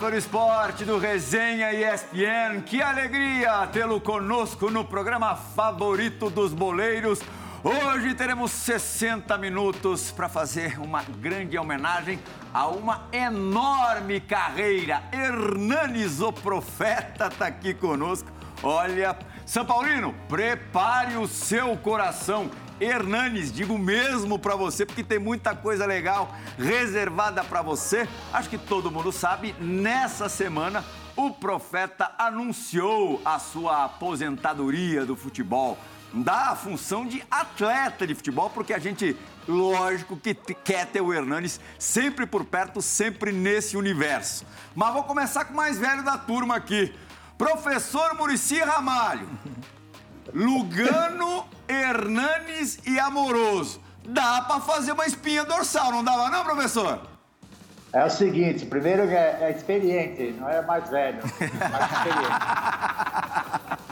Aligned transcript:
Do 0.00 0.16
esporte 0.16 0.86
do 0.86 0.96
Resenha 0.96 1.74
ESPN. 1.74 2.62
Que 2.64 2.80
alegria 2.80 3.66
tê-lo 3.66 4.00
conosco 4.00 4.70
no 4.70 4.82
programa 4.82 5.36
favorito 5.36 6.30
dos 6.30 6.54
boleiros. 6.54 7.20
Hoje 7.62 8.14
teremos 8.14 8.50
60 8.50 9.36
minutos 9.36 10.10
para 10.10 10.26
fazer 10.26 10.80
uma 10.80 11.02
grande 11.02 11.58
homenagem 11.58 12.18
a 12.52 12.66
uma 12.66 13.08
enorme 13.12 14.20
carreira. 14.20 15.02
Hernanes, 15.12 16.22
o 16.22 16.32
profeta, 16.32 17.26
está 17.26 17.48
aqui 17.48 17.74
conosco. 17.74 18.28
Olha, 18.62 19.16
São 19.44 19.66
Paulino, 19.66 20.14
prepare 20.30 21.18
o 21.18 21.28
seu 21.28 21.76
coração. 21.76 22.50
Hernanes, 22.80 23.52
digo 23.52 23.76
mesmo 23.78 24.38
para 24.38 24.56
você, 24.56 24.86
porque 24.86 25.04
tem 25.04 25.18
muita 25.18 25.54
coisa 25.54 25.84
legal 25.84 26.34
reservada 26.58 27.44
para 27.44 27.60
você. 27.60 28.08
Acho 28.32 28.48
que 28.48 28.58
todo 28.58 28.90
mundo 28.90 29.12
sabe, 29.12 29.54
nessa 29.60 30.28
semana 30.28 30.84
o 31.14 31.30
profeta 31.30 32.10
anunciou 32.18 33.20
a 33.24 33.38
sua 33.38 33.84
aposentadoria 33.84 35.04
do 35.04 35.14
futebol, 35.14 35.78
da 36.12 36.56
função 36.56 37.06
de 37.06 37.22
atleta 37.30 38.06
de 38.06 38.14
futebol, 38.14 38.48
porque 38.48 38.72
a 38.72 38.78
gente, 38.78 39.16
lógico, 39.46 40.16
que 40.16 40.34
quer 40.34 40.86
ter 40.86 41.02
o 41.02 41.12
Hernanes 41.12 41.60
sempre 41.78 42.24
por 42.24 42.44
perto, 42.44 42.80
sempre 42.80 43.32
nesse 43.32 43.76
universo. 43.76 44.46
Mas 44.74 44.94
vou 44.94 45.04
começar 45.04 45.44
com 45.44 45.52
o 45.52 45.56
mais 45.56 45.78
velho 45.78 46.02
da 46.02 46.16
turma 46.16 46.56
aqui. 46.56 46.94
Professor 47.36 48.14
Murici 48.14 48.58
Ramalho. 48.58 49.28
Lugano, 50.32 51.44
Hernanes 51.70 52.78
e 52.86 52.98
Amoroso. 52.98 53.80
Dá 54.04 54.42
para 54.42 54.60
fazer 54.60 54.92
uma 54.92 55.06
espinha 55.06 55.44
dorsal, 55.44 55.92
não 55.92 56.02
dava 56.02 56.28
não, 56.30 56.44
professor? 56.44 57.00
É 57.92 58.04
o 58.04 58.10
seguinte, 58.10 58.66
primeiro 58.66 59.02
é, 59.02 59.38
é 59.40 59.50
experiente, 59.50 60.32
não 60.38 60.48
é 60.48 60.62
mais 60.62 60.88
velho, 60.88 61.18
é 61.18 61.68
mais 61.68 61.92
experiente. 61.92 62.34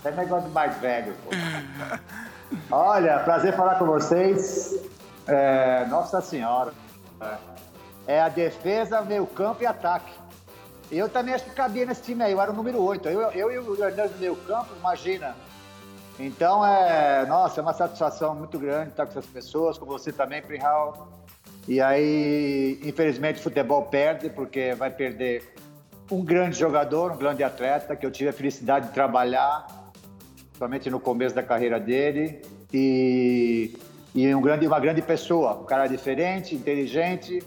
é 0.04 0.10
negócio 0.12 0.48
de 0.48 0.54
mais 0.54 0.76
velho, 0.78 1.14
pô. 1.24 1.30
Olha, 2.70 3.18
prazer 3.20 3.54
falar 3.56 3.76
com 3.76 3.86
vocês. 3.86 4.74
É, 5.26 5.84
Nossa 5.86 6.20
Senhora. 6.20 6.72
É 8.06 8.20
a 8.20 8.28
defesa, 8.28 9.02
meio 9.02 9.26
campo 9.26 9.62
e 9.62 9.66
ataque. 9.66 10.12
Eu 10.90 11.08
também 11.08 11.34
acho 11.34 11.44
que 11.44 11.50
cabia 11.50 11.84
nesse 11.84 12.02
time 12.02 12.22
aí, 12.22 12.32
eu 12.32 12.40
era 12.40 12.50
o 12.50 12.54
número 12.54 12.80
8. 12.80 13.08
Eu, 13.08 13.20
eu 13.32 13.52
e 13.52 13.58
o 13.58 13.84
Hernandes 13.84 14.12
no 14.12 14.18
meio 14.18 14.36
campo, 14.36 14.68
imagina. 14.78 15.36
Então, 16.18 16.66
é, 16.66 17.24
nossa, 17.26 17.60
é 17.60 17.62
uma 17.62 17.72
satisfação 17.72 18.34
muito 18.34 18.58
grande 18.58 18.90
estar 18.90 19.06
com 19.06 19.12
essas 19.12 19.26
pessoas, 19.26 19.78
com 19.78 19.86
você 19.86 20.12
também, 20.12 20.42
Prihal. 20.42 21.08
E 21.68 21.80
aí, 21.80 22.80
infelizmente, 22.82 23.38
o 23.38 23.42
futebol 23.42 23.82
perde, 23.82 24.28
porque 24.28 24.74
vai 24.74 24.90
perder 24.90 25.54
um 26.10 26.24
grande 26.24 26.58
jogador, 26.58 27.12
um 27.12 27.16
grande 27.16 27.44
atleta, 27.44 27.94
que 27.94 28.04
eu 28.04 28.10
tive 28.10 28.30
a 28.30 28.32
felicidade 28.32 28.88
de 28.88 28.94
trabalhar, 28.94 29.66
somente 30.58 30.90
no 30.90 30.98
começo 30.98 31.34
da 31.34 31.42
carreira 31.42 31.78
dele, 31.78 32.42
e, 32.72 33.78
e 34.14 34.34
um 34.34 34.40
grande, 34.40 34.66
uma 34.66 34.80
grande 34.80 35.02
pessoa, 35.02 35.54
um 35.54 35.64
cara 35.64 35.86
diferente, 35.86 36.54
inteligente. 36.54 37.42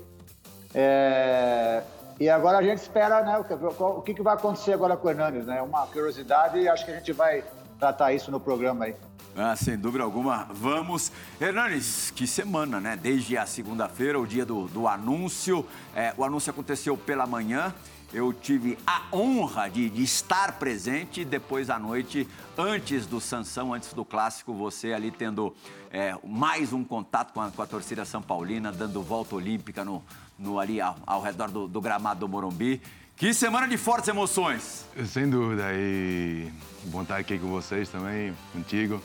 É, 0.73 1.81
e 2.19 2.29
agora 2.29 2.59
a 2.59 2.63
gente 2.63 2.77
espera 2.77 3.21
né, 3.23 3.37
o, 3.37 3.83
o 3.97 4.01
que, 4.01 4.13
que 4.13 4.21
vai 4.21 4.35
acontecer 4.35 4.73
agora 4.73 4.95
com 4.95 5.07
o 5.07 5.11
Hernandes, 5.11 5.45
né? 5.45 5.61
Uma 5.61 5.87
curiosidade 5.87 6.59
e 6.59 6.69
acho 6.69 6.85
que 6.85 6.91
a 6.91 6.95
gente 6.95 7.11
vai 7.11 7.43
tratar 7.81 8.13
isso 8.13 8.29
no 8.29 8.39
programa 8.39 8.85
aí. 8.85 8.95
Ah, 9.35 9.55
sem 9.55 9.75
dúvida 9.75 10.03
alguma, 10.03 10.47
vamos. 10.51 11.11
Hernanes, 11.39 12.11
que 12.15 12.27
semana, 12.27 12.79
né? 12.79 12.95
Desde 12.95 13.35
a 13.39 13.47
segunda-feira, 13.47 14.19
o 14.19 14.27
dia 14.27 14.45
do, 14.45 14.67
do 14.67 14.87
anúncio. 14.87 15.65
É, 15.95 16.13
o 16.15 16.23
anúncio 16.23 16.51
aconteceu 16.51 16.95
pela 16.95 17.25
manhã. 17.25 17.73
Eu 18.13 18.31
tive 18.33 18.77
a 18.85 19.01
honra 19.11 19.67
de, 19.67 19.89
de, 19.89 20.03
estar 20.03 20.59
presente 20.59 21.25
depois 21.25 21.71
à 21.71 21.79
noite, 21.79 22.27
antes 22.55 23.07
do 23.07 23.19
Sansão, 23.19 23.73
antes 23.73 23.93
do 23.93 24.03
clássico, 24.05 24.53
você 24.53 24.91
ali 24.91 25.09
tendo 25.09 25.55
é, 25.89 26.13
mais 26.23 26.73
um 26.73 26.83
contato 26.83 27.33
com 27.33 27.41
a, 27.41 27.49
com 27.49 27.61
a, 27.61 27.65
torcida 27.65 28.03
São 28.03 28.21
Paulina, 28.21 28.69
dando 28.69 29.01
volta 29.01 29.33
olímpica 29.33 29.83
no, 29.85 30.03
no 30.37 30.59
ali 30.59 30.81
ao, 30.81 30.97
ao 31.07 31.21
redor 31.21 31.49
do, 31.49 31.69
do 31.69 31.81
gramado 31.81 32.19
do 32.19 32.27
Morumbi. 32.27 32.81
Que 33.21 33.35
semana 33.35 33.67
de 33.67 33.77
fortes 33.77 34.09
emoções! 34.09 34.83
Sem 35.05 35.29
dúvida, 35.29 35.71
e 35.75 36.51
bom 36.85 37.03
estar 37.03 37.17
aqui 37.17 37.37
com 37.37 37.49
vocês 37.49 37.87
também, 37.87 38.33
contigo, 38.51 38.99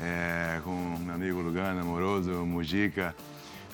é, 0.00 0.62
com 0.64 0.70
meu 0.98 1.14
amigo 1.14 1.42
Lugano, 1.42 1.78
Amoroso, 1.78 2.30
Mujica, 2.46 3.14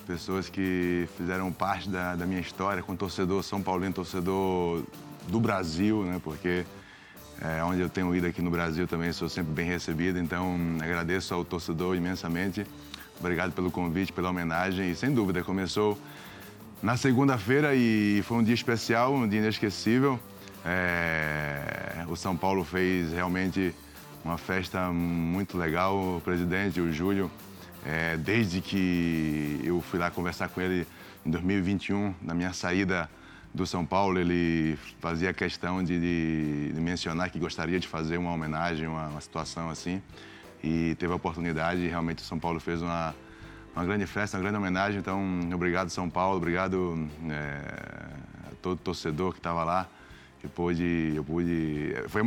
pessoas 0.09 0.49
que 0.49 1.09
fizeram 1.17 1.53
parte 1.53 1.89
da, 1.89 2.17
da, 2.17 2.27
minha 2.27 2.41
história 2.41 2.83
com 2.83 2.97
torcedor 2.97 3.45
São 3.45 3.63
Paulino, 3.63 3.93
torcedor 3.93 4.83
do 5.29 5.39
Brasil, 5.39 6.03
né? 6.03 6.21
Porque 6.21 6.67
é, 7.41 7.63
onde 7.63 7.81
eu 7.81 7.89
tenho 7.89 8.13
ido 8.13 8.27
aqui 8.27 8.43
no 8.43 8.51
Brasil 8.51 8.89
também 8.89 9.13
sou 9.13 9.29
sempre 9.29 9.53
bem 9.53 9.69
recebido, 9.69 10.19
então 10.19 10.59
agradeço 10.83 11.33
ao 11.33 11.45
torcedor 11.45 11.95
imensamente. 11.95 12.67
Obrigado 13.21 13.53
pelo 13.53 13.71
convite, 13.71 14.13
pela 14.13 14.31
homenagem 14.31 14.91
e 14.91 14.97
sem 14.97 15.15
dúvida 15.15 15.45
começou 15.45 15.97
na 16.83 16.97
segunda-feira 16.97 17.75
e 17.75 18.23
foi 18.23 18.39
um 18.39 18.43
dia 18.43 18.55
especial, 18.55 19.15
um 19.15 19.29
dia 19.29 19.39
inesquecível. 19.39 20.19
É, 20.65 22.05
o 22.09 22.17
São 22.17 22.37
Paulo 22.37 22.65
fez 22.65 23.13
realmente 23.13 23.75
uma 24.25 24.39
festa 24.39 24.91
muito 24.91 25.59
legal. 25.59 26.17
O 26.17 26.21
presidente, 26.23 26.81
o 26.81 26.91
Júlio, 26.93 27.31
é, 27.85 28.17
desde 28.17 28.61
que 28.61 29.61
eu 29.63 29.81
fui 29.83 29.99
lá 29.99 30.11
conversar 30.11 30.49
com 30.49 30.61
ele 30.61 30.87
em 31.25 31.31
2021, 31.31 32.15
na 32.23 32.35
minha 32.35 32.53
saída 32.53 33.11
do 33.53 33.67
São 33.67 33.85
Paulo, 33.85 34.19
ele 34.19 34.79
fazia 35.01 35.35
questão 35.35 35.83
de, 35.83 36.01
de, 36.01 36.73
de 36.73 36.81
mencionar 36.81 37.31
que 37.31 37.39
gostaria 37.39 37.79
de 37.79 37.89
fazer 37.89 38.17
uma 38.17 38.33
homenagem, 38.33 38.87
uma, 38.87 39.09
uma, 39.09 39.21
situação 39.21 39.69
assim. 39.69 40.01
E 40.63 40.95
teve 40.99 41.13
a 41.13 41.17
oportunidade, 41.17 41.87
realmente 41.89 42.23
o 42.23 42.27
São 42.27 42.39
Paulo 42.39 42.61
fez 42.61 42.81
uma, 42.81 43.15
uma 43.75 43.85
grande 43.85 44.07
festa, 44.07 44.37
uma 44.37 44.43
grande 44.43 44.59
homenagem. 44.59 45.01
Então, 45.01 45.41
obrigado 45.55 45.91
São 45.91 46.09
Paulo, 46.09 46.37
obrigado 46.37 47.09
é, 47.29 48.51
a 48.51 48.55
todo 48.63 48.79
torcedor 48.79 49.33
que 49.33 49.39
estava 49.39 49.65
lá 49.65 49.89
que 50.41 50.49
pude, 50.49 51.13
eu 51.15 51.23
pude. 51.23 51.95
Foi 52.09 52.23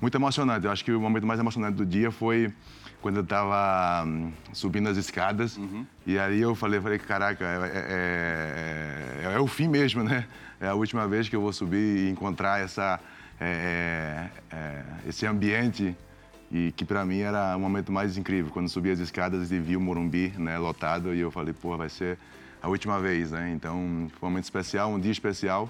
muito 0.00 0.14
emocionante. 0.16 0.66
Eu 0.66 0.72
acho 0.72 0.84
que 0.84 0.92
o 0.92 1.00
momento 1.00 1.26
mais 1.26 1.38
emocionante 1.38 1.76
do 1.76 1.86
dia 1.86 2.10
foi 2.10 2.52
quando 3.00 3.16
eu 3.16 3.22
estava 3.22 4.04
hum, 4.04 4.32
subindo 4.52 4.88
as 4.88 4.96
escadas. 4.96 5.56
Uhum. 5.56 5.86
E 6.06 6.18
aí 6.18 6.40
eu 6.40 6.54
falei, 6.54 6.80
falei, 6.80 6.98
caraca, 6.98 7.44
é, 7.44 9.22
é, 9.24 9.30
é, 9.30 9.34
é, 9.34 9.40
o 9.40 9.46
fim 9.46 9.68
mesmo, 9.68 10.02
né? 10.02 10.26
É 10.60 10.68
a 10.68 10.74
última 10.74 11.06
vez 11.06 11.28
que 11.28 11.36
eu 11.36 11.40
vou 11.40 11.52
subir 11.52 12.06
e 12.06 12.10
encontrar 12.10 12.60
essa, 12.60 13.00
é, 13.40 14.30
é, 14.50 14.56
é, 14.56 14.82
esse 15.08 15.26
ambiente 15.26 15.96
e 16.52 16.70
que 16.72 16.84
para 16.84 17.04
mim 17.04 17.20
era 17.20 17.56
o 17.56 17.60
momento 17.60 17.90
mais 17.90 18.18
incrível 18.18 18.52
quando 18.52 18.68
subi 18.68 18.90
as 18.90 18.98
escadas 18.98 19.50
e 19.50 19.58
vi 19.58 19.74
o 19.74 19.80
Morumbi, 19.80 20.34
né, 20.36 20.58
lotado 20.58 21.14
e 21.14 21.20
eu 21.20 21.30
falei, 21.30 21.54
pô, 21.54 21.78
vai 21.78 21.88
ser 21.88 22.18
a 22.60 22.68
última 22.68 23.00
vez, 23.00 23.30
né? 23.30 23.50
Então 23.52 24.10
foi 24.20 24.28
um 24.28 24.30
momento 24.30 24.44
especial, 24.44 24.90
um 24.90 25.00
dia 25.00 25.10
especial. 25.10 25.68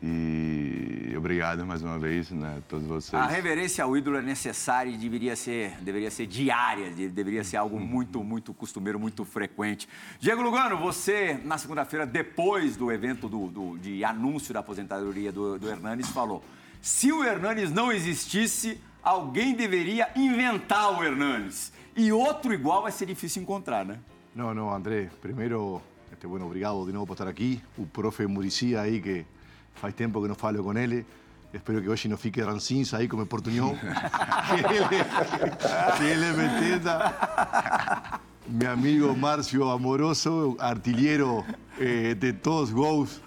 E 0.00 1.12
obrigado 1.16 1.66
mais 1.66 1.82
uma 1.82 1.98
vez 1.98 2.30
né, 2.30 2.58
a 2.58 2.60
todos 2.68 2.86
vocês. 2.86 3.20
A 3.20 3.26
reverência 3.26 3.82
ao 3.82 3.96
ídolo 3.96 4.16
é 4.16 4.22
necessária 4.22 4.90
e 4.90 4.96
deveria 4.96 5.34
ser, 5.34 5.72
deveria 5.80 6.08
ser 6.08 6.26
diária, 6.26 6.90
deveria 6.90 7.42
ser 7.42 7.56
algo 7.56 7.80
muito, 7.80 8.22
muito 8.22 8.54
costumeiro, 8.54 9.00
muito 9.00 9.24
frequente. 9.24 9.88
Diego 10.20 10.40
Lugano, 10.40 10.76
você, 10.76 11.40
na 11.42 11.58
segunda-feira, 11.58 12.06
depois 12.06 12.76
do 12.76 12.92
evento 12.92 13.28
do, 13.28 13.48
do, 13.48 13.78
de 13.78 14.04
anúncio 14.04 14.54
da 14.54 14.60
aposentadoria 14.60 15.32
do, 15.32 15.58
do 15.58 15.68
Hernanes, 15.68 16.08
falou: 16.10 16.44
se 16.80 17.10
o 17.10 17.24
Hernanes 17.24 17.72
não 17.72 17.90
existisse, 17.90 18.80
alguém 19.02 19.54
deveria 19.54 20.10
inventar 20.16 20.98
o 20.98 21.02
Hernanes. 21.02 21.72
E 21.96 22.12
outro 22.12 22.52
igual 22.52 22.82
vai 22.82 22.92
ser 22.92 23.06
difícil 23.06 23.42
encontrar, 23.42 23.84
né? 23.84 23.98
Não, 24.34 24.54
não, 24.54 24.72
André. 24.72 25.10
Primeiro, 25.20 25.82
este, 26.12 26.26
bueno, 26.26 26.46
obrigado 26.46 26.86
de 26.86 26.92
novo 26.92 27.06
por 27.06 27.14
estar 27.14 27.26
aqui. 27.26 27.60
O 27.76 27.86
profe 27.86 28.26
Murici 28.26 28.76
aí 28.76 29.00
que 29.00 29.26
faz 29.74 29.94
tempo 29.94 30.22
que 30.22 30.28
não 30.28 30.34
falo 30.34 30.62
com 30.62 30.76
ele. 30.78 31.04
Espero 31.52 31.80
que 31.80 31.88
hoje 31.88 32.08
não 32.08 32.16
fique 32.16 32.40
rancinza 32.40 32.98
aí 32.98 33.08
como 33.08 33.26
Portuñol. 33.26 33.74
que, 33.78 34.54
ele, 34.54 35.96
que 35.96 36.04
ele 36.04 36.32
me 36.32 36.44
entenda. 36.44 38.20
Meu 38.46 38.70
amigo 38.70 39.16
Márcio 39.16 39.68
Amoroso, 39.68 40.56
artilheiro 40.58 41.44
eh, 41.78 42.14
de 42.14 42.32
todos 42.32 42.68
os 42.68 42.74
gols 42.74 43.20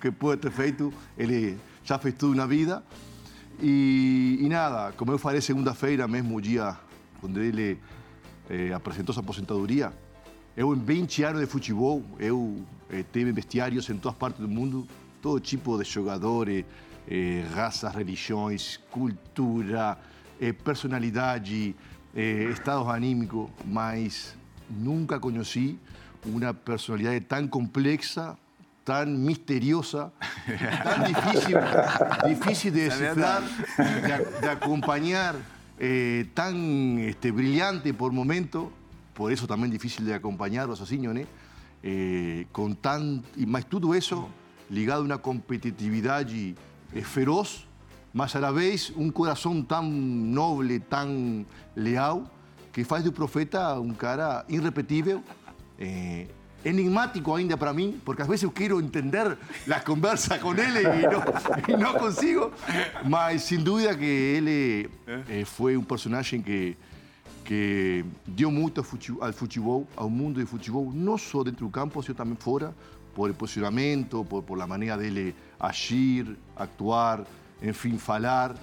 que 0.00 0.10
pode 0.10 0.42
ter 0.42 0.50
feito. 0.50 0.92
Ele 1.16 1.58
já 1.84 1.98
fez 1.98 2.14
tudo 2.14 2.34
na 2.34 2.46
vida. 2.46 2.82
E, 3.62 4.38
e 4.40 4.48
nada, 4.48 4.92
como 4.92 5.12
eu 5.12 5.18
falei 5.18 5.40
segunda-feira, 5.40 6.08
mesmo 6.08 6.40
dia 6.40 6.76
onde 7.22 7.40
ele 7.40 7.78
eh, 8.48 8.72
apresentou 8.72 9.12
sua 9.12 9.22
aposentadoria, 9.22 9.92
eu 10.56 10.74
em 10.74 10.78
20 10.78 11.22
anos 11.24 11.40
de 11.42 11.46
futebol, 11.46 12.02
eu 12.18 12.64
eh, 12.88 13.04
teve 13.12 13.30
vestiários 13.32 13.88
em 13.90 13.98
todas 13.98 14.16
partes 14.16 14.40
do 14.40 14.48
mundo, 14.48 14.86
todo 15.20 15.38
tipo 15.38 15.76
de 15.76 15.84
jogadores, 15.84 16.64
eh, 17.06 17.44
raças, 17.54 17.94
religiões, 17.94 18.78
cultura, 18.90 19.98
eh, 20.40 20.52
personalidade, 20.52 21.76
eh, 22.14 22.48
estados 22.50 22.88
anímicos, 22.88 23.50
mas 23.66 24.34
nunca 24.70 25.20
conheci 25.20 25.78
uma 26.24 26.54
personalidade 26.54 27.20
tão 27.26 27.46
complexa, 27.46 28.38
tan 28.90 29.24
misteriosa, 29.24 30.10
tan 30.82 31.04
difícil, 31.06 31.56
difícil 32.26 32.72
de 32.74 32.82
descifrar, 32.90 33.42
de, 33.78 34.40
de 34.42 34.48
acompañar, 34.50 35.36
eh, 35.78 36.26
tan 36.34 36.98
este, 36.98 37.30
brillante 37.30 37.94
por 37.94 38.10
momento, 38.10 38.72
por 39.14 39.30
eso 39.30 39.46
también 39.46 39.70
difícil 39.70 40.04
de 40.04 40.12
acompañar 40.12 40.68
o 40.68 40.74
Signone, 40.74 41.24
eh, 41.84 42.46
con 42.50 42.74
tan, 42.74 43.22
y 43.36 43.46
más 43.46 43.64
todo 43.66 43.94
eso 43.94 44.28
ligado 44.68 45.02
a 45.02 45.04
una 45.04 45.18
competitividad 45.18 46.28
y, 46.28 46.56
eh, 46.92 47.04
feroz, 47.04 47.66
más 48.12 48.34
a 48.34 48.40
la 48.40 48.50
vez 48.50 48.90
un 48.96 49.12
corazón 49.12 49.66
tan 49.66 50.34
noble, 50.34 50.80
tan 50.80 51.46
leal, 51.76 52.28
que 52.72 52.84
faz 52.84 53.04
do 53.04 53.12
profeta 53.12 53.78
um 53.78 53.94
cara 53.94 54.44
irrepetível, 54.48 55.22
é, 55.78 56.26
enigmático 56.64 57.34
ainda 57.34 57.56
para 57.56 57.72
mim, 57.72 58.00
porque 58.04 58.22
às 58.22 58.28
vezes 58.28 58.42
eu 58.42 58.50
quero 58.50 58.80
entender 58.80 59.36
a 59.70 59.80
conversa 59.80 60.38
com 60.38 60.52
ele 60.54 60.80
e 60.80 61.02
não, 61.02 61.22
e 61.68 61.76
não 61.76 61.94
consigo, 61.94 62.52
mas 63.04 63.42
sem 63.42 63.58
dúvida 63.58 63.94
que 63.96 64.04
ele 64.04 64.90
é, 65.28 65.44
foi 65.44 65.76
um 65.76 65.82
personagem 65.82 66.42
que 66.42 66.76
que 67.50 68.04
deu 68.24 68.48
muito 68.48 68.78
ao 68.78 69.32
futebol, 69.32 69.84
ao 69.96 70.08
mundo 70.08 70.38
do 70.38 70.46
futebol, 70.46 70.92
não 70.94 71.18
só 71.18 71.42
dentro 71.42 71.66
do 71.66 71.70
campo, 71.70 71.94
mas 71.96 72.16
também 72.16 72.36
fora, 72.38 72.72
por 73.12 73.34
posicionamento, 73.34 74.24
por, 74.24 74.40
por 74.44 74.60
a 74.60 74.68
maneira 74.68 74.96
dele 74.96 75.34
agir, 75.58 76.36
actuar, 76.54 77.24
enfim, 77.60 77.98
falar. 77.98 78.54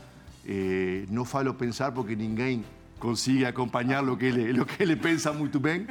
Eh, 0.48 1.04
não 1.10 1.26
falo 1.26 1.54
pensar 1.54 1.92
porque 1.92 2.16
ninguém 2.16 2.64
consigue 2.98 3.46
acompanhar 3.46 4.08
o 4.08 4.16
que 4.16 4.26
ele, 4.26 4.62
o 4.62 4.66
que 4.66 4.82
ele 4.82 4.96
pensa 4.98 5.34
muito 5.34 5.60
bem, 5.60 5.86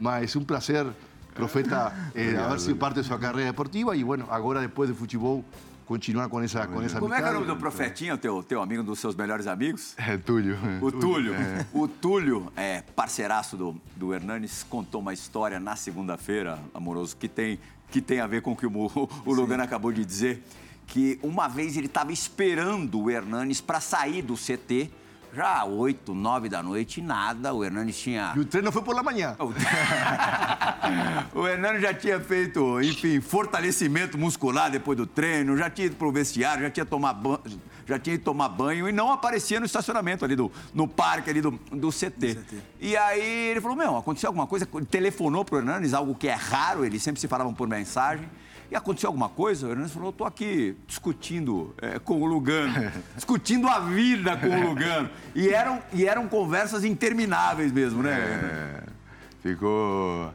mas 0.00 0.36
é 0.36 0.38
um 0.38 0.44
prazer, 0.44 0.86
profeta, 1.36 1.92
eh, 2.14 2.36
haber 2.36 2.58
sido 2.58 2.76
parte 2.76 3.00
de 3.00 3.06
sua 3.06 3.18
carreira 3.18 3.50
esportiva 3.50 3.96
e, 3.96 4.02
bueno, 4.02 4.26
agora, 4.30 4.60
depois 4.60 4.88
do 4.88 4.96
futebol, 4.96 5.44
continuar 5.86 6.28
com 6.28 6.40
essa 6.40 6.66
com 6.66 6.82
essa 6.82 6.98
Como 6.98 7.14
é 7.14 7.22
que 7.22 7.28
é 7.28 7.30
o 7.30 7.34
nome 7.34 7.46
do 7.46 7.56
profetinha, 7.56 8.14
o 8.14 8.18
teu, 8.18 8.42
teu 8.42 8.60
amigo, 8.60 8.82
um 8.82 8.84
dos 8.84 8.98
seus 8.98 9.14
melhores 9.14 9.46
amigos? 9.46 9.94
É 9.96 10.16
Túlio. 10.16 10.58
O 10.82 10.90
Túlio. 10.90 11.34
O 11.72 11.86
Túlio, 11.86 12.52
é, 12.56 12.82
parceiraço 12.94 13.56
do, 13.56 13.80
do 13.94 14.12
Hernanes, 14.12 14.64
contou 14.68 15.00
uma 15.00 15.12
história 15.12 15.60
na 15.60 15.76
segunda-feira, 15.76 16.58
amoroso, 16.74 17.16
que 17.16 17.28
tem, 17.28 17.58
que 17.90 18.00
tem 18.00 18.20
a 18.20 18.26
ver 18.26 18.42
com 18.42 18.52
o 18.52 18.56
que 18.56 18.66
o, 18.66 19.10
o 19.24 19.32
Lugano 19.32 19.62
acabou 19.62 19.92
de 19.92 20.04
dizer. 20.04 20.42
Que 20.86 21.18
uma 21.22 21.48
vez 21.48 21.76
ele 21.76 21.86
estava 21.86 22.12
esperando 22.12 23.00
o 23.00 23.10
Hernanes 23.10 23.60
para 23.60 23.80
sair 23.80 24.22
do 24.22 24.34
CT, 24.34 24.90
já 25.36 25.64
8, 25.66 26.14
9 26.14 26.48
da 26.48 26.62
noite, 26.62 27.02
nada. 27.02 27.52
O 27.52 27.62
Hernanes 27.62 27.98
tinha. 27.98 28.32
E 28.34 28.40
o 28.40 28.44
treino 28.46 28.72
foi 28.72 28.80
por 28.80 28.94
la 28.96 29.02
manhã. 29.02 29.36
o 31.34 31.46
Hernani 31.46 31.78
já 31.78 31.92
tinha 31.92 32.18
feito, 32.18 32.80
enfim, 32.80 33.20
fortalecimento 33.20 34.16
muscular 34.16 34.70
depois 34.70 34.96
do 34.96 35.06
treino, 35.06 35.54
já 35.54 35.68
tinha 35.68 35.88
ido 35.88 35.96
pro 35.96 36.10
vestiário, 36.10 36.62
já 36.62 36.70
tinha, 36.70 36.86
tomar 36.86 37.12
ban... 37.12 37.38
já 37.84 37.98
tinha 37.98 38.14
ido 38.14 38.24
tomar 38.24 38.48
banho 38.48 38.88
e 38.88 38.92
não 38.92 39.12
aparecia 39.12 39.60
no 39.60 39.66
estacionamento 39.66 40.24
ali, 40.24 40.34
do, 40.34 40.50
no 40.72 40.88
parque 40.88 41.28
ali 41.28 41.42
do, 41.42 41.50
do 41.50 41.90
CT. 41.90 42.34
CT. 42.36 42.56
E 42.80 42.96
aí 42.96 43.50
ele 43.50 43.60
falou, 43.60 43.76
meu, 43.76 43.94
aconteceu 43.98 44.28
alguma 44.28 44.46
coisa? 44.46 44.66
Ele 44.74 44.86
telefonou 44.86 45.44
pro 45.44 45.58
Hernanes, 45.58 45.92
algo 45.92 46.14
que 46.14 46.28
é 46.28 46.34
raro, 46.34 46.82
eles 46.82 47.02
sempre 47.02 47.20
se 47.20 47.28
falavam 47.28 47.52
por 47.52 47.68
mensagem. 47.68 48.26
E 48.70 48.76
aconteceu 48.76 49.08
alguma 49.08 49.28
coisa? 49.28 49.66
O 49.66 49.70
Hernandes 49.70 49.92
falou: 49.92 50.10
estou 50.10 50.26
aqui 50.26 50.76
discutindo 50.86 51.74
é, 51.80 51.98
com 51.98 52.20
o 52.20 52.26
Lugano, 52.26 52.92
discutindo 53.14 53.68
a 53.68 53.80
vida 53.80 54.36
com 54.36 54.48
o 54.48 54.68
Lugano. 54.68 55.08
E 55.34 55.48
eram, 55.48 55.80
e 55.92 56.06
eram 56.06 56.28
conversas 56.28 56.84
intermináveis 56.84 57.72
mesmo, 57.72 58.02
né? 58.02 58.12
É, 58.12 59.48
ficou. 59.48 60.32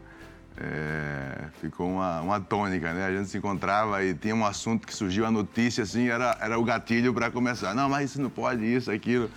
É, 0.57 1.45
ficou 1.60 1.89
uma, 1.89 2.22
uma 2.22 2.39
tônica, 2.39 2.94
né? 2.94 3.06
A 3.06 3.12
gente 3.12 3.30
se 3.30 3.38
encontrava 3.38 4.04
e 4.04 4.13
tinha 4.13 4.36
um 4.36 4.45
assunto 4.45 4.86
que 4.86 4.94
surgiu, 4.94 5.25
a 5.25 5.31
notícia, 5.31 5.84
assim, 5.84 6.07
era, 6.07 6.38
era 6.39 6.60
o 6.60 6.63
gatilho 6.63 7.13
para 7.13 7.31
começar. 7.31 7.74
Não, 7.74 7.89
mas 7.89 8.12
isso 8.12 8.22
não 8.22 8.30
pode, 8.30 8.63
isso, 8.63 8.92
aquilo. 8.92 9.30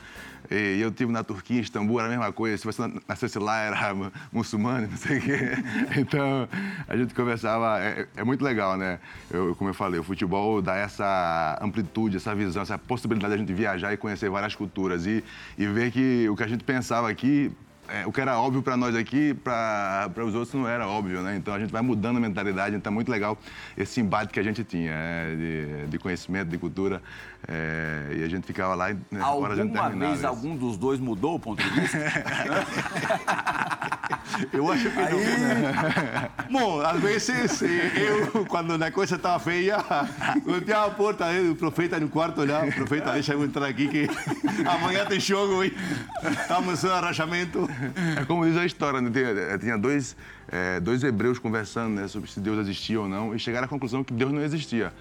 E 0.50 0.80
eu 0.80 0.90
tive 0.90 1.10
na 1.12 1.24
Turquia, 1.24 1.58
em 1.58 1.60
Istambul, 1.60 1.98
era 1.98 2.08
a 2.08 2.10
mesma 2.10 2.32
coisa. 2.32 2.56
Se 2.58 2.64
você 2.64 2.82
nascesse 3.08 3.38
lá, 3.38 3.58
era 3.58 3.94
muçulmano, 4.32 4.88
não 4.88 4.96
sei 4.96 5.18
o 5.18 5.20
quê. 5.20 5.38
Então, 5.96 6.48
a 6.88 6.96
gente 6.96 7.14
conversava. 7.14 7.80
É, 7.80 8.06
é 8.16 8.24
muito 8.24 8.44
legal, 8.44 8.76
né? 8.76 8.98
Eu, 9.30 9.54
como 9.56 9.70
eu 9.70 9.74
falei, 9.74 9.98
o 9.98 10.02
futebol 10.02 10.60
dá 10.60 10.76
essa 10.76 11.58
amplitude, 11.60 12.16
essa 12.16 12.34
visão, 12.34 12.62
essa 12.62 12.78
possibilidade 12.78 13.32
de 13.32 13.36
a 13.36 13.38
gente 13.38 13.52
viajar 13.54 13.92
e 13.92 13.96
conhecer 13.96 14.28
várias 14.28 14.54
culturas. 14.54 15.06
E, 15.06 15.24
e 15.56 15.66
ver 15.66 15.90
que 15.90 16.28
o 16.28 16.36
que 16.36 16.42
a 16.42 16.48
gente 16.48 16.64
pensava 16.64 17.08
aqui 17.08 17.52
é, 17.88 18.06
o 18.06 18.12
que 18.12 18.20
era 18.20 18.38
óbvio 18.38 18.62
para 18.62 18.76
nós 18.76 18.96
aqui, 18.96 19.34
para 19.34 20.10
os 20.24 20.34
outros 20.34 20.54
não 20.54 20.66
era 20.66 20.88
óbvio, 20.88 21.20
né? 21.20 21.36
Então 21.36 21.52
a 21.52 21.58
gente 21.58 21.70
vai 21.70 21.82
mudando 21.82 22.16
a 22.16 22.20
mentalidade, 22.20 22.74
então 22.74 22.90
é 22.90 22.94
muito 22.94 23.10
legal 23.10 23.38
esse 23.76 24.00
embate 24.00 24.32
que 24.32 24.40
a 24.40 24.42
gente 24.42 24.64
tinha, 24.64 24.90
é, 24.90 25.34
de, 25.36 25.86
de, 25.88 25.98
conhecimento, 25.98 26.48
de 26.48 26.56
cultura, 26.56 27.02
é, 27.46 28.14
e 28.16 28.24
a 28.24 28.28
gente 28.28 28.46
ficava 28.46 28.74
lá 28.74 28.90
e 28.90 28.94
né, 29.10 29.20
Alguma 29.20 29.48
a 29.48 29.56
gente 29.56 29.98
vez 29.98 30.18
isso. 30.18 30.26
algum 30.26 30.56
dos 30.56 30.76
dois 30.76 30.98
mudou 30.98 31.34
o 31.34 31.38
ponto 31.38 31.62
de 31.62 31.68
vista? 31.68 31.98
eu 34.52 34.72
acho 34.72 34.90
que 34.90 34.98
Aí... 34.98 35.12
não. 35.12 36.50
Bom, 36.50 36.80
às 36.80 37.00
vezes 37.00 37.62
eu, 37.62 38.46
quando 38.46 38.82
a 38.82 38.90
coisa 38.90 39.16
estava 39.16 39.38
feia, 39.38 39.76
golpeava 40.44 40.86
a 40.86 40.90
porta 40.90 41.42
do 41.42 41.54
profeta 41.54 42.00
no 42.00 42.08
quarto 42.08 42.44
lá, 42.44 42.64
o 42.64 42.72
profeta, 42.72 43.12
deixa 43.12 43.34
eu 43.34 43.44
entrar 43.44 43.66
aqui 43.66 43.88
que 43.88 44.08
amanhã 44.66 45.04
tem 45.04 45.20
jogo 45.20 45.64
e 45.64 45.74
estamos 46.40 46.82
no 46.82 46.92
arrajamento. 46.92 47.68
É 48.20 48.24
como 48.24 48.46
diz 48.46 48.56
a 48.56 48.64
história, 48.64 49.00
né? 49.00 49.10
tinha, 49.10 49.28
eh, 49.28 49.58
tinha 49.58 49.76
dois, 49.76 50.16
é, 50.50 50.80
dois 50.80 51.04
hebreus 51.04 51.38
conversando 51.38 52.00
né, 52.00 52.08
sobre 52.08 52.30
se 52.30 52.40
Deus 52.40 52.58
existia 52.58 53.00
ou 53.00 53.08
não 53.08 53.34
e 53.34 53.38
chegaram 53.38 53.66
à 53.66 53.68
conclusão 53.68 54.02
que 54.02 54.12
Deus 54.12 54.32
não 54.32 54.42
existia. 54.42 54.92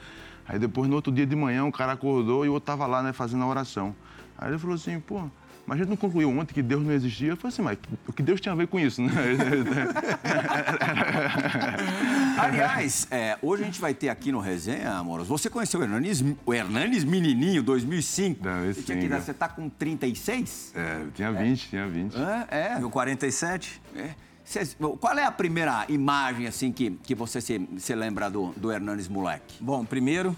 Aí 0.48 0.60
depois, 0.60 0.90
no 0.90 0.96
outro 0.96 1.12
dia 1.12 1.26
de 1.26 1.36
manhã, 1.36 1.64
um 1.64 1.72
cara 1.72 1.94
acordou 1.94 2.46
e 2.46 2.50
o 2.50 2.54
outro 2.54 2.72
estava 2.72 2.86
lá 2.86 3.02
né, 3.02 3.14
fazendo 3.14 3.44
a 3.44 3.48
oração. 3.48 3.96
Aí 4.38 4.50
ele 4.50 4.60
falou 4.60 4.76
assim, 4.76 5.00
pô, 5.00 5.24
mas 5.66 5.78
a 5.78 5.80
gente 5.80 5.90
não 5.90 5.96
concluiu 5.96 6.30
ontem 6.30 6.54
que 6.54 6.62
Deus 6.62 6.84
não 6.84 6.92
existia. 6.92 7.30
Eu 7.30 7.38
falei 7.38 7.54
assim, 7.54 7.62
mas 7.62 7.78
o 8.06 8.12
que 8.12 8.22
Deus 8.22 8.42
tinha 8.42 8.52
a 8.52 8.56
ver 8.56 8.68
com 8.68 8.78
isso, 8.78 9.02
né? 9.02 9.12
Aliás, 12.38 13.08
é, 13.10 13.38
hoje 13.42 13.64
a 13.64 13.66
gente 13.66 13.80
vai 13.80 13.94
ter 13.94 14.10
aqui 14.10 14.30
no 14.32 14.40
Resenha, 14.40 14.92
Amoros, 14.92 15.28
você 15.28 15.50
conheceu 15.50 15.80
o 15.80 15.84
Hernanes, 15.84 16.24
o 16.46 16.54
Hernanes 16.54 17.06
Menininho, 17.06 17.64
2005? 17.64 18.44
Não, 18.44 18.70
esse 18.70 18.82
você, 18.82 18.96
tinha, 18.96 19.22
você 19.22 19.34
tá 19.34 19.48
com 19.48 19.70
36? 19.70 20.74
É, 20.76 21.02
eu 21.04 21.12
tinha 21.12 21.32
20, 21.32 21.66
é. 21.66 21.70
tinha 21.70 21.88
20. 21.88 22.16
É, 22.18 22.48
é. 22.50 22.78
Eu 22.82 22.90
47? 22.90 23.82
É. 23.96 24.10
Cê, 24.46 24.66
qual 25.00 25.18
é 25.18 25.24
a 25.24 25.32
primeira 25.32 25.86
imagem, 25.90 26.48
assim, 26.48 26.72
que, 26.72 26.92
que 26.92 27.16
você 27.16 27.40
se, 27.40 27.68
se 27.78 27.96
lembra 27.96 28.30
do, 28.30 28.52
do 28.58 28.72
Hernanes 28.72 29.08
moleque? 29.08 29.56
Bom, 29.62 29.86
primeiro, 29.86 30.36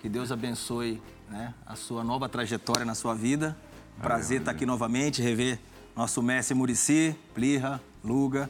que 0.00 0.08
Deus 0.08 0.32
abençoe 0.32 1.00
né, 1.28 1.54
a 1.64 1.76
sua 1.76 2.02
nova 2.02 2.28
trajetória 2.28 2.84
na 2.84 2.94
sua 2.94 3.14
vida 3.14 3.56
Prazer 4.00 4.38
estar 4.38 4.52
aqui 4.52 4.64
novamente, 4.64 5.20
rever 5.20 5.58
nosso 5.96 6.22
mestre 6.22 6.54
Murici, 6.54 7.16
Plirra, 7.34 7.80
Luga. 8.02 8.48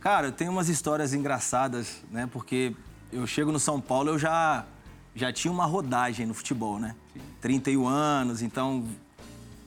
Cara, 0.00 0.26
eu 0.26 0.32
tenho 0.32 0.50
umas 0.50 0.68
histórias 0.68 1.14
engraçadas, 1.14 2.02
né? 2.10 2.28
Porque 2.32 2.74
eu 3.12 3.24
chego 3.24 3.52
no 3.52 3.60
São 3.60 3.80
Paulo, 3.80 4.10
eu 4.10 4.18
já, 4.18 4.66
já 5.14 5.32
tinha 5.32 5.52
uma 5.52 5.64
rodagem 5.64 6.26
no 6.26 6.34
futebol, 6.34 6.80
né? 6.80 6.96
31 7.40 7.86
anos, 7.86 8.42
então 8.42 8.84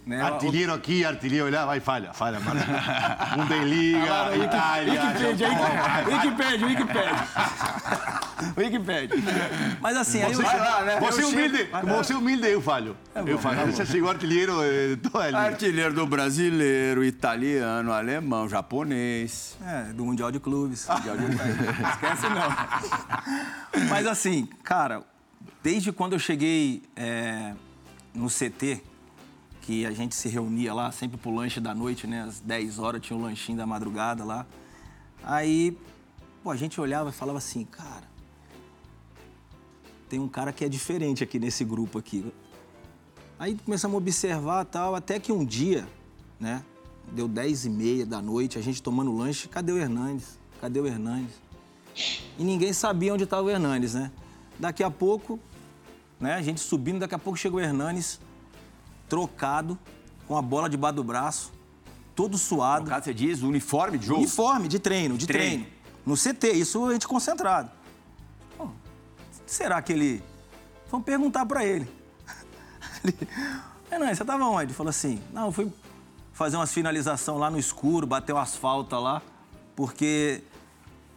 né? 0.05 0.21
Artilheiro 0.21 0.73
aqui, 0.73 1.05
artilheiro 1.05 1.49
lá, 1.49 1.65
vai, 1.65 1.79
falha, 1.79 2.13
falha, 2.13 2.39
mano. 2.39 2.59
Bundesliga, 3.37 4.13
ah, 4.13 4.37
Itália. 4.37 5.01
Wikipedia, 5.01 5.47
Wikipedia, 6.07 6.67
Wikipedia. 6.67 7.27
Wikipedia. 8.57 9.77
Mas 9.79 9.97
assim, 9.97 10.19
você, 10.19 10.25
aí 10.25 10.33
eu... 10.33 10.41
Lá, 10.41 10.83
né? 10.83 10.99
Você, 10.99 11.23
eu 11.23 11.29
humilde, 11.29 11.57
chego... 11.57 11.87
você 11.87 12.13
humilde, 12.13 12.47
eu 12.47 12.61
falho. 12.61 12.97
É 13.15 13.21
bom, 13.21 13.29
eu 13.29 13.39
falho. 13.39 13.61
É 13.61 13.65
você 13.65 13.85
chegou 13.85 14.09
artilheiro 14.09 14.53
de 14.61 15.09
toda 15.09 15.23
a 15.23 15.27
liga. 15.27 15.39
Artilheiro 15.39 15.93
do 15.93 16.05
brasileiro, 16.05 17.03
italiano, 17.03 17.93
alemão, 17.93 18.49
japonês. 18.49 19.57
É, 19.65 19.93
do 19.93 20.03
Mundial 20.03 20.31
de 20.31 20.39
Clubes. 20.39 20.85
Mundial 20.91 21.17
de 21.17 21.23
Esquece 21.23 22.27
não. 22.29 23.87
Mas 23.89 24.05
assim, 24.05 24.47
cara, 24.63 25.01
desde 25.63 25.93
quando 25.93 26.13
eu 26.13 26.19
cheguei 26.19 26.83
é, 26.95 27.53
no 28.13 28.27
CT, 28.27 28.83
que 29.63 29.85
a 29.85 29.91
gente 29.91 30.13
se 30.13 30.27
reunia 30.27 30.73
lá 30.73 30.91
sempre 30.91 31.17
pro 31.17 31.33
lanche 31.33 31.61
da 31.61 31.73
noite, 31.73 32.05
né? 32.05 32.23
Às 32.23 32.41
10 32.41 32.79
horas 32.79 33.01
tinha 33.01 33.17
um 33.17 33.21
lanchinho 33.21 33.57
da 33.57 33.65
madrugada 33.65 34.23
lá. 34.25 34.45
Aí, 35.23 35.77
pô, 36.43 36.51
a 36.51 36.55
gente 36.57 36.79
olhava 36.81 37.09
e 37.09 37.13
falava 37.13 37.37
assim, 37.37 37.63
cara, 37.63 38.03
tem 40.09 40.19
um 40.19 40.27
cara 40.27 40.51
que 40.51 40.65
é 40.65 40.69
diferente 40.69 41.23
aqui 41.23 41.39
nesse 41.39 41.63
grupo 41.63 41.97
aqui. 41.97 42.25
Aí 43.39 43.57
começamos 43.63 43.95
a 43.95 43.97
observar 43.97 44.65
tal, 44.65 44.95
até 44.95 45.17
que 45.17 45.31
um 45.31 45.45
dia, 45.45 45.87
né? 46.37 46.61
Deu 47.13 47.27
10 47.27 47.65
e 47.65 47.69
meia 47.69 48.05
da 48.05 48.21
noite, 48.21 48.59
a 48.59 48.61
gente 48.61 48.83
tomando 48.83 49.15
lanche, 49.15 49.47
cadê 49.47 49.71
o 49.71 49.77
Hernandes? 49.77 50.37
Cadê 50.59 50.81
o 50.81 50.85
Hernandes? 50.85 51.35
E 52.37 52.43
ninguém 52.43 52.73
sabia 52.73 53.13
onde 53.13 53.23
estava 53.23 53.43
o 53.43 53.49
Hernandes, 53.49 53.93
né? 53.93 54.11
Daqui 54.59 54.83
a 54.83 54.91
pouco, 54.91 55.39
né, 56.19 56.33
a 56.33 56.41
gente 56.41 56.59
subindo, 56.59 56.99
daqui 56.99 57.15
a 57.15 57.19
pouco 57.19 57.39
chegou 57.39 57.61
o 57.61 57.63
Hernandes 57.63 58.19
trocado, 59.13 59.77
com 60.27 60.35
a 60.35 60.41
bola 60.41 60.67
debaixo 60.67 60.95
do 60.95 61.03
braço, 61.03 61.53
todo 62.15 62.35
suado. 62.35 62.85
Trocado, 62.85 63.05
você 63.05 63.13
diz, 63.13 63.43
uniforme 63.43 63.99
de 63.99 64.07
jogo? 64.07 64.21
Uniforme 64.21 64.67
de 64.67 64.79
treino, 64.79 65.15
de 65.15 65.27
treino. 65.27 65.65
treino. 65.65 65.67
No 66.03 66.17
CT, 66.17 66.53
isso 66.53 66.83
a 66.87 66.93
gente 66.93 67.07
concentrado. 67.07 67.69
será 69.45 69.79
que 69.83 69.93
ele. 69.93 70.23
Vamos 70.89 71.05
perguntar 71.05 71.45
para 71.45 71.63
ele. 71.63 71.87
Renan, 73.91 74.15
você 74.15 74.25
tava 74.25 74.45
onde? 74.45 74.63
Ele 74.63 74.73
falou 74.73 74.89
assim: 74.89 75.21
não, 75.31 75.45
eu 75.45 75.51
fui 75.51 75.71
fazer 76.33 76.55
umas 76.55 76.73
finalização 76.73 77.37
lá 77.37 77.51
no 77.51 77.59
escuro, 77.59 78.07
bater 78.07 78.33
o 78.33 78.39
asfalto 78.39 78.99
lá, 78.99 79.21
porque 79.75 80.41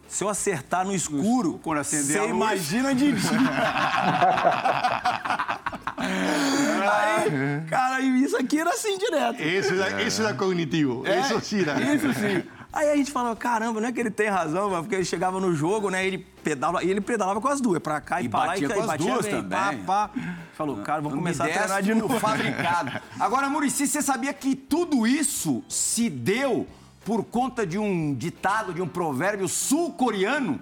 se 0.07 0.23
eu 0.23 0.29
acertar 0.29 0.85
no 0.85 0.93
escuro, 0.93 1.59
quando 1.63 1.79
acender 1.79 2.17
a 2.17 2.21
você 2.21 2.27
luz. 2.27 2.29
imagina 2.29 2.93
de 2.93 3.11
dia. 3.11 3.31
Aí, 6.91 7.61
cara, 7.69 7.99
e 8.01 8.23
isso 8.23 8.37
aqui 8.37 8.59
era 8.59 8.69
assim 8.71 8.97
direto. 8.97 9.41
Eso 9.41 9.73
era, 9.73 10.01
eso 10.01 10.21
era 10.21 10.33
cognitivo. 10.33 11.03
Eso 11.07 11.39
sí 11.41 11.61
era. 11.61 11.79
Isso 11.93 12.13
sim. 12.13 12.43
Aí 12.71 12.91
a 12.91 12.95
gente 12.95 13.11
falava, 13.11 13.35
caramba, 13.35 13.79
não 13.81 13.87
é 13.87 13.91
que 13.91 13.99
ele 13.99 14.11
tem 14.11 14.27
razão, 14.29 14.69
mas 14.69 14.81
porque 14.81 14.95
ele 14.95 15.05
chegava 15.05 15.39
no 15.39 15.53
jogo, 15.55 15.89
né? 15.89 16.05
Ele 16.05 16.19
pedalava, 16.43 16.83
e 16.83 16.91
ele 16.91 17.01
pedalava 17.01 17.41
com 17.41 17.47
as 17.47 17.59
duas, 17.61 17.79
pra 17.79 17.99
cá 18.01 18.21
e, 18.21 18.25
E 18.25 18.29
pra 18.29 18.39
lá. 18.39 18.45
batia 18.47 18.67
e, 18.67 18.73
com 18.73 18.79
as 18.81 18.85
batia 18.85 19.13
duas 19.13 19.25
bem, 19.25 19.35
também. 19.35 19.83
Pá, 19.83 20.09
pá. 20.09 20.11
Falou, 20.53 20.77
cara, 20.77 21.01
vamos 21.01 21.17
começar 21.17 21.45
a 21.45 21.49
treinar 21.49 21.81
de 21.81 21.95
novo. 21.95 22.19
fabricado. 22.19 22.91
Agora, 23.19 23.49
Murici, 23.49 23.87
você 23.87 24.01
sabia 24.01 24.33
que 24.33 24.55
tudo 24.55 25.07
isso 25.07 25.63
se 25.67 26.09
deu 26.09 26.67
por 27.03 27.23
conta 27.23 27.65
de 27.65 27.79
um 27.79 28.13
ditado, 28.13 28.73
de 28.73 28.81
um 28.81 28.87
provérbio 28.87 29.47
sul-coreano? 29.47 30.59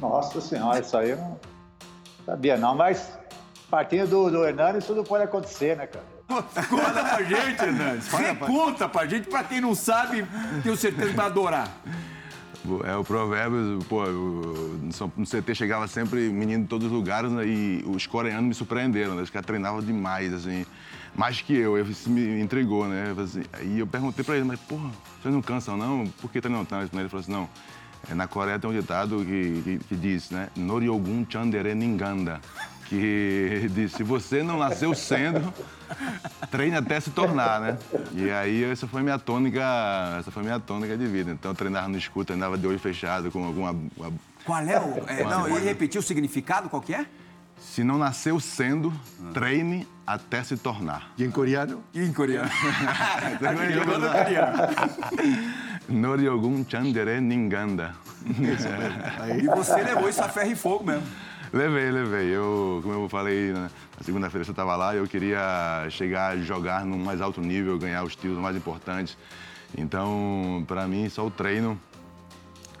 Nossa 0.00 0.40
senhora, 0.40 0.80
isso 0.80 0.96
aí 0.96 1.10
eu 1.10 1.18
não 1.18 1.38
sabia 2.24 2.56
não, 2.56 2.74
mas 2.74 3.12
partindo 3.72 4.06
do, 4.06 4.30
do 4.30 4.44
Hernandes, 4.44 4.86
tudo 4.86 5.02
pode 5.02 5.24
acontecer, 5.24 5.74
né, 5.78 5.86
cara? 5.86 6.04
Conta 6.68 7.04
pra 7.04 7.22
gente, 7.22 7.62
Hernandes. 7.62 8.08
Conta 8.46 8.86
pra 8.86 9.06
gente, 9.06 9.28
pra 9.28 9.42
quem 9.42 9.62
não 9.62 9.74
sabe, 9.74 10.26
tenho 10.62 10.76
certeza 10.76 11.08
que 11.08 11.16
vai 11.16 11.24
adorar. 11.24 11.70
É 12.84 12.94
o 12.94 13.02
provérbio, 13.02 13.78
pô, 13.88 14.04
no 14.04 15.26
CT 15.26 15.54
chegava 15.54 15.88
sempre 15.88 16.28
menino 16.28 16.64
de 16.64 16.68
todos 16.68 16.86
os 16.86 16.92
lugares 16.92 17.32
né, 17.32 17.46
e 17.46 17.82
os 17.86 18.06
coreanos 18.06 18.44
me 18.44 18.54
surpreenderam, 18.54 19.14
né? 19.14 19.22
Os 19.22 19.30
caras 19.30 19.46
treinavam 19.46 19.80
demais, 19.80 20.34
assim, 20.34 20.66
mais 21.14 21.40
que 21.40 21.56
eu. 21.56 21.80
Isso 21.80 22.10
me 22.10 22.40
intrigou, 22.42 22.86
né? 22.86 23.14
Assim, 23.18 23.42
Aí 23.54 23.78
eu 23.78 23.86
perguntei 23.86 24.22
pra 24.22 24.36
ele, 24.36 24.44
mas 24.44 24.60
porra, 24.60 24.90
vocês 25.20 25.34
não 25.34 25.40
cansam 25.40 25.78
não? 25.78 26.06
Por 26.20 26.30
que 26.30 26.42
treinam 26.42 26.64
tanto? 26.64 26.94
Ele 26.94 27.08
falou 27.08 27.22
assim, 27.22 27.32
não, 27.32 27.48
é, 28.10 28.14
na 28.14 28.26
Coreia 28.26 28.58
tem 28.58 28.68
um 28.68 28.72
ditado 28.72 29.24
que, 29.24 29.62
que, 29.62 29.78
que 29.88 29.96
diz, 29.96 30.30
né? 30.30 30.48
Noryogun 30.56 31.24
Chandere 31.28 31.74
Ninganda. 31.74 32.40
Que 32.92 33.68
diz, 33.72 33.92
se 33.92 34.02
você 34.02 34.42
não 34.42 34.58
nasceu 34.58 34.92
sendo, 34.94 35.50
treine 36.50 36.76
até 36.76 37.00
se 37.00 37.08
tornar, 37.10 37.58
né? 37.58 37.78
E 38.12 38.30
aí 38.30 38.64
essa 38.64 38.86
foi 38.86 39.00
minha 39.02 39.18
tônica, 39.18 39.62
essa 40.20 40.30
foi 40.30 40.42
minha 40.42 40.60
tônica 40.60 40.94
de 40.94 41.06
vida. 41.06 41.30
Então 41.30 41.52
eu 41.52 41.54
treinava 41.54 41.88
no 41.88 41.96
escuro, 41.96 42.26
treinava 42.26 42.58
de 42.58 42.66
olho 42.66 42.78
fechado, 42.78 43.30
com 43.30 43.46
alguma. 43.46 43.70
uma- 43.96 44.12
Qual 44.44 44.60
é 44.60 44.78
o... 44.78 45.04
É, 45.08 45.24
não, 45.24 45.48
ele 45.48 45.64
repetiu 45.64 46.00
o 46.00 46.04
significado, 46.04 46.68
qual 46.68 46.82
que 46.82 46.94
é? 46.94 47.06
Se 47.58 47.82
não 47.82 47.96
nasceu 47.96 48.38
sendo, 48.38 48.92
treine 49.32 49.88
até 50.06 50.42
se 50.44 50.58
tornar. 50.58 51.12
¿Y 51.16 51.24
en 51.24 51.30
coreano? 51.30 51.82
E 51.94 52.02
em 52.02 52.12
coreano. 52.12 52.50
Jogou 53.72 53.98
no 55.88 56.00
Noryogun 56.00 56.66
Chandere 56.68 57.20
Ninganda. 57.22 57.94
E 59.40 59.46
você 59.46 59.76
levou 59.82 60.08
isso 60.10 60.22
a 60.22 60.28
ferro 60.28 60.50
e 60.50 60.56
fogo 60.56 60.84
mesmo. 60.84 61.06
Levei, 61.52 61.90
levei. 61.90 62.34
Eu, 62.34 62.80
como 62.82 62.94
eu 62.94 63.08
falei 63.08 63.52
na 63.52 63.70
na 64.02 64.04
segunda-feira, 64.04 64.44
você 64.44 64.50
estava 64.50 64.74
lá, 64.74 64.96
eu 64.96 65.06
queria 65.06 65.86
chegar 65.88 66.32
a 66.32 66.36
jogar 66.36 66.84
no 66.84 66.98
mais 66.98 67.20
alto 67.20 67.40
nível, 67.40 67.78
ganhar 67.78 68.02
os 68.02 68.16
títulos 68.16 68.38
mais 68.38 68.56
importantes. 68.56 69.16
Então, 69.78 70.64
para 70.66 70.88
mim, 70.88 71.08
só 71.08 71.24
o 71.24 71.30
treino 71.30 71.80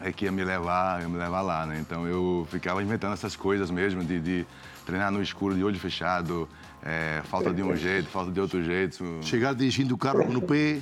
é 0.00 0.10
que 0.10 0.24
ia 0.24 0.32
me 0.32 0.42
levar, 0.42 1.00
ia 1.00 1.08
me 1.08 1.16
levar 1.16 1.42
lá, 1.42 1.64
né? 1.64 1.78
Então 1.78 2.04
eu 2.08 2.44
ficava 2.50 2.82
inventando 2.82 3.12
essas 3.12 3.36
coisas 3.36 3.70
mesmo, 3.70 4.02
de, 4.02 4.18
de 4.18 4.46
treinar 4.84 5.12
no 5.12 5.22
escuro, 5.22 5.54
de 5.54 5.62
olho 5.62 5.78
fechado, 5.78 6.48
é, 6.84 7.22
falta 7.30 7.52
de 7.52 7.62
um 7.62 7.76
jeito, 7.76 8.08
falta 8.08 8.32
de 8.32 8.40
outro 8.40 8.62
jeito. 8.62 9.04
Llegar 9.22 9.54
dirigiendo 9.54 9.94
o 9.94 9.98
carro 9.98 10.24
con 10.26 10.36
o 10.36 10.42
pé, 10.42 10.80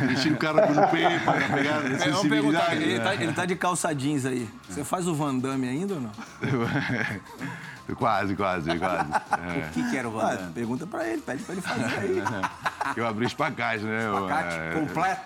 dirigir 0.00 0.32
o 0.32 0.36
carro 0.38 0.62
con 0.66 0.78
o 0.78 0.88
pé 0.88 1.18
para 1.24 1.48
pegar 1.48 1.84
É, 1.84 2.10
vamos 2.10 2.28
perguntar, 2.28 2.70
sensibilidade. 2.70 2.82
ele 2.82 3.00
tá, 3.00 3.14
ele 3.14 3.32
tá 3.34 3.44
de 3.44 3.54
calça 3.56 3.94
jeans 3.94 4.24
aí. 4.24 4.48
Você 4.68 4.82
faz 4.82 5.06
o 5.06 5.14
Van 5.14 5.36
Damme 5.38 5.68
ainda 5.68 5.94
ou 5.94 6.00
não? 6.00 6.10
quase, 7.96 8.34
quase, 8.34 8.78
quase. 8.78 9.10
O 9.10 9.70
que, 9.72 9.90
que 9.90 9.96
era 9.96 10.08
o 10.08 10.12
Van 10.12 10.22
Ah, 10.26 10.34
Damme? 10.36 10.52
pergunta 10.52 10.86
pra 10.86 11.06
ele, 11.06 11.20
pede 11.20 11.42
pra 11.42 11.52
ele 11.52 11.62
fazer 11.62 11.84
aí. 11.84 12.18
É. 12.18 12.70
Eu 13.00 13.06
abri 13.06 13.26
espacate, 13.26 13.84
né? 13.84 14.06
Eu, 14.06 14.24
Espacate 14.26 14.56
é, 14.56 14.70
completo? 14.72 15.20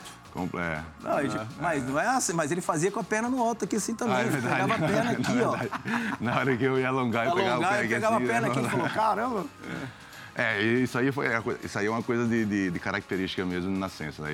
É. 0.58 0.82
Não, 1.02 1.20
ele- 1.20 1.40
mas 1.60 1.84
não 1.86 1.98
é 1.98 2.06
assim, 2.08 2.32
mas 2.32 2.50
ele 2.50 2.60
fazia 2.60 2.90
com 2.90 3.00
a 3.00 3.04
perna 3.04 3.28
no 3.28 3.42
alto 3.42 3.64
aqui 3.64 3.76
assim 3.76 3.94
também. 3.94 4.16
Ah, 4.16 4.20
é 4.20 4.24
verdade. 4.24 4.54
pegava 4.62 4.74
a 4.74 4.78
perna 4.88 5.10
aqui, 5.12 5.40
ó. 5.42 5.56
Na 6.20 6.38
hora 6.38 6.56
que 6.56 6.64
eu 6.64 6.78
ia 6.78 6.88
alongar, 6.88 7.26
eu 7.26 7.34
pegava 7.34 7.52
Alongar, 7.54 7.72
ele 7.74 7.80
aqui 7.84 7.94
pegava 7.94 8.16
assim, 8.16 8.24
a 8.24 8.28
perna 8.28 8.46
aqui 8.48 8.58
e 8.58 8.62
né? 8.62 8.68
falou, 8.68 8.88
caramba. 8.90 9.46
É, 10.36 10.60
isso 10.60 10.98
aí, 10.98 11.12
foi, 11.12 11.28
isso 11.62 11.78
aí 11.78 11.86
é 11.86 11.90
uma 11.90 12.02
coisa 12.02 12.26
de, 12.26 12.44
de- 12.44 12.68
de 12.72 12.78
característica 12.80 13.44
mesmo 13.46 13.72
de 13.72 13.78
nascença. 13.78 14.20
Né? 14.22 14.30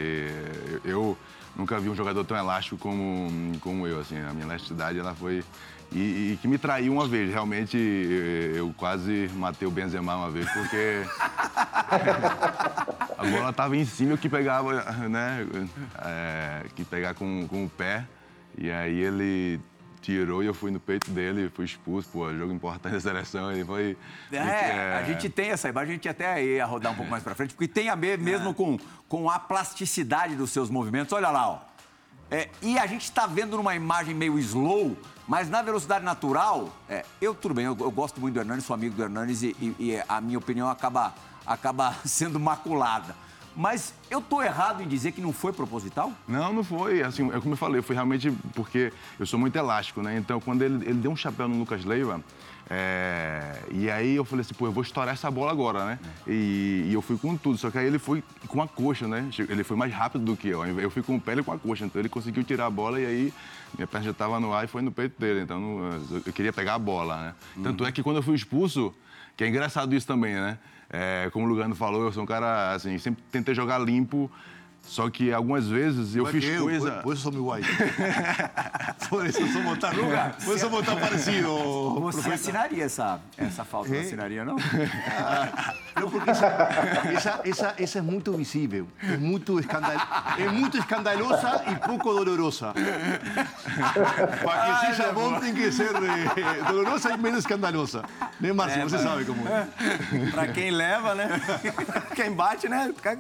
Eu, 0.82 0.90
eu 0.90 1.18
nunca 1.54 1.78
vi 1.78 1.90
um 1.90 1.94
jogador 1.94 2.24
tão 2.24 2.34
elástico 2.38 2.78
como, 2.78 3.30
como 3.60 3.86
eu, 3.86 4.00
assim. 4.00 4.18
A 4.18 4.32
minha 4.32 4.46
elasticidade, 4.46 4.98
ela 4.98 5.14
foi... 5.14 5.44
E, 5.92 6.32
e 6.32 6.38
que 6.40 6.46
me 6.46 6.56
traiu 6.56 6.92
uma 6.92 7.06
vez. 7.08 7.30
Realmente, 7.30 7.76
eu, 7.76 8.56
eu 8.56 8.74
quase 8.76 9.28
matei 9.34 9.66
o 9.66 9.70
Benzema 9.70 10.16
uma 10.16 10.30
vez, 10.30 10.48
porque... 10.52 11.02
a 13.18 13.24
bola 13.24 13.50
estava 13.50 13.76
em 13.76 13.84
cima, 13.84 14.12
eu 14.12 14.18
que 14.18 14.28
pegava, 14.28 14.72
né? 15.08 15.46
É, 16.04 16.64
que 16.74 16.84
pegar 16.84 17.14
com, 17.14 17.46
com 17.48 17.64
o 17.64 17.68
pé. 17.68 18.06
E 18.56 18.70
aí 18.70 19.00
ele 19.00 19.60
tirou 20.00 20.42
e 20.42 20.46
eu 20.46 20.54
fui 20.54 20.70
no 20.70 20.80
peito 20.80 21.10
dele, 21.10 21.50
fui 21.54 21.64
expulso, 21.64 22.08
pô, 22.08 22.32
jogo 22.34 22.52
importante 22.52 22.92
da 22.92 23.00
seleção. 23.00 23.52
Ele 23.52 23.64
foi... 23.64 23.96
É, 24.32 24.96
a 24.96 25.02
gente 25.04 25.28
tem 25.28 25.50
essa 25.50 25.68
imagem, 25.68 25.90
a 25.90 25.94
gente 25.94 26.08
até 26.08 26.42
ia 26.42 26.64
rodar 26.64 26.92
um 26.92 26.94
pouco 26.94 27.10
mais 27.10 27.22
pra 27.22 27.34
frente, 27.34 27.54
porque 27.54 27.68
tem 27.68 27.88
a 27.88 27.94
ver 27.94 28.18
mesmo 28.18 28.54
com, 28.54 28.78
com 29.08 29.28
a 29.28 29.38
plasticidade 29.38 30.34
dos 30.36 30.50
seus 30.50 30.70
movimentos. 30.70 31.12
Olha 31.12 31.30
lá, 31.30 31.48
ó. 31.48 31.69
É, 32.30 32.48
e 32.62 32.78
a 32.78 32.86
gente 32.86 33.02
está 33.02 33.26
vendo 33.26 33.56
numa 33.56 33.74
imagem 33.74 34.14
meio 34.14 34.38
slow, 34.38 34.96
mas 35.26 35.48
na 35.50 35.62
velocidade 35.62 36.04
natural, 36.04 36.68
é, 36.88 37.04
eu 37.20 37.34
tudo 37.34 37.54
bem, 37.54 37.64
eu, 37.64 37.76
eu 37.80 37.90
gosto 37.90 38.20
muito 38.20 38.34
do 38.34 38.40
Hernandes, 38.40 38.64
sou 38.64 38.74
amigo 38.74 38.94
do 38.94 39.02
Hernandes 39.02 39.42
e, 39.42 39.48
e- 39.60 39.74
e 39.78 40.02
a 40.08 40.20
minha 40.20 40.38
opinião 40.38 40.68
acaba, 40.68 41.12
acaba 41.46 41.94
sendo 42.04 42.38
maculada. 42.38 43.16
Mas 43.56 43.92
eu 44.08 44.20
tô 44.20 44.40
errado 44.40 44.80
em 44.80 44.86
dizer 44.86 45.10
que 45.10 45.20
não 45.20 45.32
foi 45.32 45.52
proposital? 45.52 46.12
Não, 46.28 46.52
não 46.52 46.62
foi. 46.62 47.02
Assim, 47.02 47.28
é 47.34 47.40
como 47.40 47.54
eu 47.54 47.56
falei, 47.56 47.82
foi 47.82 47.96
realmente 47.96 48.30
porque 48.54 48.92
eu 49.18 49.26
sou 49.26 49.40
muito 49.40 49.56
elástico, 49.56 50.00
né? 50.00 50.16
Então, 50.16 50.40
quando 50.40 50.62
ele, 50.62 50.84
ele 50.84 50.94
deu 51.00 51.10
um 51.10 51.16
chapéu 51.16 51.48
no 51.48 51.58
Lucas 51.58 51.84
Leiva, 51.84 52.22
é, 52.72 53.64
e 53.72 53.90
aí 53.90 54.14
eu 54.14 54.24
falei 54.24 54.42
assim, 54.42 54.54
pô, 54.54 54.66
eu 54.66 54.70
vou 54.70 54.84
estourar 54.84 55.12
essa 55.12 55.28
bola 55.28 55.50
agora, 55.50 55.84
né? 55.84 55.98
E, 56.24 56.84
e 56.86 56.94
eu 56.94 57.02
fui 57.02 57.18
com 57.18 57.36
tudo, 57.36 57.58
só 57.58 57.68
que 57.68 57.76
aí 57.76 57.84
ele 57.84 57.98
foi 57.98 58.22
com 58.46 58.62
a 58.62 58.68
coxa, 58.68 59.08
né? 59.08 59.28
Ele 59.48 59.64
foi 59.64 59.76
mais 59.76 59.92
rápido 59.92 60.24
do 60.24 60.36
que 60.36 60.46
eu. 60.46 60.64
Eu 60.78 60.88
fui 60.88 61.02
com 61.02 61.16
o 61.16 61.20
pé 61.20 61.34
e 61.34 61.42
com 61.42 61.52
a 61.52 61.58
coxa, 61.58 61.84
então 61.84 62.00
ele 62.00 62.08
conseguiu 62.08 62.44
tirar 62.44 62.66
a 62.66 62.70
bola 62.70 63.00
e 63.00 63.06
aí 63.06 63.34
minha 63.76 63.88
perna 63.88 64.04
já 64.04 64.10
estava 64.12 64.38
no 64.38 64.52
ar 64.52 64.64
e 64.64 64.68
foi 64.68 64.82
no 64.82 64.92
peito 64.92 65.20
dele. 65.20 65.40
Então 65.40 65.80
eu 66.24 66.32
queria 66.32 66.52
pegar 66.52 66.74
a 66.74 66.78
bola, 66.78 67.20
né? 67.20 67.34
Tanto 67.60 67.84
é 67.84 67.90
que 67.90 68.04
quando 68.04 68.18
eu 68.18 68.22
fui 68.22 68.36
expulso, 68.36 68.94
que 69.36 69.42
é 69.42 69.48
engraçado 69.48 69.92
isso 69.92 70.06
também, 70.06 70.34
né? 70.34 70.56
É, 70.88 71.28
como 71.32 71.46
o 71.46 71.48
Lugano 71.48 71.74
falou, 71.74 72.04
eu 72.04 72.12
sou 72.12 72.22
um 72.22 72.26
cara, 72.26 72.72
assim, 72.72 72.98
sempre 72.98 73.20
tentei 73.32 73.52
jogar 73.52 73.78
limpo, 73.78 74.30
só 74.82 75.08
que 75.08 75.32
algumas 75.32 75.66
vezes 75.68 76.16
eu 76.16 76.26
fiz 76.26 76.44
Eu, 76.44 76.64
coisa... 76.64 76.90
por, 76.92 77.02
por 77.02 77.12
eso 77.14 77.22
somos 77.22 77.38
iguales. 77.38 77.66
por 79.08 79.26
eso 79.26 79.46
somos 79.52 79.78
tan, 79.78 79.90
por 80.44 80.54
eso 80.56 80.58
somos 80.58 80.84
tan 80.84 80.98
parecidos. 80.98 82.14
Você 82.14 82.32
assinaria 82.32 82.84
essa, 82.84 83.20
essa 83.36 83.64
falta, 83.64 83.88
não 83.90 83.96
É? 83.96 84.00
assinaria, 84.00 84.44
não? 84.44 84.56
No, 86.00 86.10
porque 86.10 86.30
esa, 86.30 87.02
esa, 87.12 87.40
esa, 87.44 87.74
esa 87.78 87.98
es 87.98 88.04
muy 88.04 88.22
visible, 88.36 88.84
es 89.02 89.20
muy, 89.20 89.42
escandal, 89.60 89.96
es 90.38 90.52
muy 90.52 90.70
escandalosa 90.72 91.62
y 91.68 91.74
poco 91.86 92.12
dolorosa. 92.14 92.72
Para 94.44 94.80
que 94.88 94.94
sea 94.96 95.12
bom 95.12 95.38
tem 95.40 95.54
que 95.54 95.70
ser 95.72 95.90
eh, 95.94 96.62
dolorosa 96.66 97.12
y 97.12 97.18
menos 97.18 97.40
escandalosa. 97.40 98.02
Né, 98.40 98.52
Márcio? 98.52 98.82
Você 98.88 98.98
sabe 98.98 99.24
como 99.24 99.46
é. 99.46 99.66
Pra 100.30 100.48
quem 100.48 100.70
leva, 100.70 101.14
né? 101.14 101.28
Quem 102.14 102.32
bate, 102.32 102.68
né? 102.68 102.92
Fica 102.94 103.16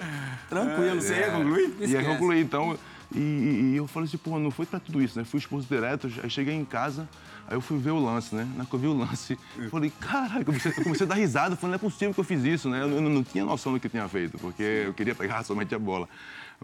tranquilo. 0.48 1.00
Você 1.00 1.20
ia 1.20 1.30
concluir? 1.50 1.88
E 1.88 1.96
aí 1.96 2.04
concluí, 2.04 2.40
então. 2.40 2.78
E, 3.14 3.18
e- 3.18 3.76
eu 3.76 3.86
falei 3.88 4.08
assim, 4.08 4.18
pô, 4.18 4.38
não 4.38 4.50
foi 4.50 4.66
pra 4.66 4.78
tudo 4.78 5.02
isso, 5.02 5.18
né? 5.18 5.24
Fui 5.24 5.38
expulso 5.40 5.66
direto, 5.68 6.08
aí 6.22 6.30
cheguei 6.30 6.54
em 6.54 6.64
casa, 6.64 7.08
aí 7.48 7.56
eu 7.56 7.60
fui 7.60 7.76
ver 7.78 7.90
o 7.90 7.98
lance, 7.98 8.32
né? 8.34 8.46
Na 8.56 8.64
que 8.64 8.72
eu 8.72 8.78
vi 8.78 8.86
o 8.86 8.92
lance, 8.96 9.36
eu 9.58 9.68
falei, 9.68 9.90
caralho, 10.00 10.42
eu 10.42 10.44
comecei, 10.44 10.72
eu 10.76 10.82
comecei 10.84 11.06
a 11.06 11.08
dar 11.08 11.14
risada, 11.16 11.56
falei, 11.56 11.70
não 11.72 11.74
é 11.74 11.90
possível 11.90 12.14
que 12.14 12.20
eu 12.20 12.24
fiz 12.24 12.44
isso, 12.44 12.68
né? 12.70 12.82
Eu, 12.82 12.88
eu 12.88 13.00
não 13.00 13.24
tinha 13.24 13.44
noção 13.44 13.72
do 13.72 13.80
que 13.80 13.88
eu 13.88 13.90
tinha 13.90 14.06
feito, 14.08 14.38
porque 14.38 14.62
eu 14.86 14.94
queria 14.94 15.14
pegar 15.14 15.42
somente 15.44 15.74
a 15.74 15.78
bola. 15.78 16.08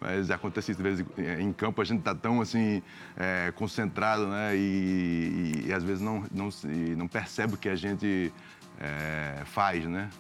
Mas 0.01 0.31
acontece 0.31 0.71
isso 0.73 0.79
de 0.79 0.83
vez 0.89 1.01
em 1.01 1.05
quando. 1.05 1.27
Em 1.41 1.53
campo 1.53 1.81
a 1.81 1.85
gente 1.85 2.03
tá 2.03 2.15
tão, 2.15 2.41
assim, 2.41 2.81
é, 3.17 3.51
concentrado, 3.57 4.27
né? 4.29 4.55
E, 4.55 4.59
e- 5.65 5.69
e 5.69 5.73
às 5.73 5.83
vezes 5.83 6.01
não, 6.03 6.23
não, 6.31 6.49
não 6.97 7.09
percebe 7.09 7.55
o 7.55 7.57
que 7.57 7.69
a 7.69 7.75
gente 7.75 8.31
é, 8.79 9.43
faz, 9.47 9.85
né? 9.87 10.11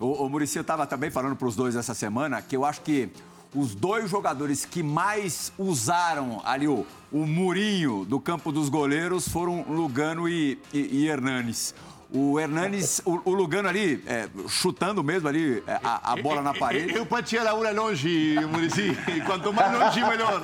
O, 0.00 0.24
o 0.24 0.30
Muricy, 0.30 0.56
eu 0.56 0.62
estava 0.62 0.86
também 0.86 1.10
falando 1.10 1.36
para 1.36 1.46
os 1.48 1.54
dois 1.56 1.76
essa 1.76 1.92
semana 1.92 2.40
que 2.40 2.56
eu 2.56 2.64
acho 2.64 2.80
que 2.80 3.10
os 3.56 3.74
dois 3.74 4.10
jogadores 4.10 4.66
que 4.66 4.82
mais 4.82 5.50
usaram 5.58 6.42
ali 6.44 6.68
o, 6.68 6.86
o 7.10 7.26
murinho 7.26 8.04
do 8.04 8.20
campo 8.20 8.52
dos 8.52 8.68
goleiros 8.68 9.26
foram 9.26 9.64
Lugano 9.68 10.28
e, 10.28 10.58
e, 10.72 11.04
e 11.04 11.08
Hernanes. 11.08 11.74
O 12.12 12.38
Hernanes, 12.38 13.02
o, 13.04 13.20
o 13.24 13.34
Lugano 13.34 13.68
ali, 13.68 14.02
é, 14.06 14.28
chutando 14.46 15.02
mesmo 15.02 15.26
ali 15.26 15.62
é, 15.66 15.80
a, 15.82 16.12
a, 16.12 16.16
bola 16.16 16.40
na 16.40 16.54
parede. 16.54 16.94
Eu 16.94 17.04
batia 17.04 17.42
a 17.42 17.52
bola 17.52 17.72
longe, 17.72 18.36
Murici. 18.48 18.96
Quanto 19.26 19.52
mais 19.52 19.72
longe, 19.76 20.04
melhor. 20.04 20.40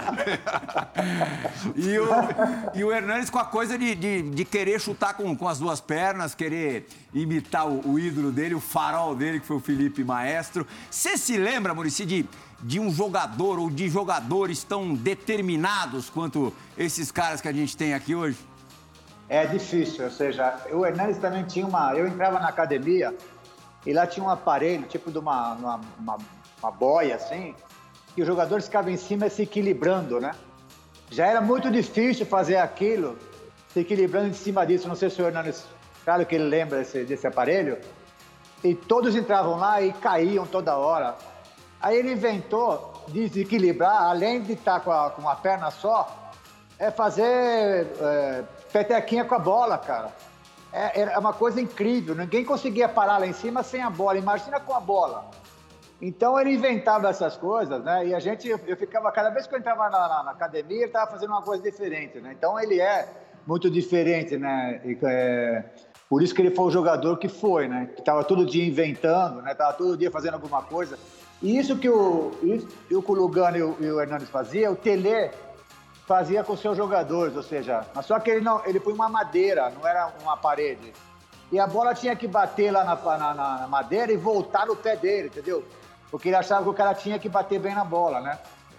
e, 1.76 1.98
o, 1.98 2.08
e 2.74 2.84
o 2.84 2.90
Hernanes 2.90 3.30
com 3.30 3.38
a 3.38 3.44
coisa 3.44 3.78
de, 3.78 3.94
de, 3.94 4.22
de, 4.22 4.44
querer 4.44 4.80
chutar 4.80 5.14
com, 5.14 5.36
com 5.36 5.46
as 5.46 5.60
duas 5.60 5.80
pernas, 5.80 6.34
querer 6.34 6.88
imitar 7.14 7.68
o, 7.68 7.92
o, 7.92 7.98
ídolo 7.98 8.32
dele, 8.32 8.56
o 8.56 8.60
farol 8.60 9.14
dele, 9.14 9.38
que 9.38 9.46
foi 9.46 9.56
o 9.56 9.60
Felipe 9.60 10.02
Maestro. 10.02 10.66
Você 10.90 11.16
se 11.16 11.36
lembra, 11.36 11.72
Murici, 11.72 12.04
de, 12.04 12.26
de 12.62 12.78
um 12.78 12.92
jogador 12.92 13.58
ou 13.58 13.68
de 13.68 13.88
jogadores 13.88 14.62
tão 14.62 14.94
determinados 14.94 16.08
quanto 16.08 16.52
esses 16.78 17.10
caras 17.10 17.40
que 17.40 17.48
a 17.48 17.52
gente 17.52 17.76
tem 17.76 17.94
aqui 17.94 18.14
hoje? 18.14 18.38
é 19.32 19.46
difícil. 19.46 20.04
Ou 20.04 20.10
seja, 20.10 20.54
o 20.70 20.84
Hernandes 20.84 21.16
também 21.16 21.42
tinha 21.44 21.66
uma. 21.66 21.94
Eu 21.94 22.06
entrava 22.06 22.38
na 22.38 22.48
academia 22.48 23.16
e 23.86 23.92
lá 23.92 24.06
tinha 24.06 24.24
um 24.24 24.28
aparelho, 24.28 24.82
tipo 24.84 25.10
de 25.10 25.18
uma, 25.18 25.54
uma, 25.54 25.80
uma, 25.98 26.18
uma 26.62 26.70
boia 26.70 27.16
assim, 27.16 27.54
que 28.14 28.20
os 28.20 28.26
jogadores 28.26 28.66
ficavam 28.66 28.90
em 28.90 28.96
cima 28.98 29.30
se 29.30 29.42
equilibrando, 29.42 30.20
né? 30.20 30.32
Já 31.10 31.26
era 31.26 31.40
muito 31.40 31.70
difícil 31.70 32.26
fazer 32.26 32.56
aquilo, 32.56 33.18
se 33.72 33.80
equilibrando 33.80 34.28
em 34.28 34.34
cima 34.34 34.66
disso. 34.66 34.86
Não 34.86 34.94
sei 34.94 35.08
se 35.08 35.22
o 35.22 35.26
Hernandes, 35.26 35.64
claro 36.04 36.26
que 36.26 36.34
ele 36.34 36.44
lembra 36.44 36.78
desse, 36.80 37.02
desse 37.02 37.26
aparelho. 37.26 37.78
E 38.62 38.74
todos 38.74 39.16
entravam 39.16 39.56
lá 39.56 39.80
e 39.80 39.94
caíam 39.94 40.46
toda 40.46 40.76
hora. 40.76 41.16
Aí 41.82 41.96
ele 41.96 42.12
inventou 42.12 42.92
desequilibrar, 43.08 44.04
além 44.04 44.40
de 44.40 44.52
estar 44.52 44.80
com 44.80 44.92
a, 44.92 45.10
com 45.10 45.28
a 45.28 45.34
perna 45.34 45.70
só, 45.70 46.30
é 46.78 46.90
fazer 46.90 47.24
é, 48.00 48.44
petequinha 48.72 49.24
com 49.24 49.34
a 49.34 49.38
bola, 49.38 49.76
cara. 49.76 50.12
É, 50.72 51.02
é 51.02 51.18
uma 51.18 51.32
coisa 51.32 51.60
incrível. 51.60 52.14
Ninguém 52.14 52.44
conseguia 52.44 52.88
parar 52.88 53.18
lá 53.18 53.26
em 53.26 53.32
cima 53.32 53.62
sem 53.62 53.82
a 53.82 53.90
bola. 53.90 54.16
Imagina 54.16 54.58
com 54.60 54.72
a 54.72 54.80
bola. 54.80 55.30
Então 56.00 56.38
ele 56.40 56.54
inventava 56.54 57.08
essas 57.08 57.36
coisas, 57.36 57.82
né? 57.84 58.06
E 58.08 58.14
a 58.14 58.18
gente, 58.18 58.48
eu, 58.48 58.76
ficava, 58.76 59.12
cada 59.12 59.30
vez 59.30 59.46
que 59.46 59.54
eu 59.54 59.58
entrava 59.58 59.88
na, 59.90 60.08
na, 60.08 60.22
na 60.24 60.30
academia, 60.32 60.78
ele 60.78 60.84
estava 60.86 61.10
fazendo 61.10 61.30
uma 61.30 61.42
coisa 61.42 61.62
diferente, 61.62 62.20
né? 62.20 62.34
Então 62.36 62.58
ele 62.58 62.80
é 62.80 63.08
muito 63.46 63.70
diferente, 63.70 64.36
né? 64.36 64.80
E, 64.84 64.98
é, 65.02 65.64
por 66.08 66.22
isso 66.22 66.34
que 66.34 66.42
ele 66.42 66.54
foi 66.54 66.66
o 66.66 66.70
jogador 66.70 67.18
que 67.18 67.28
foi, 67.28 67.68
né? 67.68 67.90
Que 67.94 68.00
estava 68.00 68.24
todo 68.24 68.44
dia 68.44 68.66
inventando, 68.66 69.42
né? 69.42 69.54
Tava 69.54 69.74
todo 69.74 69.96
dia 69.96 70.10
fazendo 70.10 70.34
alguma 70.34 70.62
coisa. 70.62 70.98
E 71.42 71.58
isso 71.58 71.76
que 71.76 71.88
o, 71.88 72.30
isso, 72.42 72.68
o 72.90 73.12
Lugano 73.12 73.56
e 73.56 73.62
o, 73.62 73.76
e 73.80 73.90
o 73.90 74.00
Hernandes 74.00 74.30
faziam, 74.30 74.72
o 74.72 74.76
Tele 74.76 75.30
fazia 76.06 76.44
com 76.44 76.56
seus 76.56 76.76
jogadores, 76.76 77.36
ou 77.36 77.42
seja, 77.42 77.84
mas 77.94 78.06
só 78.06 78.18
que 78.20 78.30
ele 78.30 78.40
não, 78.40 78.64
ele 78.64 78.78
põe 78.78 78.92
uma 78.92 79.08
madeira, 79.08 79.70
não 79.70 79.86
era 79.86 80.12
uma 80.22 80.36
parede. 80.36 80.92
E 81.50 81.58
a 81.58 81.66
bola 81.66 81.94
tinha 81.94 82.14
que 82.14 82.28
bater 82.28 82.70
lá 82.70 82.84
na, 82.84 82.94
na, 83.18 83.34
na 83.34 83.68
madeira 83.68 84.12
e 84.12 84.16
voltar 84.16 84.66
no 84.66 84.76
pé 84.76 84.96
dele, 84.96 85.28
entendeu? 85.28 85.64
Porque 86.10 86.28
ele 86.28 86.36
achava 86.36 86.62
que 86.62 86.70
o 86.70 86.74
cara 86.74 86.94
tinha 86.94 87.18
que 87.18 87.28
bater 87.28 87.58
bem 87.58 87.74
na 87.74 87.84
bola, 87.84 88.20
né? 88.20 88.38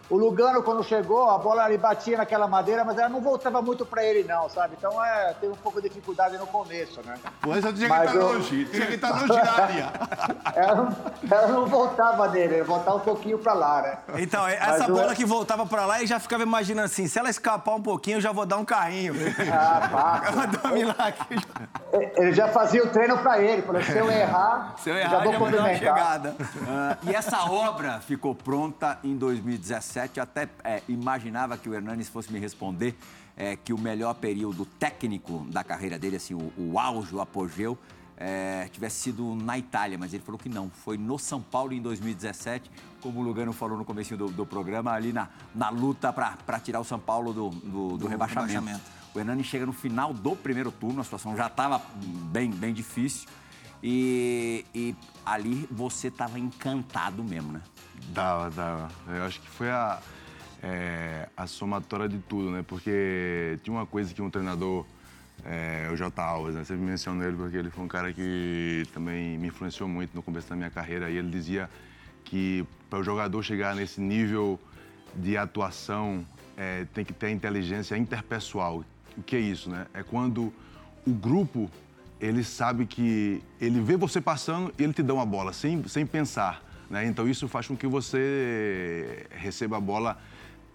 O 0.09 0.17
Lugano, 0.17 0.61
quando 0.63 0.83
chegou, 0.83 1.29
a 1.29 1.37
bola 1.37 1.67
ele 1.67 1.77
batia 1.77 2.17
naquela 2.17 2.47
madeira, 2.47 2.83
mas 2.83 2.97
ela 2.97 3.09
não 3.09 3.21
voltava 3.21 3.61
muito 3.61 3.85
para 3.85 4.03
ele, 4.03 4.23
não, 4.23 4.49
sabe? 4.49 4.75
Então 4.77 5.03
é, 5.03 5.33
teve 5.39 5.53
um 5.53 5.57
pouco 5.57 5.81
de 5.81 5.87
dificuldade 5.87 6.37
no 6.37 6.45
começo, 6.45 7.01
né? 7.05 7.15
Pô, 7.41 7.55
essa 7.55 7.71
tinha 7.71 7.87
que 7.89 7.95
estar 7.95 8.15
eu... 8.15 8.21
longe, 8.21 8.65
tinha 8.65 8.85
que 8.85 8.93
estar 8.95 9.11
longe 9.11 9.27
da 9.27 9.51
área. 9.51 9.93
ela, 10.55 10.75
não, 10.75 10.95
ela 11.31 11.47
não 11.47 11.65
voltava 11.65 12.27
nele, 12.27 12.55
ela 12.55 12.65
voltava 12.65 12.97
um 12.97 13.01
pouquinho 13.01 13.39
para 13.39 13.53
lá, 13.53 13.81
né? 13.81 13.97
Então, 14.21 14.47
essa 14.47 14.79
mas 14.79 14.87
bola 14.87 15.15
que 15.15 15.25
voltava 15.25 15.65
para 15.65 15.85
lá, 15.85 16.03
e 16.03 16.07
já 16.07 16.19
ficava 16.19 16.43
imaginando 16.43 16.85
assim: 16.85 17.07
se 17.07 17.17
ela 17.17 17.29
escapar 17.29 17.75
um 17.75 17.81
pouquinho, 17.81 18.17
eu 18.17 18.21
já 18.21 18.31
vou 18.31 18.45
dar 18.45 18.57
um 18.57 18.65
carrinho. 18.65 19.13
Ah, 19.51 19.89
pá. 19.91 20.23
Ele 22.15 22.33
já 22.33 22.47
fazia 22.47 22.83
o 22.83 22.89
treino 22.89 23.17
para 23.19 23.39
ele, 23.39 23.61
falou: 23.61 23.81
se 23.83 23.95
eu 23.95 24.09
errar, 24.09 24.75
se 24.81 24.89
eu 24.89 24.97
errar 24.97 25.09
já 25.09 25.23
vou 25.23 25.33
já 25.33 25.39
cumprimentar. 25.39 25.77
Chegada. 25.77 26.35
Uh, 26.39 27.09
e 27.09 27.15
essa 27.15 27.45
obra 27.45 27.99
ficou 27.99 28.33
pronta 28.33 28.97
em 29.03 29.15
2017 29.15 30.17
eu 30.17 30.23
até 30.23 30.49
é, 30.63 30.81
imaginava 30.87 31.57
que 31.57 31.69
o 31.69 31.73
Hernanes 31.73 32.09
fosse 32.09 32.31
me 32.31 32.39
responder 32.39 32.95
é, 33.37 33.55
que 33.55 33.73
o 33.73 33.77
melhor 33.77 34.13
período 34.15 34.65
técnico 34.65 35.45
da 35.49 35.63
carreira 35.63 35.97
dele, 35.97 36.15
assim, 36.15 36.33
o, 36.33 36.51
o 36.57 36.79
auge, 36.79 37.15
o 37.15 37.21
apogeu, 37.21 37.77
é, 38.17 38.67
tivesse 38.71 38.97
sido 38.97 39.35
na 39.35 39.57
Itália, 39.57 39.97
mas 39.97 40.13
ele 40.13 40.23
falou 40.23 40.39
que 40.39 40.49
não. 40.49 40.69
Foi 40.69 40.97
no 40.97 41.17
São 41.17 41.41
Paulo 41.41 41.73
em 41.73 41.81
2017, 41.81 42.71
como 43.01 43.19
o 43.19 43.23
Lugano 43.23 43.51
falou 43.53 43.77
no 43.77 43.85
começo 43.85 44.15
do, 44.15 44.27
do, 44.27 44.45
programa, 44.45 44.91
ali 44.91 45.11
na, 45.11 45.27
na 45.53 45.69
luta 45.69 46.13
para 46.13 46.59
tirar 46.59 46.79
o 46.79 46.83
São 46.83 46.99
Paulo 46.99 47.33
do, 47.33 47.49
do, 47.49 47.59
do, 47.59 47.97
do 47.97 48.07
rebaixamento. 48.07 48.53
rebaixamento. 48.53 49.02
O 49.13 49.19
Hernani 49.19 49.43
chega 49.43 49.65
no 49.65 49.73
final 49.73 50.13
do 50.13 50.35
primeiro 50.35 50.71
turno, 50.71 51.01
a 51.01 51.03
situação 51.03 51.35
já 51.37 51.47
estava 51.47 51.81
bem, 52.31 52.49
bem 52.49 52.73
difícil. 52.73 53.27
E, 53.81 54.65
e 54.73 54.95
ali 55.25 55.67
você 55.69 56.07
estava 56.07 56.39
encantado 56.39 57.23
mesmo, 57.23 57.51
né? 57.51 57.61
Dava, 58.09 58.49
dava. 58.49 58.89
Eu 59.07 59.23
acho 59.23 59.41
que 59.41 59.49
foi 59.49 59.69
a, 59.69 59.99
é, 60.63 61.27
a 61.35 61.45
somatória 61.45 62.07
de 62.07 62.17
tudo, 62.19 62.49
né? 62.49 62.63
Porque 62.65 63.59
tinha 63.61 63.75
uma 63.75 63.85
coisa 63.85 64.13
que 64.13 64.21
um 64.21 64.29
treinador, 64.29 64.85
é, 65.43 65.89
o 65.91 65.97
J. 65.97 66.21
Alves, 66.21 66.55
né? 66.55 66.63
Sempre 66.63 66.83
menciono 66.85 67.21
ele 67.23 67.35
porque 67.35 67.57
ele 67.57 67.69
foi 67.69 67.83
um 67.83 67.87
cara 67.87 68.13
que 68.13 68.83
também 68.93 69.37
me 69.37 69.47
influenciou 69.47 69.89
muito 69.89 70.15
no 70.15 70.23
começo 70.23 70.49
da 70.49 70.55
minha 70.55 70.71
carreira. 70.71 71.09
E 71.09 71.17
ele 71.17 71.29
dizia 71.29 71.69
que 72.23 72.65
para 72.89 72.99
o 72.99 73.03
jogador 73.03 73.43
chegar 73.43 73.75
nesse 73.75 73.99
nível 73.99 74.57
de 75.13 75.35
atuação 75.35 76.25
é, 76.55 76.85
tem 76.93 77.03
que 77.03 77.11
ter 77.13 77.29
inteligência 77.31 77.97
interpessoal. 77.97 78.83
O 79.17 79.23
que 79.23 79.35
é 79.35 79.39
isso, 79.39 79.69
né? 79.69 79.87
É 79.93 80.03
quando 80.03 80.53
o 81.05 81.11
grupo 81.11 81.69
ele 82.19 82.43
sabe 82.43 82.85
que 82.85 83.41
ele 83.59 83.81
vê 83.81 83.97
você 83.97 84.21
passando 84.21 84.73
e 84.79 84.83
ele 84.83 84.93
te 84.93 85.03
dá 85.03 85.13
uma 85.13 85.25
bola 85.25 85.51
sem, 85.51 85.85
sem 85.87 86.05
pensar. 86.05 86.63
Né? 86.89 87.05
Então 87.05 87.27
isso 87.27 87.47
faz 87.47 87.67
com 87.67 87.75
que 87.75 87.85
você 87.85 89.27
receba 89.31 89.77
a 89.77 89.79
bola 89.81 90.17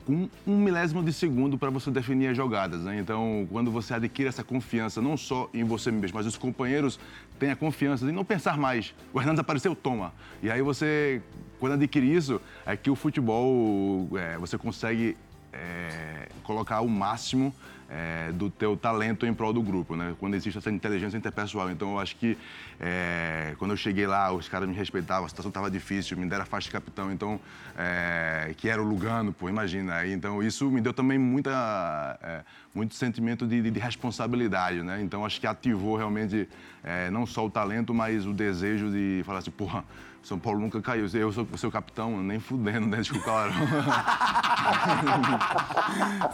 com 0.05 0.29
um 0.47 0.57
milésimo 0.57 1.03
de 1.03 1.13
segundo 1.13 1.59
para 1.59 1.71
você 1.71 1.91
definir 1.91 2.29
as 2.29 2.37
jogadas. 2.37 2.81
Né? 2.81 2.99
Então, 2.99 3.47
quando 3.51 3.71
você 3.71 3.93
adquire 3.93 4.29
essa 4.29 4.43
confiança, 4.43 5.03
não 5.03 5.17
só 5.17 5.51
em 5.53 5.65
você 5.65 5.91
mesmo, 5.91 6.17
mas 6.17 6.27
os 6.27 6.37
companheiros 6.37 6.99
têm 7.39 7.51
a 7.51 7.57
confiança 7.57 8.07
de 8.07 8.13
não 8.13 8.25
pensar 8.25 8.57
mais. 8.57 8.95
O 9.13 9.21
Hernandes 9.21 9.41
apareceu, 9.41 9.75
toma. 9.75 10.15
E 10.43 10.51
aí 10.51 10.63
você, 10.63 11.21
quando 11.61 11.75
adquire 11.75 12.11
isso, 12.11 12.41
é 12.65 12.75
que 12.75 12.91
o 12.91 12.95
futebol, 12.95 14.09
é, 14.17 14.39
você 14.39 14.57
consegue 14.57 15.15
é, 15.59 16.29
colocar 16.43 16.81
o 16.81 16.89
máximo 16.89 17.55
é, 17.89 18.31
do 18.33 18.51
teu 18.51 18.77
talento 18.77 19.25
em 19.25 19.33
prol 19.33 19.53
do 19.53 19.63
grupo, 19.63 19.97
né? 19.97 20.15
Quando 20.21 20.35
existe 20.35 20.59
essa 20.59 20.71
inteligência 20.71 21.17
interpessoal. 21.17 21.71
Então, 21.71 21.93
eu 21.93 21.99
acho 21.99 22.17
que 22.17 22.37
é, 22.79 23.55
quando 23.59 23.71
eu 23.71 23.77
cheguei 23.77 24.07
lá, 24.07 24.31
os 24.31 24.49
caras 24.49 24.69
me 24.69 24.75
respeitavam, 24.75 25.25
a 25.25 25.29
situação 25.29 25.49
estava 25.49 25.71
difícil, 25.71 26.17
me 26.17 26.27
deram 26.27 26.43
a 26.43 26.47
faixa 26.47 26.67
de 26.67 26.73
capitão, 26.73 27.11
então, 27.11 27.41
é, 27.77 28.53
que 28.57 28.69
era 28.69 28.83
o 28.83 28.85
Lugano, 28.85 29.33
pô, 29.33 29.49
imagina. 29.49 30.07
Então, 30.07 30.43
isso 30.43 30.71
me 30.71 30.81
deu 30.81 30.93
também 30.93 31.19
muita, 31.19 32.19
é, 32.23 32.43
muito 32.75 32.95
sentimento 32.95 33.47
de, 33.47 33.71
de, 33.71 33.81
responsabilidade, 33.81 34.83
né? 34.83 35.01
Então, 35.01 35.25
acho 35.25 35.41
que 35.41 35.47
ativou 35.47 35.97
realmente 35.97 36.47
é, 36.85 37.11
não 37.11 37.25
só 37.25 37.47
o 37.47 37.51
talento, 37.51 37.95
mas 37.95 38.27
o 38.27 38.35
desejo 38.35 38.91
de 38.91 39.23
falar 39.25 39.39
assim, 39.39 39.51
porra, 39.51 39.83
são 40.29 40.39
Paulo 40.39 40.61
nunca 40.61 40.81
caiu. 40.83 41.07
Eu 41.15 41.33
sou 41.33 41.49
o 41.51 41.57
seu 41.57 41.71
capitão, 41.71 42.23
nem 42.23 42.39
fudendo 42.39 42.87
dentro 42.95 43.15
do 43.15 43.21
claro. 43.21 43.51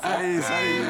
é 0.02 0.32
isso 0.32 0.52
aí. 0.52 0.82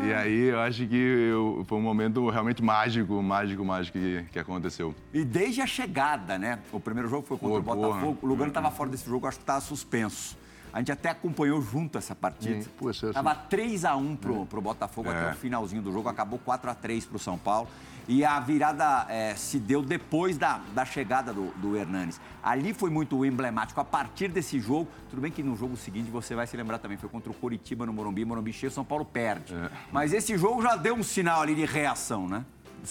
e 0.08 0.14
aí 0.14 0.40
eu 0.44 0.60
acho 0.60 0.86
que 0.86 0.96
eu, 0.96 1.62
foi 1.68 1.76
um 1.76 1.82
momento 1.82 2.26
realmente 2.30 2.62
mágico, 2.62 3.22
mágico, 3.22 3.62
mágico 3.62 3.98
que, 3.98 4.24
que 4.32 4.38
aconteceu. 4.38 4.94
E 5.12 5.22
desde 5.24 5.60
a 5.60 5.66
chegada, 5.66 6.38
né? 6.38 6.60
O 6.72 6.80
primeiro 6.80 7.10
jogo 7.10 7.26
foi 7.26 7.36
contra 7.36 7.62
Pô, 7.62 7.72
o 7.72 7.76
Botafogo. 7.76 8.14
Porra. 8.14 8.18
O 8.22 8.26
Lugano 8.26 8.48
estava 8.48 8.70
fora 8.70 8.88
desse 8.88 9.06
jogo, 9.06 9.26
acho 9.26 9.36
que 9.36 9.42
estava 9.42 9.60
suspenso. 9.60 10.39
A 10.72 10.78
gente 10.78 10.92
até 10.92 11.10
acompanhou 11.10 11.60
junto 11.60 11.98
essa 11.98 12.14
partida. 12.14 12.62
Sim, 12.62 13.12
Tava 13.12 13.34
3 13.34 13.84
a 13.84 13.96
1 13.96 14.16
pro, 14.16 14.42
é. 14.42 14.44
pro 14.46 14.60
Botafogo 14.60 15.10
é. 15.10 15.16
até 15.16 15.32
o 15.32 15.36
finalzinho 15.36 15.82
do 15.82 15.92
jogo, 15.92 16.08
acabou 16.08 16.38
4 16.38 16.70
a 16.70 16.74
3 16.74 17.06
pro 17.06 17.18
São 17.18 17.38
Paulo. 17.38 17.68
E 18.08 18.24
a 18.24 18.40
virada 18.40 19.06
é, 19.08 19.34
se 19.36 19.58
deu 19.58 19.82
depois 19.82 20.36
da, 20.36 20.60
da 20.74 20.84
chegada 20.84 21.32
do, 21.32 21.52
do 21.56 21.76
Hernanes. 21.76 22.20
Ali 22.42 22.74
foi 22.74 22.90
muito 22.90 23.24
emblemático. 23.24 23.80
A 23.80 23.84
partir 23.84 24.28
desse 24.28 24.58
jogo, 24.58 24.88
tudo 25.08 25.22
bem 25.22 25.30
que 25.30 25.42
no 25.42 25.54
jogo 25.54 25.76
seguinte 25.76 26.10
você 26.10 26.34
vai 26.34 26.46
se 26.46 26.56
lembrar 26.56 26.78
também, 26.78 26.96
foi 26.96 27.08
contra 27.08 27.30
o 27.30 27.34
Coritiba 27.34 27.86
no 27.86 27.92
Morumbi, 27.92 28.24
Morumbi 28.24 28.52
cheio, 28.52 28.72
São 28.72 28.84
Paulo 28.84 29.04
perde. 29.04 29.54
É. 29.54 29.70
Mas 29.92 30.12
esse 30.12 30.36
jogo 30.36 30.60
já 30.60 30.74
deu 30.74 30.94
um 30.94 31.02
sinal 31.02 31.42
ali 31.42 31.54
de 31.54 31.64
reação, 31.64 32.28
né? 32.28 32.44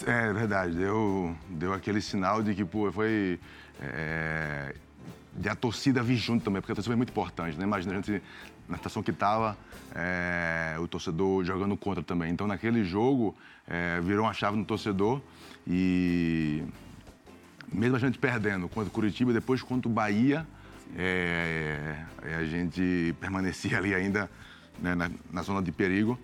É 0.06 0.32
verdade, 0.32 0.76
deu, 0.76 1.36
deu 1.50 1.74
aquele 1.74 2.00
sinal 2.00 2.44
de 2.44 2.54
que 2.54 2.64
pô, 2.64 2.92
foi. 2.92 3.40
É, 3.82 4.76
de 5.40 5.48
a 5.48 5.56
torcida 5.56 6.04
vir 6.04 6.18
junto 6.18 6.44
também, 6.44 6.62
porque 6.62 6.74
a 6.74 6.76
torcida 6.76 6.94
é 6.94 6.98
muito 6.98 7.12
importante, 7.12 7.58
né? 7.58 7.64
Imagina 7.64 7.94
a 7.94 7.96
gente 7.96 8.22
na 8.68 8.76
situação 8.76 9.02
que 9.02 9.12
estava, 9.12 9.58
é, 9.96 10.76
o 10.80 10.88
torcedor 10.88 11.46
jogando 11.46 11.78
contra 11.78 12.04
também. 12.04 12.30
Então, 12.30 12.46
naquele 12.46 12.84
jogo, 12.84 13.34
é, 13.66 14.02
virou 14.02 14.26
uma 14.26 14.34
chave 14.34 14.58
no 14.58 14.66
torcedor 14.66 15.22
e 15.66 16.62
mesmo 17.72 17.96
a 17.96 18.00
gente 18.00 18.20
perdendo 18.20 18.68
contra 18.68 18.90
o 18.90 18.92
Curitiba, 18.92 19.32
depois 19.32 19.62
contra 19.62 19.90
o 19.90 19.94
Bahia, 19.94 20.46
é, 20.98 21.96
é, 22.24 22.36
a 22.36 22.44
gente 22.44 23.16
permanecia 23.22 23.78
ali 23.78 23.96
ainda 23.96 24.30
né, 24.78 24.94
na, 24.94 25.10
na, 25.32 25.42
zona 25.42 25.62
de 25.62 25.72
perigo. 25.72 26.20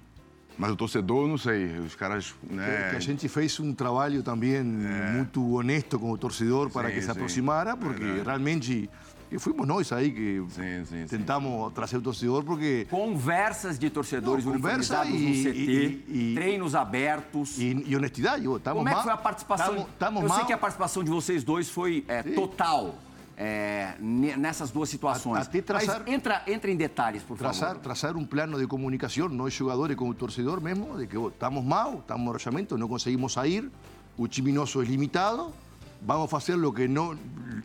Mas 0.58 0.72
o 0.72 0.76
torcedor, 0.76 1.28
não 1.28 1.38
sei, 1.38 1.80
os 1.80 1.96
caras. 1.96 2.34
Né... 2.50 2.90
Que 2.92 2.96
a 2.96 3.00
gente 3.00 3.28
fez 3.28 3.60
um 3.60 3.74
trabalho 3.74 4.24
também 4.24 4.56
é. 4.56 4.62
muito 4.62 5.56
honesto 5.56 6.00
com 6.00 6.12
o 6.12 6.18
torcedor 6.18 6.70
para 6.70 6.90
sim, 6.90 6.96
que 6.96 7.02
se 7.02 7.12
aproximara, 7.12 7.76
porque 7.76 8.22
realmente 8.24 8.90
e 9.32 9.40
fomos 9.40 9.68
nós 9.68 9.92
aí 9.92 10.12
que 10.12 10.44
sim, 10.50 10.86
sim, 10.86 11.06
tentamos 11.08 11.68
sim. 11.68 11.74
trazer 11.74 11.98
o 11.98 12.02
torcedor, 12.02 12.44
porque... 12.44 12.86
Conversas 12.90 13.80
de 13.80 13.90
torcedores 13.90 14.46
Não, 14.46 14.54
uniformizados 14.54 15.14
e, 15.14 15.18
no 15.18 15.44
CT, 15.44 15.58
e, 15.58 16.32
e, 16.32 16.36
treinos 16.36 16.76
abertos... 16.76 17.58
E, 17.58 17.84
e 17.88 17.96
honestidade. 17.96 18.48
Oh, 18.48 18.60
Como 18.60 18.88
é 18.88 18.94
que 18.94 19.04
foi 19.04 19.12
a 19.12 19.18
participação? 19.18 19.74
Tamo, 19.74 19.90
tamo 19.98 20.22
Eu 20.22 20.28
mal. 20.30 20.38
sei 20.38 20.46
que 20.46 20.54
a 20.54 20.58
participação 20.58 21.04
de 21.04 21.10
vocês 21.10 21.44
dois 21.44 21.70
foi 21.70 22.06
é, 22.08 22.22
total. 22.22 22.96
É, 23.38 23.96
nessas 24.00 24.72
duas 24.72 24.88
situações. 24.88 25.42
Até 25.42 25.62
traçar, 25.62 26.00
Mas 26.00 26.14
entra, 26.14 26.42
entra 26.48 26.72
em 26.72 26.78
detalhes, 26.78 27.22
por 27.22 27.38
traçar, 27.38 27.70
favor. 27.70 27.82
Traçar 27.82 28.16
um 28.16 28.26
plano 28.26 28.58
de 28.58 28.66
comunicação, 28.66 29.28
nós 29.28 29.54
jogadores 29.54 29.98
com 29.98 30.08
o 30.08 30.14
torcedor 30.14 30.62
mesmo, 30.62 30.98
de 30.98 31.06
que 31.06 31.18
oh, 31.18 31.28
estamos 31.28 31.64
mal, 31.66 31.96
estamos 32.00 32.24
no 32.24 32.32
orçamento, 32.32 32.78
não 32.78 32.88
conseguimos 32.88 33.34
sair, 33.34 33.70
o 34.18 34.26
time 34.26 34.54
nosso 34.54 34.82
é 34.82 34.86
limitado, 34.86 35.54
vamos 36.02 36.34
a 36.34 36.38
hacer 36.38 36.56
lo 36.56 36.74
que, 36.74 36.88
no, 36.88 37.18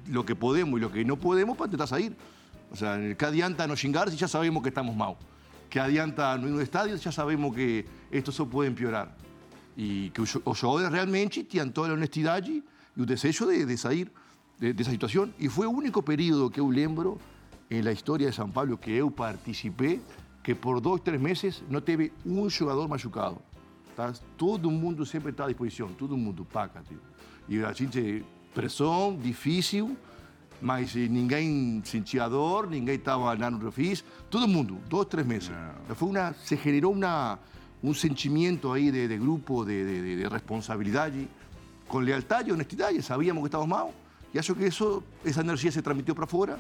lo 0.09 0.25
que 0.25 0.35
podemos 0.35 0.81
y 0.81 0.83
lo 0.83 0.91
que 0.91 1.05
no 1.05 1.17
podemos 1.17 1.57
para 1.57 1.67
intentar 1.67 1.87
salir. 1.87 2.17
O 2.73 2.77
sea, 2.77 2.99
¿qué 3.17 3.25
adianta 3.25 3.67
no 3.69 3.77
chingar 3.77 4.11
si 4.11 4.17
ya 4.17 4.27
sabemos 4.27 4.65
que 4.65 4.71
estamos 4.71 4.97
mal? 4.97 5.17
¿Qué 5.69 5.79
adianta 5.79 6.37
no 6.37 6.49
ir 6.49 6.55
un 6.55 6.63
estadio 6.63 6.99
si 6.99 7.05
ya 7.05 7.13
sabemos 7.13 7.55
que 7.55 7.87
esto 8.11 8.33
se 8.33 8.45
puede 8.45 8.69
empeorar? 8.69 9.15
Y 9.77 10.11
que 10.11 10.23
los 10.23 10.61
jugadores 10.61 10.91
realmente 10.91 11.45
tenían 11.45 11.73
toda 11.73 11.89
la 11.89 11.95
honestidad 11.95 12.45
y 12.45 12.65
el 12.97 13.07
deseo 13.07 13.47
de, 13.47 13.67
de 13.67 13.77
salir 13.77 14.11
de, 14.61 14.73
de, 14.75 14.83
esa 14.83 14.91
situación. 14.91 15.35
Y 15.39 15.49
fue 15.49 15.67
el 15.67 15.75
único 15.75 16.03
periodo 16.03 16.51
que 16.51 16.59
yo 16.59 16.71
lembro 16.71 17.19
en 17.69 17.85
la 17.85 17.93
historia 17.93 18.27
de 18.29 18.33
San 18.33 18.53
Pablo 18.53 18.79
que 18.79 18.99
yo 18.99 19.11
participé 19.11 20.01
que 20.43 20.55
por 20.55 20.81
dos, 20.81 21.03
tres 21.03 21.21
meses 21.21 21.63
no 21.69 21.83
teve 21.83 22.13
un 22.25 22.51
jugador 22.51 22.89
machucado. 22.89 23.43
Tá? 23.97 24.13
Todo 24.37 24.69
el 24.69 24.77
mundo 24.77 25.05
siempre 25.05 25.31
está 25.31 25.45
a 25.45 25.49
disposición, 25.49 25.95
todo 25.95 26.15
el 26.15 26.21
mundo 26.21 26.45
paga. 26.45 26.83
Tío. 26.83 26.99
E 27.49 27.65
a 27.65 27.73
gente, 27.73 28.25
pressão, 28.55 29.19
difícil, 29.21 29.97
mas 30.61 30.95
ninguém 30.95 31.83
sentia 31.85 32.29
dor, 32.29 32.69
ninguém 32.69 32.95
estava 32.95 33.35
lá 33.35 33.51
no 33.51 33.59
refis, 33.59 34.05
todo 34.31 34.47
mundo, 34.47 34.79
dois, 34.89 35.09
três 35.09 35.27
meses. 35.27 35.51
Foi 35.95 36.11
uma, 36.11 36.33
se 36.35 36.57
gerou 36.57 36.93
uma, 36.93 37.39
um 37.83 37.93
sentimento 37.93 38.73
aí 38.73 38.93
de, 38.93 39.09
de 39.09 39.19
grupo, 39.19 39.65
de, 39.65 39.85
de, 39.85 40.17
de, 40.23 40.29
responsabilidade, 40.29 41.29
com 41.89 41.99
lealdade 41.99 42.51
e 42.51 42.53
honestidade, 42.53 43.03
sabíamos 43.03 43.43
que 43.43 43.49
estávamos 43.49 43.71
mal, 43.71 43.95
e 44.33 44.39
acho 44.39 44.55
que 44.55 44.65
isso, 44.65 45.03
essa 45.25 45.41
energia 45.41 45.71
se 45.73 45.83
transmitiu 45.83 46.15
para 46.15 46.27
fora, 46.27 46.59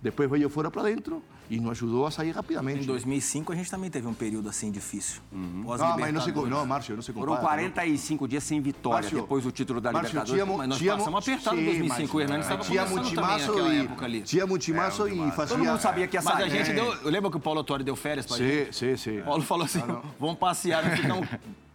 depois 0.00 0.30
veio 0.30 0.48
fora 0.48 0.70
para 0.70 0.82
dentro, 0.82 1.22
e 1.50 1.58
nos 1.58 1.72
ajudou 1.72 2.06
a 2.06 2.10
sair 2.10 2.30
rapidamente. 2.30 2.82
Em 2.82 2.86
2005 2.86 3.52
a 3.52 3.56
gente 3.56 3.70
também 3.70 3.90
teve 3.90 4.06
um 4.06 4.14
período 4.14 4.48
assim 4.48 4.70
difícil. 4.70 5.20
Uhum. 5.32 5.64
Não, 5.64 5.98
mas 5.98 6.14
não, 6.14 6.20
se, 6.20 6.32
não, 6.32 6.66
Márcio, 6.66 6.94
não 6.94 7.02
se 7.02 7.12
compara. 7.12 7.32
Foram 7.32 7.42
45 7.42 8.22
não. 8.22 8.28
dias 8.28 8.44
sem 8.44 8.60
vitória 8.60 9.00
Márcio, 9.00 9.20
depois 9.20 9.44
do 9.44 9.50
título 9.50 9.80
da 9.80 9.90
Márcio, 9.90 10.10
Libertadores. 10.10 10.44
Tinha, 10.44 10.56
mas 10.56 10.68
nós 10.68 10.78
tinha, 10.78 10.96
passamos 10.96 11.22
apertado 11.22 11.60
em 11.60 11.64
2005. 11.64 12.16
o 12.16 12.20
Hernandes 12.20 12.46
estava 12.46 12.62
tinha 12.62 12.86
multimaço 12.86 13.52
também 13.52 13.80
época 13.80 14.04
ali. 14.04 14.22
Tinha 14.22 14.46
multimaço 14.46 15.06
é, 15.06 15.10
e 15.10 15.30
fazia... 15.32 15.56
Todo 15.56 15.66
mundo 15.66 15.80
sabia 15.80 16.06
que 16.06 16.16
ia 16.16 16.22
sair. 16.22 16.34
Mas 16.34 16.44
a 16.44 16.48
gente 16.48 16.70
é. 16.70 16.74
deu... 16.74 17.10
Lembra 17.10 17.30
que 17.30 17.36
o 17.36 17.40
Paulo 17.40 17.58
Autori 17.58 17.82
deu 17.82 17.96
férias 17.96 18.26
para 18.26 18.36
gente? 18.36 18.76
Sim, 18.76 18.96
sim, 18.96 19.16
sim. 19.16 19.22
Paulo 19.22 19.42
falou 19.42 19.64
assim, 19.64 19.82
ah, 19.88 20.02
vamos 20.20 20.38
passear, 20.38 20.96
ficamos 20.96 21.26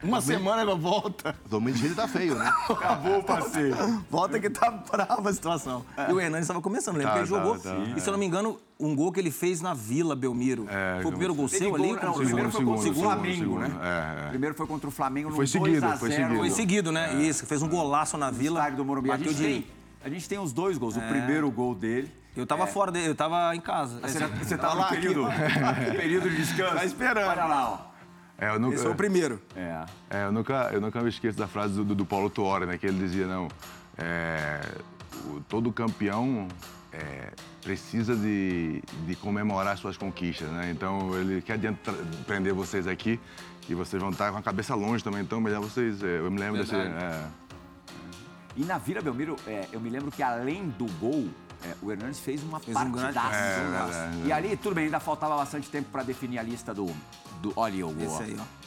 uma 0.04 0.22
semana 0.22 0.62
ela 0.62 0.76
volta. 0.76 1.36
2016 1.50 1.96
tá 1.96 2.08
feio, 2.08 2.36
né? 2.36 2.52
Acabou 2.70 3.20
o 3.20 3.24
passeio. 3.24 3.76
volta 4.10 4.40
que 4.40 4.50
tá 4.50 4.72
brava 4.72 5.30
a 5.30 5.34
situação. 5.34 5.86
É. 5.98 6.10
E 6.10 6.14
o 6.14 6.20
Hernandes 6.20 6.46
estava 6.46 6.62
começando, 6.62 6.98
lembra 6.98 7.14
tá, 7.14 7.20
ele 7.20 7.28
tá, 7.28 7.38
jogou. 7.38 7.60
Tá, 7.60 7.76
e 7.96 8.00
se 8.00 8.08
eu 8.08 8.12
não 8.12 8.20
me 8.20 8.26
engano, 8.26 8.60
um 8.80 8.96
gol 8.96 9.12
que 9.12 9.20
ele 9.20 9.32
fez 9.32 9.62
na 9.62 9.74
Vila 9.74 10.16
Belmiro. 10.16 10.68
É, 10.70 11.00
foi 11.02 11.06
o 11.06 11.12
primeiro 11.12 11.36
gol 11.36 11.48
seu 11.48 11.76
ali? 11.76 11.94
Não, 11.94 12.12
o 12.12 12.16
primeiro 12.16 12.52
foi 12.52 12.66
contra 12.66 12.90
o 12.90 12.94
Flamengo, 12.94 13.60
né? 13.60 13.72
É, 13.82 14.26
é. 14.26 14.30
Primeiro 14.30 14.56
foi 14.56 14.68
contra 14.68 14.88
o 14.88 14.92
Flamengo 14.92 15.30
no 15.30 15.36
foi 15.36 15.48
seguido, 15.48 15.98
foi 15.98 16.12
seguido. 16.12 16.36
Foi 16.36 16.50
seguido, 16.50 16.92
né? 16.92 17.14
É. 17.14 17.24
Isso, 17.24 17.46
fez 17.46 17.62
um 17.62 17.70
golaço 17.70 18.18
na 18.18 18.30
Vila. 18.30 18.60
Estádio 18.60 18.78
do 18.78 18.86
Morumbi. 18.86 19.12
A 19.12 19.18
gente, 19.18 19.36
tem, 19.36 19.66
a 20.04 20.10
gente 20.10 20.28
tem 20.28 20.40
os 20.40 20.52
dois 20.52 20.78
gols. 20.78 20.96
O 20.96 21.00
é. 21.00 21.08
primeiro 21.08 21.50
gol 21.50 21.74
dele. 21.74 22.12
Eu 22.36 22.48
tava 22.48 22.66
fora 22.66 22.92
dele, 22.92 23.10
eu 23.10 23.16
tava 23.16 23.56
em 23.56 23.62
casa. 23.62 24.00
Ah, 24.02 24.08
você, 24.08 24.26
você 24.26 24.58
tava 24.58 24.74
lá, 24.74 24.88
período, 24.90 25.28
período 25.96 26.30
de 26.32 26.38
descanso? 26.38 26.76
Tá 26.76 26.86
esperando. 26.86 27.30
Olha 27.30 27.46
lá, 27.46 27.70
ó. 27.70 27.93
É, 28.44 28.50
eu 28.50 28.60
nunca, 28.60 28.76
Esse 28.76 28.84
foi 28.84 28.92
o 28.92 28.96
primeiro. 28.96 29.42
É. 29.56 29.86
é 30.10 30.26
eu, 30.26 30.32
nunca, 30.32 30.70
eu 30.74 30.82
nunca 30.82 31.02
me 31.02 31.08
esqueço 31.08 31.38
da 31.38 31.48
frase 31.48 31.76
do, 31.76 31.96
do 31.96 32.06
Paulo 32.06 32.30
Tuori, 32.30 32.66
né? 32.66 32.78
Que 32.78 32.88
ele 32.88 33.00
dizia, 33.00 33.26
não, 33.26 33.48
é, 33.98 34.60
o, 35.28 35.40
todo 35.48 35.72
campeão 35.72 36.50
é, 36.92 37.30
precisa 37.62 38.16
de, 38.16 38.84
de, 39.08 39.16
comemorar 39.16 39.78
suas 39.78 39.96
conquistas, 39.96 40.50
né? 40.50 40.72
Então, 40.72 41.18
ele 41.18 41.42
que 41.42 41.54
adianta 41.54 41.94
prender 42.28 42.54
vocês 42.54 42.86
aqui 42.86 43.18
e 43.70 43.74
vocês 43.74 44.02
vão 44.02 44.12
estar 44.12 44.30
com 44.32 44.38
a 44.38 44.44
cabeça 44.44 44.76
longe 44.76 45.02
também, 45.02 45.22
então 45.22 45.40
melhor 45.40 45.62
vocês... 45.62 46.04
É, 46.04 46.20
eu 46.20 46.30
me 46.30 46.40
lembro 46.40 46.62
desse... 46.62 46.76
É... 46.76 47.26
E 48.58 48.64
na 48.66 48.78
Vila 48.78 49.02
Belmiro, 49.02 49.38
é, 49.48 49.68
eu 49.72 49.80
me 49.80 49.90
lembro 49.90 50.12
que 50.12 50.22
além 50.22 50.68
do 50.78 50.86
gol, 51.00 51.28
é, 51.66 51.76
o 51.82 51.92
Hernandes 51.92 52.20
fez 52.20 52.44
uma 52.44 52.60
fez 52.60 52.76
partidaça. 52.76 54.12
Um 54.12 54.26
é, 54.26 54.28
e 54.28 54.32
ali, 54.32 54.58
tudo 54.58 54.76
bem, 54.76 54.86
ainda 54.86 55.00
faltava 55.00 55.38
bastante 55.38 55.70
tempo 55.70 55.90
para 55.92 56.04
definir 56.04 56.38
a 56.40 56.44
lista 56.44 56.74
do, 56.74 56.88
do, 57.42 57.54
olha 57.56 57.88
o 57.88 57.94
gol. 57.94 58.06
Esse 58.06 58.24
aí, 58.24 58.38
ó. 58.40 58.64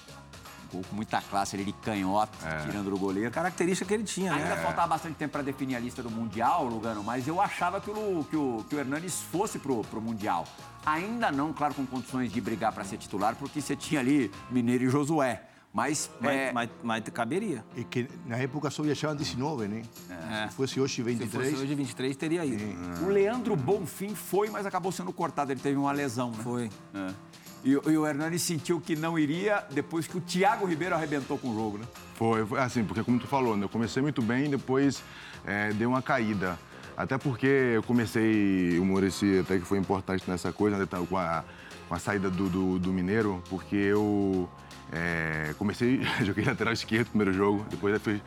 Gol 0.72 0.82
com 0.88 0.96
muita 0.96 1.20
classe, 1.20 1.54
ele 1.54 1.64
de 1.64 1.72
canhota, 1.74 2.36
é. 2.44 2.64
tirando 2.64 2.90
do 2.90 2.98
goleiro. 2.98 3.30
Característica 3.30 3.86
que 3.86 3.94
ele 3.94 4.04
tinha, 4.04 4.32
né? 4.32 4.42
Ainda 4.42 4.54
é. 4.54 4.62
faltava 4.62 4.88
bastante 4.88 5.14
tempo 5.14 5.32
para 5.32 5.42
definir 5.42 5.76
a 5.76 5.78
lista 5.78 6.02
do 6.02 6.10
Mundial, 6.10 6.64
Lugano, 6.64 7.04
mas 7.04 7.28
eu 7.28 7.40
achava 7.40 7.80
que 7.80 7.90
o, 7.90 8.26
que 8.28 8.36
o, 8.36 8.64
que 8.68 8.74
o 8.74 8.78
Hernanes 8.78 9.20
fosse 9.30 9.58
pro, 9.58 9.82
pro 9.84 10.00
Mundial. 10.00 10.44
Ainda 10.84 11.30
não, 11.30 11.52
claro, 11.52 11.74
com 11.74 11.86
condições 11.86 12.32
de 12.32 12.40
brigar 12.40 12.72
para 12.72 12.82
ser 12.84 12.96
titular, 12.96 13.36
porque 13.36 13.60
você 13.60 13.76
tinha 13.76 14.00
ali 14.00 14.30
Mineiro 14.50 14.84
e 14.84 14.88
Josué. 14.88 15.42
Mas, 15.76 16.10
mas, 16.18 16.34
é... 16.34 16.52
mas, 16.54 16.70
mas, 16.82 17.04
caberia. 17.12 17.62
É 17.76 17.84
que 17.84 18.08
na 18.24 18.38
época 18.38 18.70
só 18.70 18.82
viajavam 18.82 19.14
19, 19.14 19.68
né? 19.68 19.82
É. 20.08 20.48
Se 20.48 20.54
fosse 20.54 20.80
hoje 20.80 21.02
23. 21.02 21.30
Se 21.30 21.50
fosse 21.50 21.62
hoje 21.62 21.74
23, 21.74 22.16
teria 22.16 22.46
ido. 22.46 22.64
É. 22.64 23.04
O 23.04 23.10
Leandro 23.10 23.54
Bonfim 23.54 24.14
foi, 24.14 24.48
mas 24.48 24.64
acabou 24.64 24.90
sendo 24.90 25.12
cortado. 25.12 25.52
Ele 25.52 25.60
teve 25.60 25.76
uma 25.76 25.92
lesão, 25.92 26.30
né? 26.30 26.42
Foi. 26.42 26.70
É. 26.94 27.12
E, 27.62 27.72
e, 27.72 27.98
o 27.98 28.06
Hernani 28.06 28.38
sentiu 28.38 28.80
que 28.80 28.96
não 28.96 29.18
iria 29.18 29.66
depois 29.70 30.06
que 30.06 30.16
o 30.16 30.20
Thiago 30.22 30.64
Ribeiro 30.64 30.94
arrebentou 30.94 31.36
com 31.36 31.50
o 31.50 31.54
jogo, 31.54 31.76
né? 31.76 31.84
Foi, 32.14 32.46
foi 32.46 32.58
assim, 32.58 32.82
porque 32.82 33.04
como 33.04 33.18
tu 33.18 33.26
falou, 33.26 33.54
né, 33.54 33.64
eu 33.64 33.68
comecei 33.68 34.00
muito 34.00 34.22
bem 34.22 34.46
e 34.46 34.48
depois 34.48 35.02
é, 35.44 35.74
deu 35.74 35.90
uma 35.90 36.00
caída. 36.00 36.58
Até 36.96 37.18
porque 37.18 37.46
eu 37.46 37.82
comecei, 37.82 38.78
o 38.78 38.84
Murici 38.86 39.40
até 39.40 39.58
que 39.58 39.66
foi 39.66 39.76
importante 39.76 40.24
nessa 40.26 40.50
coisa, 40.52 40.78
né, 40.78 40.86
com, 41.06 41.18
a, 41.18 41.44
com 41.86 41.94
a 41.94 41.98
saída 41.98 42.30
do, 42.30 42.48
do, 42.48 42.78
do 42.78 42.92
Mineiro, 42.94 43.42
porque 43.50 43.76
eu 43.76 44.48
é, 44.92 45.54
comecei, 45.58 46.02
joguei 46.24 46.44
lateral 46.44 46.72
esquerdo 46.72 47.08
primeiro 47.08 47.32
jogo, 47.32 47.66
depois 47.70 48.00
fui, 48.00 48.20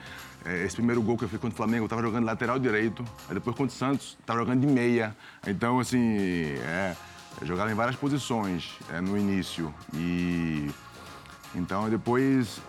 é, 0.46 0.64
esse 0.64 0.76
primeiro 0.76 1.02
gol 1.02 1.18
que 1.18 1.24
eu 1.24 1.30
fiz 1.30 1.40
contra 1.40 1.54
o 1.54 1.58
Flamengo, 1.58 1.84
eu 1.84 1.86
estava 1.86 2.02
jogando 2.02 2.26
lateral 2.26 2.60
direito, 2.60 3.04
aí 3.28 3.34
depois 3.34 3.56
contra 3.56 3.74
o 3.74 3.78
Santos, 3.78 4.18
estava 4.20 4.40
jogando 4.40 4.62
de 4.62 4.68
meia. 4.68 5.16
Então, 5.46 5.80
assim, 5.80 6.18
é, 6.64 6.96
eu 7.42 7.48
jogava 7.48 7.72
em 7.72 7.76
várias 7.76 7.96
posições 7.96 8.78
é, 8.92 9.00
no 9.02 9.18
início. 9.18 9.74
E 9.94 10.70
então 11.56 11.90
depois 11.90 12.62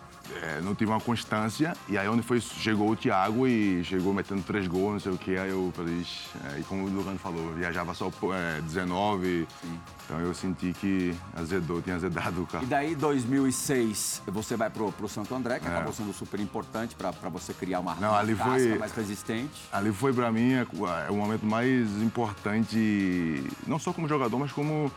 é, 0.42 0.60
não 0.60 0.74
tive 0.74 0.90
uma 0.90 1.00
constância. 1.00 1.74
E 1.88 1.98
aí 1.98 2.08
onde 2.08 2.22
foi, 2.22 2.40
chegou 2.40 2.90
o 2.90 2.96
Thiago 2.96 3.46
e 3.46 3.82
chegou 3.84 4.12
metendo 4.14 4.42
três 4.42 4.66
gols, 4.66 4.92
não 4.92 5.00
sei 5.00 5.12
o 5.12 5.18
que. 5.18 5.36
Aí 5.36 5.50
eu 5.50 5.72
falei, 5.74 6.04
é, 6.44 6.60
e 6.60 6.64
como 6.64 6.84
o 6.84 6.88
Lugano 6.88 7.18
falou, 7.18 7.52
viajava 7.52 7.94
só 7.94 8.10
é, 8.34 8.60
19. 8.60 9.46
Sim. 9.60 9.80
Então 10.04 10.20
eu 10.20 10.34
senti 10.34 10.72
que 10.72 11.14
azedou, 11.34 11.80
tinha 11.80 11.96
azedado 11.96 12.42
o 12.42 12.46
carro. 12.46 12.64
E 12.64 12.66
daí, 12.66 12.94
2006, 12.96 14.22
você 14.26 14.56
vai 14.56 14.68
pro, 14.68 14.90
pro 14.90 15.08
Santo 15.08 15.34
André, 15.34 15.60
que 15.60 15.68
é. 15.68 15.70
acabou 15.70 15.92
sendo 15.92 16.12
super 16.12 16.40
importante 16.40 16.96
para 16.96 17.10
você 17.28 17.54
criar 17.54 17.80
uma, 17.80 17.94
não, 17.94 18.14
ali 18.14 18.34
foi, 18.34 18.76
mais 18.76 18.92
resistente. 18.92 19.68
Ali 19.72 19.92
foi 19.92 20.12
para 20.12 20.32
mim 20.32 20.52
é, 20.54 20.66
é, 21.06 21.10
o 21.10 21.14
momento 21.14 21.46
mais 21.46 21.88
importante, 22.02 23.44
não 23.66 23.78
só 23.78 23.92
como 23.92 24.08
jogador, 24.08 24.38
mas 24.38 24.50
como, 24.50 24.90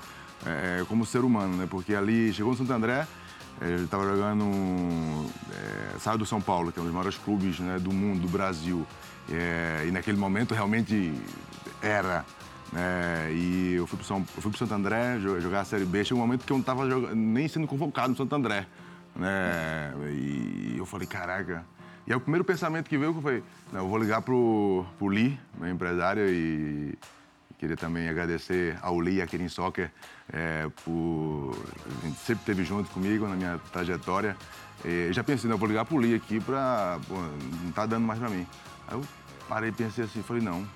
é, 0.46 0.84
como 0.88 1.06
ser 1.06 1.20
humano, 1.20 1.58
né? 1.58 1.68
Porque 1.70 1.94
ali 1.94 2.34
chegou 2.34 2.52
no 2.54 2.58
Santo 2.58 2.74
André 2.74 3.08
ele 3.62 3.84
estava 3.84 4.04
jogando. 4.04 4.46
É, 5.52 6.00
saiu 6.00 6.18
do 6.18 6.26
São 6.26 6.42
Paulo, 6.42 6.72
que 6.72 6.80
é 6.80 6.82
um 6.82 6.86
dos 6.86 6.94
maiores 6.94 7.18
clubes 7.18 7.60
né, 7.60 7.80
do 7.80 7.92
mundo, 7.92 8.22
do 8.22 8.28
Brasil. 8.28 8.86
É, 9.30 9.86
e 9.88 9.92
naquele 9.92 10.18
momento 10.18 10.54
realmente 10.54 11.14
era. 11.82 12.26
Né, 12.72 13.32
e 13.32 13.76
eu 13.76 13.86
fui 13.86 13.98
para 13.98 14.08
São, 14.08 14.26
o 14.36 14.58
Santo 14.58 14.74
André 14.74 15.20
jogar 15.20 15.62
a 15.62 15.66
Série 15.66 15.86
B. 15.86 16.04
Chegou 16.04 16.24
um 16.24 16.26
momento 16.26 16.46
que 16.46 16.52
eu 16.52 16.56
não 16.56 16.62
estava 16.62 16.86
nem 17.14 17.48
sendo 17.48 17.68
convocado 17.68 18.10
no 18.10 18.18
Santo 18.18 18.34
André. 18.36 18.66
Né, 19.16 19.94
e 20.10 20.76
eu 20.78 20.86
falei, 20.86 21.08
caraca. 21.08 21.64
E 22.06 22.12
aí 22.12 22.18
o 22.18 22.20
primeiro 22.20 22.44
pensamento 22.44 22.90
que 22.90 22.98
veio 22.98 23.14
foi: 23.22 23.44
eu 23.72 23.88
vou 23.88 23.98
ligar 23.98 24.22
pro, 24.22 24.86
pro 24.98 25.08
Lee, 25.08 25.40
meu 25.58 25.70
empresário, 25.70 26.28
e 26.28 26.98
Queria 27.64 27.78
também 27.78 28.10
agradecer 28.10 28.78
ao 28.82 29.00
Lee, 29.00 29.22
a 29.22 29.26
Kirin 29.26 29.48
Soccer, 29.48 29.90
é, 30.34 30.68
por 30.84 31.56
sempre 32.18 32.42
esteve 32.42 32.66
junto 32.66 32.90
comigo 32.90 33.26
na 33.26 33.38
minha 33.38 33.58
trajetória. 33.72 34.36
E 34.84 35.14
já 35.14 35.24
pensei, 35.24 35.50
não, 35.50 35.58
vou 35.58 35.70
ligar 35.70 35.86
pro 35.86 35.96
Lee 35.96 36.14
aqui 36.14 36.42
para 36.42 37.00
não 37.64 37.72
tá 37.72 37.86
dando 37.86 38.06
mais 38.06 38.20
para 38.20 38.28
mim. 38.30 38.46
Aí 38.86 38.96
eu 38.98 39.04
parei 39.48 39.70
e 39.70 39.72
pensei 39.72 40.04
assim, 40.04 40.22
falei, 40.22 40.44
não. 40.44 40.68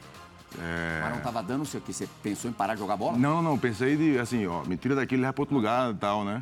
É... 0.58 1.02
Mas 1.04 1.16
não 1.16 1.22
tava 1.24 1.44
dando 1.44 1.64
o 1.64 1.82
que 1.82 1.92
você 1.92 2.08
pensou 2.24 2.50
em 2.50 2.54
parar 2.54 2.76
de 2.76 2.80
jogar 2.80 2.96
bola? 2.96 3.18
Não, 3.18 3.42
não, 3.42 3.60
pensei 3.60 3.98
de, 3.98 4.18
assim, 4.18 4.48
ó, 4.48 4.64
me 4.64 4.78
tira 4.78 4.96
daqui 4.96 5.16
e 5.16 5.18
leva 5.18 5.34
pra 5.34 5.42
outro 5.42 5.58
lugar 5.58 5.92
e 5.92 5.98
tal, 5.98 6.24
né? 6.24 6.42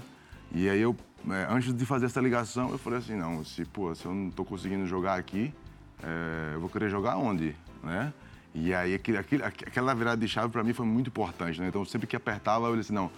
E 0.51 0.69
aí 0.69 0.79
eu, 0.79 0.95
é, 1.27 1.47
antes 1.49 1.73
de 1.73 1.85
fazer 1.87 2.05
essa 2.05 2.21
ligação, 2.21 2.69
eu 2.69 2.77
falei 2.77 2.99
assim, 2.99 3.15
não, 3.15 3.43
se, 3.43 3.65
pô, 3.65 3.95
se 3.95 4.05
eu 4.05 4.13
não 4.13 4.29
tô 4.29 4.45
conseguindo 4.45 4.85
jogar 4.85 5.17
aqui, 5.17 5.51
é, 6.03 6.51
eu 6.53 6.59
vou 6.59 6.69
querer 6.69 6.87
jogar 6.91 7.17
onde, 7.17 7.55
né? 7.83 8.13
E 8.57 8.73
aí 8.73 8.93
aquele, 8.93 9.17
aquele, 9.17 9.43
aquela 9.43 9.93
virada 9.93 10.15
de 10.15 10.29
chave 10.29 10.47
para 10.47 10.63
mim 10.63 10.71
foi 10.71 10.85
muito 10.85 11.07
importante, 11.07 11.59
né? 11.59 11.67
Então 11.67 11.83
sempre 11.83 12.07
que 12.07 12.15
apertava, 12.15 12.67
eu 12.67 12.77
disse, 12.77 12.93
não, 12.93 13.11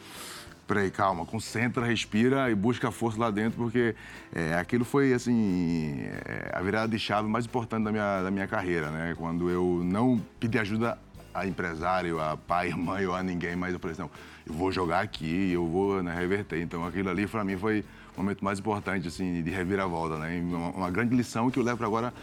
peraí, 0.67 0.89
calma, 0.89 1.27
concentra, 1.27 1.85
respira 1.85 2.49
e 2.49 2.55
busca 2.55 2.89
força 2.89 3.19
lá 3.19 3.29
dentro, 3.29 3.59
porque 3.59 3.95
é, 4.33 4.55
aquilo 4.55 4.83
foi, 4.83 5.13
assim, 5.13 6.01
é, 6.25 6.51
a 6.53 6.61
virada 6.61 6.87
de 6.87 6.97
chave 6.97 7.29
mais 7.29 7.45
importante 7.45 7.83
da 7.83 7.91
minha, 7.91 8.23
da 8.23 8.31
minha 8.31 8.47
carreira, 8.47 8.89
né? 8.89 9.13
Quando 9.15 9.47
eu 9.47 9.81
não 9.83 10.19
pedi 10.39 10.57
ajuda 10.57 10.97
a 11.31 11.45
empresário, 11.45 12.19
a 12.19 12.35
pai, 12.35 12.71
mãe 12.75 13.05
ou 13.05 13.13
a 13.13 13.21
ninguém, 13.21 13.55
mas 13.55 13.73
eu 13.73 13.79
falei 13.79 13.93
assim, 13.93 14.01
não, 14.01 14.11
eu 14.43 14.53
vou 14.55 14.71
jogar 14.71 15.01
aqui, 15.01 15.51
eu 15.51 15.67
vou 15.67 16.01
né, 16.01 16.15
reverter. 16.15 16.59
Então 16.59 16.83
aquilo 16.83 17.11
ali, 17.11 17.27
para 17.27 17.43
mim, 17.43 17.55
foi 17.57 17.85
o 18.15 18.21
momento 18.21 18.43
mais 18.43 18.57
importante, 18.57 19.07
assim, 19.07 19.43
de 19.43 19.51
reviravolta, 19.51 20.17
né? 20.17 20.41
Uma, 20.41 20.69
uma 20.71 20.89
grande 20.89 21.15
lição 21.15 21.51
que 21.51 21.59
eu 21.59 21.63
levo 21.63 21.77
para 21.77 21.85
agora, 21.85 22.13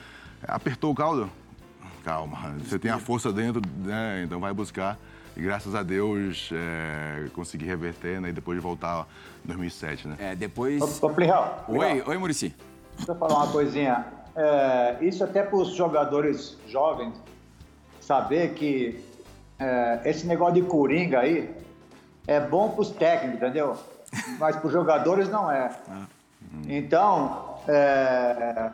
apertou 0.43 0.91
o 0.91 0.95
caldo, 0.97 1.31
calma, 2.05 2.55
você 2.59 2.79
tem 2.79 2.91
a 2.91 2.99
força 2.99 3.33
dentro, 3.33 3.63
né? 3.79 4.23
Então 4.25 4.41
vai 4.41 4.53
buscar. 4.53 4.99
E 5.37 5.41
graças 5.41 5.75
a 5.75 5.83
Deus 5.83 6.51
é, 6.53 7.29
consegui 7.33 7.65
reverter, 7.65 8.21
né? 8.21 8.29
E 8.29 8.33
depois 8.33 8.57
de 8.57 8.63
voltar 8.63 9.07
em 9.45 9.49
2007, 9.49 10.09
né? 10.09 10.17
É, 10.19 10.35
depois... 10.35 10.81
Ô, 11.03 11.07
ô 11.07 11.11
Plihal, 11.11 11.65
Oi, 11.69 12.03
oi, 12.07 12.19
Murici. 12.19 12.55
Deixa 12.97 13.13
eu 13.13 13.17
falar 13.17 13.37
uma 13.37 13.49
coisinha. 13.49 14.07
É, 14.37 14.97
isso 15.01 15.25
até 15.25 15.43
para 15.43 15.57
os 15.57 15.75
jogadores 15.75 16.57
jovens 16.69 17.15
saber 18.01 18.55
que 18.55 19.05
é, 19.59 20.03
esse 20.05 20.27
negócio 20.27 20.55
de 20.55 20.63
coringa 20.63 21.21
aí 21.21 21.53
é 22.27 22.39
bom 22.39 22.71
para 22.71 22.83
os 22.83 22.91
técnicos, 22.91 23.37
entendeu? 23.37 23.77
Mas 24.39 24.57
para 24.57 24.67
os 24.67 24.73
jogadores 24.73 25.29
não 25.29 25.51
é. 25.51 25.71
Então, 26.69 27.57
é, 27.67 28.71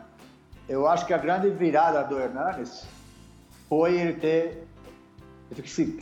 eu 0.69 0.87
acho 0.87 1.05
que 1.05 1.13
a 1.13 1.17
grande 1.17 1.49
virada 1.49 2.03
do 2.03 2.19
Hernanes 2.19 2.85
foi 3.71 3.97
ele 3.97 4.13
ter 4.15 4.67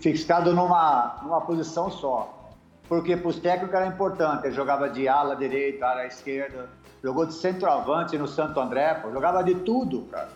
fixado 0.02 0.56
numa, 0.56 1.20
numa 1.22 1.42
posição 1.42 1.92
só. 1.92 2.50
Porque 2.88 3.16
para 3.16 3.28
os 3.28 3.40
técnicos 3.40 3.76
era 3.76 3.86
importante, 3.86 4.48
ele 4.48 4.56
jogava 4.56 4.90
de 4.90 5.08
ala 5.08 5.36
direita, 5.36 5.86
ala 5.86 6.08
esquerda, 6.08 6.68
jogou 7.04 7.28
de 7.28 7.36
centroavante 7.36 8.18
no 8.18 8.28
Santo 8.28 8.60
André, 8.60 8.96
pô, 8.96 9.12
jogava 9.12 9.44
de 9.44 9.54
tudo, 9.54 10.08
cara. 10.12 10.30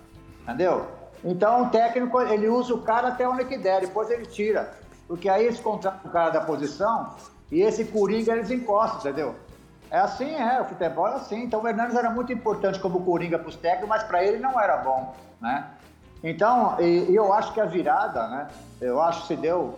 Entendeu? 0.43 0.85
Então 1.23 1.63
o 1.63 1.69
técnico, 1.69 2.21
ele 2.21 2.47
usa 2.47 2.75
o 2.75 2.83
cara 2.83 3.07
até 3.07 3.27
onde 3.27 3.45
que 3.45 3.57
der, 3.57 3.81
depois 3.81 4.11
ele 4.11 4.27
tira. 4.27 4.71
Porque 5.07 5.27
aí 5.27 5.45
eles 5.45 5.59
contratam 5.59 6.01
o 6.11 6.13
cara 6.13 6.29
da 6.29 6.41
posição 6.41 7.15
e 7.51 7.61
esse 7.61 7.85
Coringa 7.85 8.33
eles 8.33 8.51
encostam, 8.51 8.99
entendeu? 8.99 9.33
É 9.89 9.97
assim, 9.97 10.35
é, 10.35 10.61
o 10.61 10.65
futebol 10.65 11.07
é 11.07 11.15
assim. 11.15 11.45
Então 11.45 11.63
o 11.63 11.67
Hernandes 11.67 11.95
era 11.95 12.11
muito 12.11 12.31
importante 12.31 12.79
como 12.79 13.03
Coringa 13.03 13.39
para 13.39 13.49
os 13.49 13.55
técnicos, 13.55 13.89
mas 13.89 14.03
para 14.03 14.23
ele 14.23 14.37
não 14.37 14.61
era 14.61 14.77
bom, 14.77 15.15
né? 15.41 15.71
Então, 16.23 16.79
eu 16.79 17.33
acho 17.33 17.53
que 17.53 17.59
a 17.59 17.65
virada, 17.65 18.27
né? 18.29 18.47
Eu 18.79 19.01
acho 19.01 19.23
que 19.23 19.27
se 19.27 19.35
deu 19.35 19.77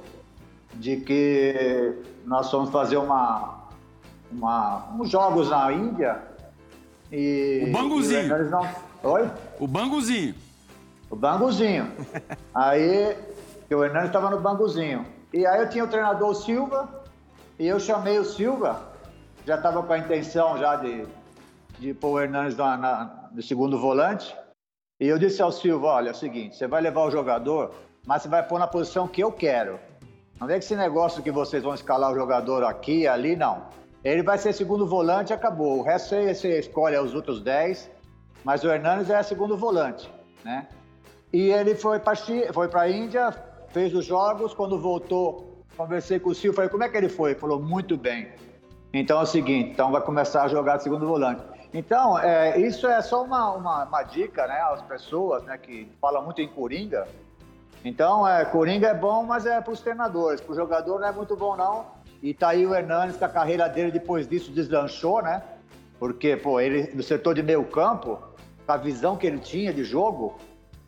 de 0.75 0.97
que 0.97 2.03
nós 2.25 2.51
fomos 2.51 2.69
fazer 2.69 2.97
uma, 2.97 3.65
uma 4.31 4.85
uns 4.99 5.09
jogos 5.09 5.49
na 5.49 5.71
Índia 5.71 6.21
e 7.11 7.65
o 7.67 7.71
banguzinho. 7.71 8.25
E 8.25 8.49
não... 8.49 8.67
Oi? 9.03 9.31
O 9.59 9.67
banguzinho. 9.67 10.35
O 11.09 11.15
banguzinho. 11.15 11.91
aí 12.53 13.17
o 13.71 13.83
Hernandes 13.83 14.07
estava 14.07 14.29
no 14.29 14.39
banguzinho. 14.39 15.05
E 15.33 15.45
aí 15.45 15.61
eu 15.61 15.69
tinha 15.69 15.83
o 15.83 15.87
treinador 15.87 16.35
Silva 16.35 17.03
e 17.57 17.65
eu 17.67 17.79
chamei 17.79 18.19
o 18.19 18.25
Silva, 18.25 18.91
já 19.45 19.55
estava 19.55 19.81
com 19.81 19.93
a 19.93 19.97
intenção 19.97 20.57
já 20.57 20.75
de, 20.75 21.07
de 21.79 21.93
pôr 21.93 22.09
o 22.09 22.19
Hernandes 22.19 22.57
na, 22.57 22.77
na, 22.77 23.29
no 23.31 23.41
segundo 23.41 23.79
volante. 23.79 24.35
E 24.97 25.07
eu 25.07 25.19
disse 25.19 25.41
ao 25.41 25.51
Silva, 25.51 25.87
olha, 25.87 26.09
é 26.09 26.11
o 26.11 26.15
seguinte, 26.15 26.55
você 26.55 26.67
vai 26.67 26.81
levar 26.81 27.03
o 27.03 27.11
jogador, 27.11 27.73
mas 28.07 28.21
você 28.21 28.29
vai 28.29 28.41
pôr 28.47 28.57
na 28.59 28.67
posição 28.67 29.07
que 29.07 29.21
eu 29.21 29.29
quero. 29.29 29.77
Não 30.39 30.49
é 30.49 30.53
que 30.57 30.63
esse 30.63 30.75
negócio 30.75 31.21
que 31.21 31.31
vocês 31.31 31.63
vão 31.63 31.73
escalar 31.73 32.11
o 32.11 32.15
jogador 32.15 32.63
aqui, 32.63 33.05
ali, 33.05 33.35
não. 33.35 33.63
Ele 34.05 34.23
vai 34.23 34.37
ser 34.37 34.53
segundo 34.53 34.87
volante 34.87 35.33
acabou. 35.33 35.79
O 35.79 35.81
resto 35.81 36.15
você, 36.15 36.59
escolhe 36.59 36.97
os 36.97 37.13
outros 37.13 37.41
10, 37.41 37.91
mas 38.45 38.63
o 38.63 38.69
Hernandes 38.69 39.09
é 39.09 39.21
segundo 39.21 39.57
volante, 39.57 40.09
né? 40.45 40.67
E 41.33 41.49
ele 41.49 41.75
foi 41.75 41.99
para 41.99 42.15
foi 42.15 42.69
a 42.73 42.89
Índia, 42.89 43.33
fez 43.69 43.93
os 43.93 44.05
jogos, 44.05 44.53
quando 44.53 44.79
voltou, 44.79 45.61
conversei 45.75 46.19
com 46.19 46.29
o 46.29 46.35
Silva, 46.35 46.55
falei, 46.55 46.69
como 46.69 46.83
é 46.85 46.89
que 46.89 46.95
ele 46.95 47.09
foi? 47.09 47.31
Ele 47.31 47.39
falou, 47.39 47.59
muito 47.59 47.97
bem. 47.97 48.29
Então 48.93 49.19
é 49.19 49.23
o 49.23 49.25
seguinte, 49.25 49.71
então 49.71 49.91
vai 49.91 50.01
começar 50.01 50.43
a 50.43 50.47
jogar 50.47 50.79
segundo 50.79 51.05
volante. 51.05 51.43
Então, 51.75 52.17
é, 52.17 52.57
isso 52.57 52.87
é 52.87 53.01
só 53.01 53.21
uma, 53.21 53.51
uma, 53.51 53.83
uma, 53.83 54.03
dica 54.03 54.47
né, 54.47 54.61
às 54.71 54.81
pessoas 54.83 55.43
né, 55.43 55.57
que 55.57 55.91
falam 55.99 56.23
muito 56.23 56.41
em 56.41 56.47
Coringa. 56.47 57.05
Então, 57.83 58.25
é, 58.25 58.45
Coringa 58.45 58.87
é 58.87 58.93
bom, 58.93 59.23
mas 59.23 59.45
é 59.45 59.59
para 59.59 59.73
os 59.73 59.81
treinadores. 59.81 60.39
Para 60.39 60.53
o 60.53 60.55
jogador 60.55 61.01
não 61.01 61.07
é 61.09 61.11
muito 61.11 61.35
bom, 61.35 61.57
não. 61.57 61.85
E 62.23 62.33
tá 62.33 62.51
aí 62.51 62.65
o 62.65 62.73
Hernandes, 62.73 63.17
que 63.17 63.25
a 63.25 63.29
carreira 63.29 63.67
dele 63.67 63.91
depois 63.91 64.25
disso 64.25 64.53
deslanchou, 64.53 65.21
né? 65.21 65.43
Porque, 65.99 66.37
pô, 66.37 66.61
ele 66.61 66.93
no 66.95 67.03
setor 67.03 67.35
de 67.35 67.43
meio 67.43 67.65
campo, 67.65 68.19
a 68.65 68.77
visão 68.77 69.17
que 69.17 69.27
ele 69.27 69.39
tinha 69.39 69.73
de 69.73 69.83
jogo, 69.83 70.37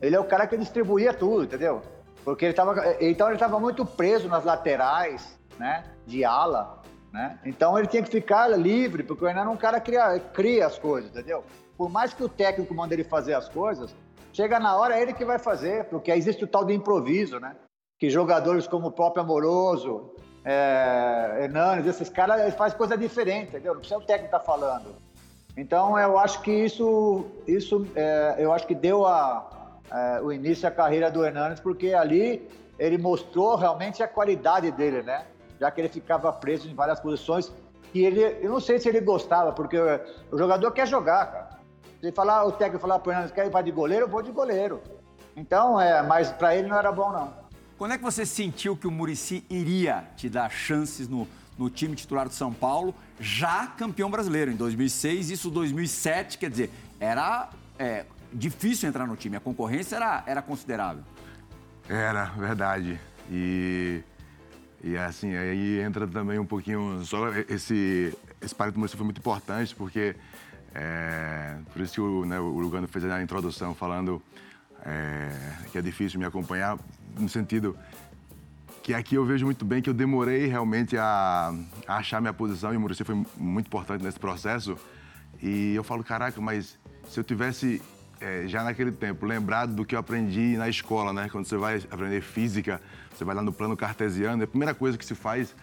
ele 0.02 0.15
é 0.15 0.19
o 0.21 0.23
cara 0.23 0.47
que 0.47 0.56
distribuía 0.56 1.13
tudo, 1.13 1.43
entendeu? 1.43 1.82
Porque 2.23 2.45
ele 2.45 2.54
tava, 2.54 2.95
então 3.02 3.28
ele 3.28 3.36
estava 3.36 3.60
muito 3.60 3.86
preso 3.86 4.30
nas 4.30 4.45
laterais, 4.45 5.38
né? 5.60 5.84
De 6.06 6.23
ala. 6.23 6.82
Né? 7.18 7.40
Então 7.44 7.76
ele 7.76 7.88
tinha 7.88 8.04
que 8.04 8.12
ficar 8.12 8.48
livre, 8.48 9.02
porque 9.02 9.26
o 9.26 9.28
Hernan 9.28 9.46
é 9.46 9.50
um 9.50 9.58
cara 9.58 9.80
que 9.80 9.90
cria, 9.92 10.20
cria 10.20 10.68
as 10.68 10.78
coisas, 10.78 11.10
entendeu? 11.10 11.44
Por 11.76 11.90
mais 11.90 12.14
que 12.14 12.24
o 12.24 12.30
técnico 12.30 12.76
mande 12.76 12.94
ele 12.94 13.04
fazer 13.04 13.34
as 13.34 13.50
coisas, 13.50 13.96
chega 14.32 14.60
na 14.60 14.78
hora 14.78 14.96
é 14.96 15.02
ele 15.02 15.14
que 15.14 15.26
vai 15.26 15.40
fazer, 15.40 15.86
porque 15.86 16.12
existe 16.12 16.44
o 16.44 16.48
tal 16.48 16.64
de 16.64 16.76
improviso, 16.76 17.40
né? 17.40 17.56
Que 18.00 18.08
jogadores 18.08 18.68
como 18.68 18.90
o 18.90 18.92
próprio 18.92 19.24
Amoroso, 19.24 20.12
é, 20.46 21.50
esses 21.88 22.08
caras, 22.08 22.54
fazem 22.54 22.78
coisa 22.78 22.96
diferente, 22.96 23.48
entendeu? 23.48 23.74
Não 23.74 23.80
precisa 23.80 24.00
o 24.00 24.06
técnico 24.06 24.28
estar 24.28 24.40
tá 24.40 24.46
falando. 24.46 24.96
Então 25.58 25.98
eu 25.98 26.20
acho 26.20 26.40
que 26.44 26.52
isso, 26.52 27.26
isso 27.48 27.88
é, 27.96 28.36
eu 28.38 28.54
acho 28.54 28.68
que 28.68 28.76
deu 28.76 29.08
a, 29.08 29.80
é, 29.92 30.22
o 30.22 30.32
início 30.32 30.68
à 30.68 30.72
carreira 30.72 31.10
do 31.10 31.26
Hernanes, 31.26 31.60
porque 31.60 31.96
ali 31.96 32.48
ele 32.78 33.00
mostrou 33.00 33.56
realmente 33.56 34.04
a 34.04 34.08
qualidade 34.08 34.70
dele, 34.70 35.02
né? 35.02 35.26
Já 35.60 35.72
que 35.72 35.82
ele 35.82 35.89
ficava 35.89 36.32
preso 36.32 36.67
em 36.70 36.74
várias 36.74 37.00
posições. 37.00 37.52
E 37.93 38.06
ele, 38.06 38.22
eu 38.41 38.50
não 38.50 38.60
sei 38.60 38.80
se 38.80 38.89
ele 38.89 39.02
gostava, 39.02 39.52
porque 39.52 39.78
o 40.32 40.38
jogador 40.38 40.72
quer 40.72 40.88
jogar, 40.88 41.26
cara. 41.32 41.50
Se 42.02 42.12
falar, 42.12 42.46
o 42.46 42.52
técnico 42.52 42.80
falar 42.80 43.00
para 43.00 43.10
o 43.10 43.13
Hernandes, 43.13 43.32
quer 43.32 43.48
ir 43.48 43.50
para 43.50 43.63
de 43.63 43.72
goleiro, 43.72 44.06
eu 44.06 44.10
vou 44.10 44.22
de 44.22 44.32
goleiro. 44.32 44.82
Então, 45.36 45.80
é, 45.80 46.02
mas 46.04 46.32
para 46.32 46.56
ele 46.56 46.67
não 46.67 46.78
era 46.78 46.91
bom, 46.91 47.12
não. 47.12 47.34
Quando 47.78 47.93
é 47.93 47.98
que 47.98 48.04
você 48.04 48.26
sentiu 48.26 48.76
que 48.76 48.88
o 48.88 48.91
Murici 48.91 49.46
iria 49.50 50.04
te 50.15 50.30
dar 50.30 50.50
chances 50.50 51.08
no, 51.08 51.28
no 51.58 51.70
time 51.70 51.96
titular 51.96 52.28
do 52.28 52.34
São 52.34 52.54
Paulo, 52.54 52.93
já 53.20 53.67
campeão 53.67 54.10
brasileiro 54.10 54.52
em 54.52 54.56
2006, 54.56 55.32
isso 55.32 55.50
2007, 55.50 56.38
quer 56.38 56.50
dizer, 56.50 56.72
era 57.00 57.50
é, 57.78 58.06
difícil 58.34 58.89
entrar 58.89 59.08
no 59.08 59.15
time, 59.15 59.38
a 59.38 59.39
concorrência 59.39 59.96
era, 59.96 60.24
era 60.26 60.41
considerável. 60.41 61.04
Era, 61.89 62.26
verdade. 62.26 63.00
E 63.30 64.04
e 64.88 64.97
assim, 64.97 65.36
aí 65.36 65.82
entra 65.82 66.08
também 66.08 66.39
um 66.39 66.45
pouquinho, 66.45 67.04
só 67.04 67.30
esse, 67.50 68.17
esse 68.41 68.56
parênteses 68.56 68.80
Muricy 68.80 68.95
foi 68.95 69.04
muito 69.04 69.17
importante, 69.19 69.76
porque 69.76 70.15
é, 70.73 71.58
por 71.73 71.82
isso 71.82 71.93
que 71.93 72.00
o, 72.02 72.23
né, 72.23 72.39
o 72.39 72.58
Lugano 72.58 72.88
fez 72.88 73.04
a 73.04 73.21
introdução 73.21 73.76
falando 73.76 74.21
é, 74.86 75.30
que 75.71 75.78
é 75.78 75.82
difícil 75.82 76.17
me 76.17 76.26
acompanhar, 76.26 76.78
no 77.19 77.28
sentido 77.28 77.78
que 78.82 78.93
aqui 78.93 79.15
eu 79.15 79.26
vejo 79.26 79.43
muito 79.43 79.65
bem 79.65 79.82
que 79.82 79.89
eu 79.89 79.93
demorei 79.93 80.47
realmente 80.47 80.97
a, 80.97 81.54
a 81.86 81.97
achar 81.97 82.21
minha 82.21 82.32
posição 82.32 82.73
e 82.73 82.78
o 82.78 82.80
Muricy 82.80 83.04
foi 83.04 83.21
muito 83.36 83.67
importante 83.67 84.02
nesse 84.02 84.17
processo. 84.17 84.78
E 85.41 85.76
eu 85.76 85.84
falo, 85.84 86.02
caraca, 86.06 86.39
mas 86.39 86.80
se 87.10 87.19
eu 87.19 87.23
tivesse 87.26 87.82
é, 88.20 88.48
já 88.48 88.64
naquele 88.64 88.92
tempo 88.92 89.26
lembrado 89.26 89.74
do 89.74 89.86
que 89.86 89.96
eu 89.96 90.00
aprendi 90.00 90.58
na 90.58 90.68
escola, 90.70 91.14
né? 91.14 91.30
Quando 91.30 91.46
você 91.46 91.58
vai 91.58 91.78
aprender 91.90 92.22
física, 92.22 92.82
você 93.14 93.24
vai 93.24 93.36
lá 93.36 93.42
no 93.42 93.54
plano 93.54 93.76
cartesiano, 93.76 94.44
a 94.44 94.48
primeira 94.48 94.74
coisa 94.74 94.98
que 94.98 95.06
se 95.06 95.16
faz 95.16 95.56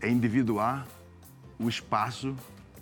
é 0.00 0.08
individuar 0.08 0.86
o 1.58 1.68
espaço, 1.68 2.34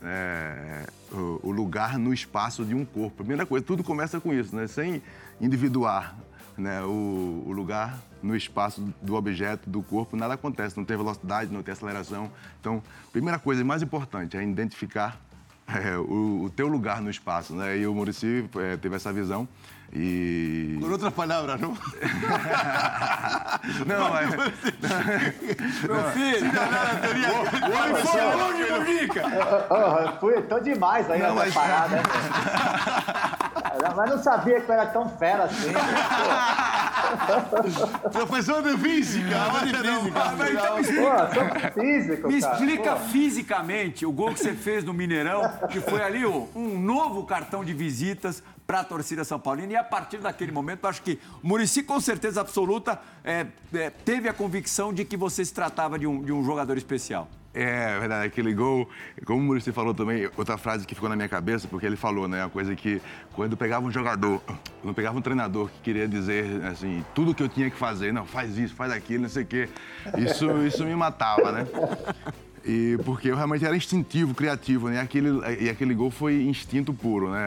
é, 0.03 0.87
o, 1.13 1.49
o, 1.49 1.51
lugar 1.51 1.99
no 1.99 2.13
espaço 2.13 2.65
de 2.65 2.75
um 2.75 2.85
corpo. 2.85 3.19
Primeira 3.19 3.45
coisa, 3.45 3.65
tudo 3.65 3.85
começa 3.85 4.21
com 4.21 4.33
isso, 4.33 4.55
né? 4.57 4.67
Sem 4.67 5.03
individuar 5.41 6.17
né, 6.57 6.83
o, 6.83 7.45
o 7.47 7.53
lugar 7.53 7.99
no 8.23 8.37
espaço 8.37 8.83
do 9.01 9.15
objeto, 9.15 9.69
do 9.69 9.83
corpo, 9.83 10.17
nada 10.17 10.35
acontece, 10.35 10.77
não 10.77 10.85
tem 10.85 10.97
velocidade, 10.97 11.53
não 11.53 11.63
tem 11.63 11.73
aceleração. 11.73 12.31
Então, 12.61 12.83
primeira 13.13 13.39
coisa 13.39 13.65
mais 13.65 13.83
importante 13.83 14.37
é 14.37 14.43
identificar 14.43 15.19
é, 15.79 15.97
o, 15.97 16.45
o, 16.45 16.51
teu 16.51 16.69
lugar 16.69 17.01
no 17.01 17.11
espaço, 17.11 17.55
né? 17.55 17.79
E 17.79 17.87
o 17.87 17.95
Murici 17.95 18.45
é, 18.57 18.77
teve 18.77 18.97
essa 18.97 19.13
visão. 19.13 19.49
E... 19.93 20.79
Com 20.81 20.89
outras 20.91 21.13
palavras, 21.13 21.61
não? 21.61 21.71
não, 23.87 24.11
mas... 24.11 24.31
Meu 25.83 26.05
filho! 26.13 26.51
Oi, 27.67 27.95
foi 28.05 28.21
longe, 28.37 28.65
Mujica! 28.73 29.23
Fui, 30.21 30.43
tô 30.43 30.61
demais 30.61 31.11
aí 31.11 31.21
não, 31.21 31.35
mas... 31.35 31.53
parada. 31.53 31.97
Né? 31.97 32.03
Mas 33.97 34.11
não 34.11 34.23
sabia 34.23 34.61
que 34.61 34.71
eu 34.71 34.75
era 34.75 34.87
tão 34.87 35.09
fera 35.09 35.45
assim. 35.45 35.73
Professor 38.13 38.63
de 38.63 38.77
física! 38.79 39.37
Aula 39.41 39.67
de 39.67 39.75
física. 39.77 40.21
Ah, 40.21 40.35
mas 40.37 40.51
então 40.51 40.75
me 40.75 40.81
explica, 40.83 41.27
Pô, 41.27 41.81
físico, 41.81 42.29
me 42.29 42.39
explica 42.39 42.97
fisicamente 42.97 44.05
o 44.07 44.13
gol 44.13 44.35
que 44.35 44.41
você 44.41 44.53
fez 44.53 44.85
no 44.85 44.93
Mineirão, 44.93 45.43
que 45.71 45.81
foi 45.81 46.03
ali 46.03 46.25
ó, 46.27 46.45
um 46.55 46.79
novo 46.79 47.25
cartão 47.25 47.65
de 47.65 47.73
visitas 47.73 48.43
para 48.71 48.81
a 48.83 48.85
torcida 48.85 49.25
São 49.25 49.41
Paulina. 49.41 49.73
E 49.73 49.77
a 49.77 49.83
partir 49.83 50.19
daquele 50.19 50.53
momento, 50.53 50.87
acho 50.87 51.03
que 51.03 51.19
o 51.43 51.49
Murici, 51.49 51.83
com 51.83 51.99
certeza 51.99 52.41
absoluta, 52.41 53.01
é, 53.25 53.45
é, 53.75 53.91
teve 53.91 54.29
a 54.29 54.33
convicção 54.33 54.95
de 54.95 55.05
que 55.05 55.17
você 55.17 55.45
se 55.45 55.53
tratava 55.53 55.99
de 55.99 56.07
um, 56.07 56.23
de 56.23 56.33
um 56.33 56.45
jogador 56.45 56.77
especial. 56.77 57.29
É, 57.53 57.97
é 57.97 57.99
verdade, 57.99 58.29
aquele 58.29 58.55
gol, 58.55 58.89
como 59.25 59.41
o 59.41 59.43
Murici 59.43 59.73
falou 59.73 59.93
também, 59.93 60.31
outra 60.37 60.57
frase 60.57 60.87
que 60.87 60.95
ficou 60.95 61.09
na 61.09 61.17
minha 61.17 61.29
cabeça, 61.29 61.67
porque 61.67 61.85
ele 61.85 61.97
falou, 61.97 62.29
né, 62.29 62.45
uma 62.45 62.51
coisa 62.51 62.77
que 62.77 63.03
quando 63.33 63.57
pegava 63.57 63.85
um 63.85 63.91
jogador, 63.91 64.41
quando 64.81 64.95
pegava 64.95 65.19
um 65.19 65.23
treinador 65.23 65.69
que 65.69 65.81
queria 65.81 66.07
dizer, 66.07 66.65
assim, 66.67 67.05
tudo 67.13 67.35
que 67.35 67.43
eu 67.43 67.49
tinha 67.49 67.69
que 67.69 67.77
fazer, 67.77 68.13
não, 68.13 68.25
faz 68.25 68.57
isso, 68.57 68.73
faz 68.77 68.93
aquilo, 68.93 69.23
não 69.23 69.29
sei 69.29 69.43
o 69.43 69.47
quê, 69.47 69.69
isso, 70.17 70.49
isso 70.65 70.85
me 70.85 70.95
matava, 70.95 71.51
né? 71.51 71.67
E 72.65 72.99
porque 73.05 73.29
eu 73.29 73.37
realmente 73.37 73.65
era 73.65 73.77
instintivo, 73.77 74.35
criativo, 74.35 74.89
né? 74.89 75.01
Aquele, 75.01 75.31
e 75.61 75.71
aquele 75.71 75.95
gol 75.95 76.11
foi 76.11 76.43
instinto 76.43 76.93
puro, 76.93 77.31
né? 77.31 77.41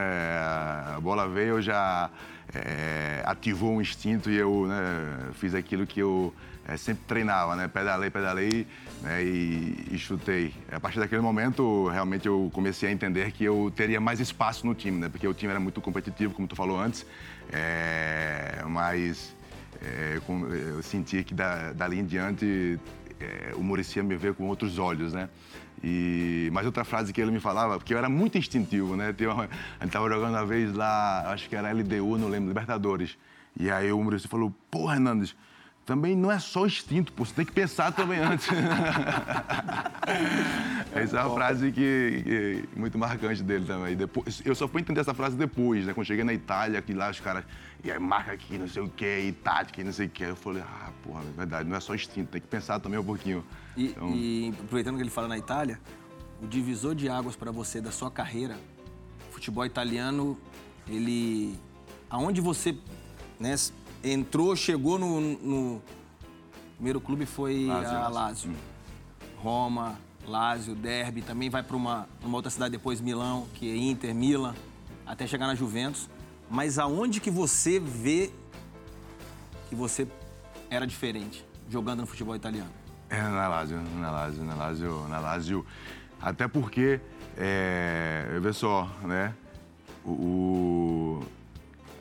A 0.95 0.99
bola 0.99 1.27
veio, 1.27 1.55
eu 1.55 1.61
já 1.61 2.09
é, 2.53 3.21
ativou 3.25 3.73
um 3.73 3.81
instinto 3.81 4.29
e 4.29 4.37
eu 4.37 4.65
né, 4.67 5.29
fiz 5.33 5.53
aquilo 5.53 5.85
que 5.85 5.99
eu 5.99 6.33
é, 6.67 6.77
sempre 6.77 7.03
treinava, 7.07 7.55
né? 7.55 7.67
Pedalei, 7.67 8.09
pedalei 8.09 8.67
né? 9.01 9.23
e, 9.23 9.87
e, 9.91 9.99
chutei. 9.99 10.53
A 10.71 10.79
partir 10.79 10.99
daquele 10.99 11.21
momento, 11.21 11.87
realmente 11.89 12.27
eu 12.27 12.49
comecei 12.53 12.89
a 12.89 12.91
entender 12.91 13.31
que 13.31 13.43
eu 13.43 13.71
teria 13.75 13.99
mais 13.99 14.19
espaço 14.19 14.65
no 14.65 14.73
time, 14.73 14.99
né? 14.99 15.09
Porque 15.09 15.27
o 15.27 15.33
time 15.33 15.51
era 15.51 15.59
muito 15.59 15.81
competitivo, 15.81 16.33
como 16.33 16.47
tu 16.47 16.55
falou 16.55 16.79
antes, 16.79 17.05
é, 17.51 18.63
mas 18.67 19.35
é, 19.81 20.19
eu 20.27 20.81
senti 20.81 21.23
que 21.23 21.33
da, 21.33 21.73
dali 21.73 21.99
em 21.99 22.05
diante 22.05 22.79
é, 23.19 23.53
o 23.55 23.63
Muricy 23.63 24.01
me 24.01 24.15
ver 24.15 24.33
com 24.33 24.47
outros 24.47 24.79
olhos, 24.79 25.13
né? 25.13 25.29
E, 25.83 26.49
mas 26.53 26.65
outra 26.65 26.83
frase 26.83 27.11
que 27.11 27.19
ele 27.19 27.31
me 27.31 27.39
falava, 27.39 27.77
porque 27.77 27.93
eu 27.93 27.97
era 27.97 28.07
muito 28.07 28.37
instintivo, 28.37 28.95
né? 28.95 29.13
Uma, 29.21 29.43
a 29.43 29.47
gente 29.81 29.87
estava 29.87 30.07
jogando 30.09 30.33
uma 30.33 30.45
vez 30.45 30.73
lá, 30.73 31.31
acho 31.31 31.49
que 31.49 31.55
era 31.55 31.71
LDU, 31.71 32.17
não 32.17 32.29
lembro, 32.29 32.47
Libertadores. 32.47 33.17
E 33.59 33.69
aí 33.69 33.91
o 33.91 34.01
Muricy 34.01 34.27
falou, 34.27 34.53
pô, 34.71 34.91
Hernandes, 34.91 35.35
também 35.85 36.15
não 36.15 36.31
é 36.31 36.39
só 36.39 36.65
instinto, 36.65 37.11
pô, 37.11 37.25
você 37.25 37.33
tem 37.33 37.45
que 37.45 37.51
pensar 37.51 37.91
também 37.91 38.19
antes. 38.19 38.47
essa 40.95 41.19
é 41.19 41.23
uma 41.23 41.35
frase 41.35 41.71
que, 41.73 42.21
que, 42.23 42.63
muito 42.79 42.97
marcante 42.97 43.43
dele 43.43 43.65
também. 43.65 43.95
Depois, 43.95 44.41
eu 44.45 44.55
só 44.55 44.65
fui 44.67 44.79
entender 44.79 45.01
essa 45.01 45.13
frase 45.13 45.35
depois, 45.35 45.85
né? 45.85 45.93
Quando 45.93 46.07
cheguei 46.07 46.23
na 46.23 46.33
Itália, 46.33 46.81
que 46.81 46.93
lá 46.93 47.09
os 47.09 47.19
caras, 47.19 47.43
e 47.83 47.91
aí 47.91 47.99
marca 47.99 48.31
aqui, 48.31 48.57
não 48.57 48.67
sei 48.67 48.81
o 48.81 48.89
quê, 48.89 49.25
e 49.27 49.31
tática, 49.33 49.81
e 49.81 49.83
não 49.83 49.91
sei 49.91 50.07
o 50.07 50.09
quê. 50.09 50.25
Eu 50.25 50.35
falei, 50.35 50.63
ah, 50.63 50.91
porra, 51.03 51.21
é 51.21 51.37
verdade, 51.37 51.67
não 51.67 51.75
é 51.75 51.79
só 51.79 51.93
instinto, 51.93 52.31
tem 52.31 52.39
que 52.39 52.47
pensar 52.47 52.79
também 52.79 52.97
um 52.97 53.03
pouquinho. 53.03 53.43
E, 53.75 53.87
então... 53.87 54.09
e 54.15 54.53
aproveitando 54.57 54.95
que 54.95 55.03
ele 55.03 55.09
fala 55.09 55.27
na 55.27 55.37
Itália, 55.37 55.79
o 56.41 56.47
divisor 56.47 56.95
de 56.95 57.09
águas 57.09 57.35
para 57.35 57.51
você 57.51 57.81
da 57.81 57.91
sua 57.91 58.09
carreira, 58.09 58.57
futebol 59.31 59.65
italiano, 59.65 60.37
ele. 60.87 61.59
Aonde 62.09 62.39
você 62.39 62.77
né, 63.39 63.55
entrou, 64.03 64.55
chegou 64.55 64.97
no, 64.97 65.19
no 65.19 65.81
primeiro 66.75 67.01
clube 67.01 67.25
foi 67.25 67.69
a 67.69 68.07
Lazio. 68.07 68.51
Hum. 68.51 68.55
Roma, 69.37 69.97
Lazio, 70.25 70.73
Derby, 70.73 71.21
também 71.21 71.49
vai 71.49 71.63
para 71.63 71.75
uma, 71.75 72.07
uma 72.23 72.37
outra 72.37 72.49
cidade 72.49 72.71
depois, 72.71 73.01
Milão, 73.01 73.47
que 73.55 73.69
é 73.69 73.75
Inter, 73.75 74.15
Milan, 74.15 74.55
até 75.05 75.27
chegar 75.27 75.47
na 75.47 75.55
Juventus. 75.55 76.09
Mas 76.53 76.77
aonde 76.77 77.19
que 77.19 77.31
você 77.31 77.79
vê 77.79 78.29
que 79.67 79.73
você 79.73 80.07
era 80.69 80.85
diferente 80.85 81.43
jogando 81.67 82.01
no 82.01 82.05
futebol 82.05 82.35
italiano? 82.35 82.69
É 83.09 83.19
na 83.23 83.47
Lazio, 83.47 83.81
na 83.99 84.11
Lazio, 84.11 84.43
na 84.43 84.53
Lazio, 84.53 85.07
na 85.07 85.19
Lazio. 85.19 85.65
Até 86.21 86.47
porque, 86.47 87.01
é, 87.35 88.37
vê 88.39 88.53
só, 88.53 88.87
né? 89.01 89.33
O, 90.05 90.11
o 90.11 91.23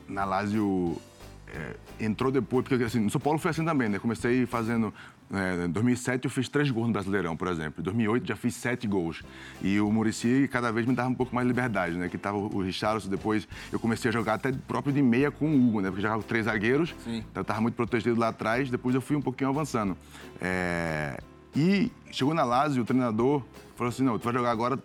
na 0.07 0.23
Lazio 0.23 1.01
é, 1.47 1.75
entrou 1.99 2.31
depois, 2.31 2.63
porque 2.63 2.83
assim, 2.83 2.99
no 2.99 3.09
São 3.09 3.19
Paulo 3.19 3.39
foi 3.39 3.49
assim 3.49 3.65
também, 3.65 3.89
né? 3.89 3.97
Comecei 3.97 4.45
fazendo. 4.45 4.93
É, 5.33 5.65
em 5.65 5.69
2007 5.69 6.25
eu 6.25 6.31
fiz 6.31 6.47
três 6.47 6.69
gols 6.69 6.87
no 6.87 6.93
Brasileirão, 6.93 7.35
por 7.35 7.47
exemplo. 7.47 7.81
Em 7.81 7.83
2008 7.83 8.27
já 8.27 8.35
fiz 8.35 8.53
sete 8.53 8.87
gols. 8.87 9.23
E 9.61 9.79
o 9.79 9.91
Murici 9.91 10.47
cada 10.51 10.71
vez 10.71 10.85
me 10.85 10.93
dava 10.93 11.09
um 11.09 11.15
pouco 11.15 11.33
mais 11.33 11.47
de 11.47 11.51
liberdade, 11.51 11.97
né? 11.97 12.07
Que 12.07 12.19
tava 12.19 12.37
o 12.37 12.61
Richarlison, 12.61 13.09
depois 13.09 13.47
eu 13.71 13.79
comecei 13.79 14.09
a 14.09 14.11
jogar 14.11 14.35
até 14.35 14.51
próprio 14.51 14.93
de 14.93 15.01
meia 15.01 15.31
com 15.31 15.47
o 15.47 15.67
Hugo, 15.67 15.81
né? 15.81 15.89
Porque 15.89 16.03
jogava 16.03 16.21
com 16.21 16.27
três 16.27 16.45
zagueiros, 16.45 16.93
Sim. 17.03 17.23
então 17.31 17.41
eu 17.41 17.45
tava 17.45 17.61
muito 17.61 17.73
protegido 17.73 18.19
lá 18.19 18.27
atrás. 18.27 18.69
Depois 18.69 18.93
eu 18.93 19.01
fui 19.01 19.15
um 19.15 19.21
pouquinho 19.21 19.49
avançando. 19.49 19.97
É... 20.39 21.19
E 21.55 21.91
chegou 22.11 22.33
na 22.33 22.43
Lazio, 22.43 22.83
o 22.83 22.85
treinador 22.85 23.43
falou 23.75 23.89
assim: 23.89 24.03
não, 24.03 24.19
tu 24.19 24.25
vai 24.25 24.33
jogar 24.33 24.51
agora 24.51 24.77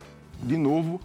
de 0.42 0.56
novo. 0.56 0.98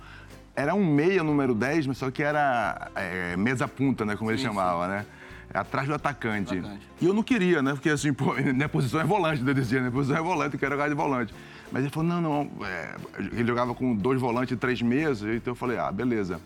Era 0.55 0.75
um 0.75 0.85
meia 0.85 1.23
número 1.23 1.55
10, 1.55 1.87
mas 1.87 1.97
só 1.97 2.11
que 2.11 2.21
era 2.21 2.91
é, 2.95 3.35
mesa 3.35 3.67
punta, 3.67 4.05
né? 4.05 4.15
Como 4.15 4.29
ele 4.29 4.37
sim, 4.37 4.45
chamava, 4.45 4.85
sim. 4.85 4.91
né? 4.91 5.05
Atrás 5.53 5.87
do 5.87 5.93
atacante. 5.93 6.57
atacante. 6.57 6.87
E 7.01 7.05
eu 7.05 7.13
não 7.13 7.23
queria, 7.23 7.61
né? 7.61 7.73
Porque 7.73 7.89
assim, 7.89 8.11
pô, 8.13 8.33
minha 8.33 8.69
posição 8.69 8.99
é 8.99 9.03
volante, 9.03 9.45
eu 9.45 9.53
dizia, 9.53 9.79
minha 9.79 9.91
posição 9.91 10.17
é 10.17 10.21
volante, 10.21 10.55
eu 10.55 10.59
quero 10.59 10.71
jogar 10.71 10.89
de 10.89 10.95
volante. 10.95 11.33
Mas 11.71 11.83
ele 11.83 11.91
falou, 11.91 12.09
não, 12.09 12.21
não, 12.21 12.65
é... 12.65 12.95
ele 13.17 13.47
jogava 13.47 13.73
com 13.73 13.95
dois 13.95 14.19
volantes 14.19 14.53
e 14.53 14.57
três 14.57 14.81
mesas, 14.81 15.35
então 15.35 15.51
eu 15.51 15.55
falei, 15.55 15.77
ah, 15.77 15.91
beleza. 15.91 16.39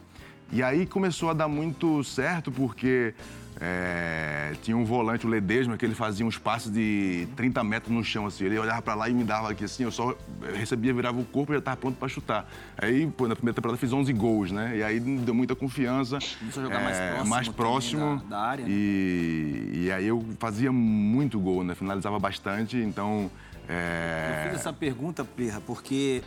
E 0.52 0.63
aí 0.63 0.86
começou 0.86 1.30
a 1.30 1.34
dar 1.34 1.48
muito 1.48 2.04
certo, 2.04 2.52
porque 2.52 3.13
é, 3.60 4.54
tinha 4.62 4.78
um 4.78 4.86
volante, 4.86 5.26
o 5.26 5.30
Ledesma, 5.30 5.78
que 5.78 5.86
ele 5.86 5.95
fazia 5.95 6.26
uns 6.26 6.38
passos 6.38 6.72
de 6.72 7.28
30 7.36 7.64
metros 7.64 7.91
no 7.91 8.03
chão, 8.03 8.28
assim. 8.28 8.45
Ele 8.45 8.60
olhava 8.60 8.82
para 8.82 8.93
lá 8.93 9.10
e 9.10 9.14
me 9.14 9.24
dava 9.24 9.49
aqui, 9.49 9.66
assim, 9.66 9.84
eu 9.84 9.91
só 9.91 10.16
recebia, 10.53 10.93
virava 10.93 11.20
o 11.20 11.26
corpo 11.26 11.51
e 11.51 11.55
já 11.55 11.60
estava 11.60 11.78
pronto 11.78 11.97
para 11.97 12.08
chutar. 12.08 12.47
Aí, 12.78 13.08
pô, 13.08 13.28
na 13.28 13.36
primeira 13.36 13.55
temporada 13.55 13.78
fiz 13.78 13.91
11 13.91 14.14
gols, 14.14 14.51
né? 14.51 14.78
E 14.78 14.84
aí 14.84 14.99
deu 14.99 15.34
muita 15.34 15.55
confiança. 15.55 16.20
Começou 16.39 16.62
a 16.62 16.66
jogar 16.66 16.82
é, 16.82 16.84
mais 16.84 16.97
próximo. 16.97 17.30
Mais 17.30 17.47
próximo. 17.49 18.18
Da, 18.18 18.38
da, 18.38 18.39
área. 18.39 18.66
Né? 18.66 18.72
E, 18.72 19.72
e 19.86 19.91
aí 19.91 20.05
eu 20.05 20.24
fazia 20.39 20.72
muito 20.72 21.39
gol, 21.39 21.64
né? 21.64 21.74
Finalizava 21.74 22.20
bastante, 22.20 22.78
então... 22.78 23.32
É... 23.68 24.43
Eu 24.45 24.51
fiz 24.51 24.60
essa 24.60 24.72
pergunta, 24.72 25.26
Perra, 25.26 25.60
porque 25.66 26.24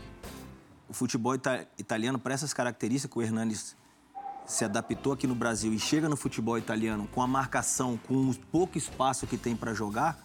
o 0.89 0.93
futebol 0.93 1.35
italiano, 1.79 2.19
para 2.19 2.35
essas 2.35 2.53
características 2.53 3.13
que 3.13 3.19
o 3.19 3.23
Hernandes 3.23 3.77
se 4.51 4.65
adaptou 4.65 5.13
aqui 5.13 5.27
no 5.27 5.35
Brasil 5.35 5.73
e 5.73 5.79
chega 5.79 6.09
no 6.09 6.17
futebol 6.17 6.59
italiano 6.59 7.09
com 7.13 7.23
a 7.23 7.27
marcação, 7.27 7.99
com 8.09 8.15
o 8.15 8.35
pouco 8.51 8.77
espaço 8.77 9.27
que 9.27 9.37
tem 9.37 9.55
para 9.55 9.73
jogar, 9.73 10.21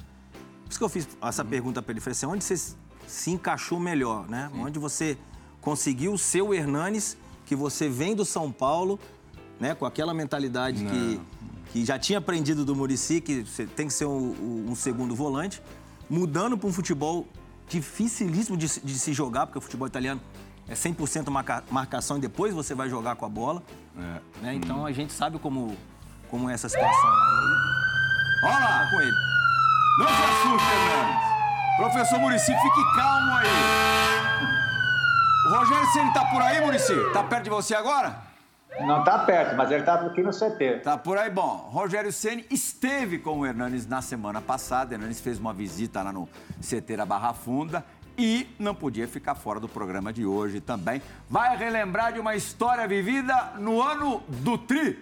por 0.66 0.72
isso 0.72 0.80
que 0.80 0.84
eu 0.84 0.90
fiz 0.90 1.08
essa 1.22 1.44
uhum. 1.44 1.50
pergunta 1.50 1.82
para 1.82 1.92
ele. 1.92 2.02
Falei 2.02 2.14
assim, 2.14 2.26
onde 2.26 2.44
você 2.44 2.76
se 3.08 3.32
encaixou 3.32 3.80
melhor, 3.80 4.28
né? 4.28 4.50
Sim. 4.52 4.62
Onde 4.62 4.80
você 4.80 5.18
conseguiu 5.62 6.16
o 6.16 6.54
Hernanes, 6.54 7.18
que 7.46 7.56
você 7.56 7.88
vem 7.88 8.16
do 8.16 8.26
São 8.26 8.52
Paulo, 8.52 9.00
né? 9.60 9.76
Com 9.76 9.86
aquela 9.86 10.14
mentalidade 10.14 10.84
que, 10.84 11.22
que 11.72 11.86
já 11.86 12.00
tinha 12.00 12.18
aprendido 12.18 12.66
do 12.66 12.76
Murici, 12.76 13.22
que 13.22 13.44
você 13.44 13.68
tem 13.68 13.88
que 13.88 13.94
ser 13.94 14.06
um, 14.06 14.66
um 14.70 14.76
segundo 14.76 15.16
volante, 15.16 15.62
mudando 16.10 16.58
para 16.58 16.68
um 16.68 16.74
futebol 16.74 17.28
dificilíssimo 17.70 18.58
de, 18.58 18.68
de 18.80 19.00
se 19.00 19.14
jogar, 19.14 19.46
porque 19.46 19.60
o 19.60 19.62
futebol 19.62 19.88
italiano 19.88 20.22
é 20.68 20.74
100% 20.74 21.30
marca, 21.30 21.64
marcação 21.70 22.18
e 22.18 22.20
depois 22.20 22.54
você 22.54 22.74
vai 22.74 22.90
jogar 22.90 23.16
com 23.16 23.26
a 23.26 23.30
bola. 23.30 23.64
É. 23.98 24.42
Né? 24.42 24.54
Então 24.56 24.80
hum. 24.82 24.86
a 24.86 24.92
gente 24.92 25.14
sabe 25.14 25.40
como, 25.40 25.76
como 26.30 26.50
é 26.50 26.54
essa 26.54 26.70
situação. 26.70 27.10
Olha 28.44 28.60
lá! 28.60 28.90
com 28.90 29.02
ele. 29.02 29.16
Não 30.00 30.08
se 30.08 30.14
assuste, 30.14 30.68
Hernandes. 30.74 31.36
Professor 31.78 32.20
Murici, 32.20 32.54
fique 32.54 32.96
calmo 32.96 33.32
aí. 33.34 33.48
O 35.46 35.60
Rogério 35.60 35.86
Ceni 35.88 36.14
tá 36.14 36.26
por 36.26 36.42
aí, 36.42 36.62
Murici? 36.62 36.94
Tá 37.14 37.24
perto 37.24 37.44
de 37.44 37.50
você 37.50 37.76
agora? 37.76 38.16
Não 38.82 39.04
tá 39.04 39.20
perto, 39.20 39.56
mas 39.56 39.72
ele 39.72 39.84
tá 39.84 39.96
aqui 39.96 40.22
no 40.22 40.32
CT. 40.32 40.82
Tá 40.84 40.98
por 40.98 41.18
aí, 41.18 41.30
bom. 41.30 41.70
Rogério 41.72 42.12
Ceni 42.12 42.46
esteve 42.50 43.20
com 43.20 43.40
o 43.40 43.46
Hernanes 43.46 43.88
na 43.88 44.02
semana 44.02 44.42
passada. 44.42 44.92
O 44.92 44.94
Hernanes 44.96 45.22
fez 45.22 45.40
uma 45.40 45.54
visita 45.54 46.02
lá 46.02 46.12
no 46.12 46.28
CT 46.60 46.98
da 46.98 47.06
Barra 47.06 47.34
Funda 47.34 47.84
e 48.18 48.48
não 48.58 48.74
podia 48.74 49.08
ficar 49.08 49.36
fora 49.36 49.60
do 49.60 49.68
programa 49.68 50.12
de 50.12 50.26
hoje 50.26 50.60
também. 50.60 51.02
Vai 51.30 51.56
relembrar 51.58 52.14
de 52.14 52.20
uma 52.20 52.36
história 52.36 52.88
vivida 52.88 53.54
no 53.60 53.82
ano 53.82 54.24
do 54.28 54.58
Tri. 54.58 54.98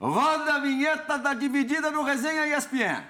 Roda 0.00 0.54
a 0.54 0.58
vinheta 0.58 1.16
da 1.16 1.32
dividida 1.32 1.90
no 1.90 2.02
Resenha 2.02 2.56
ESPN. 2.56 3.02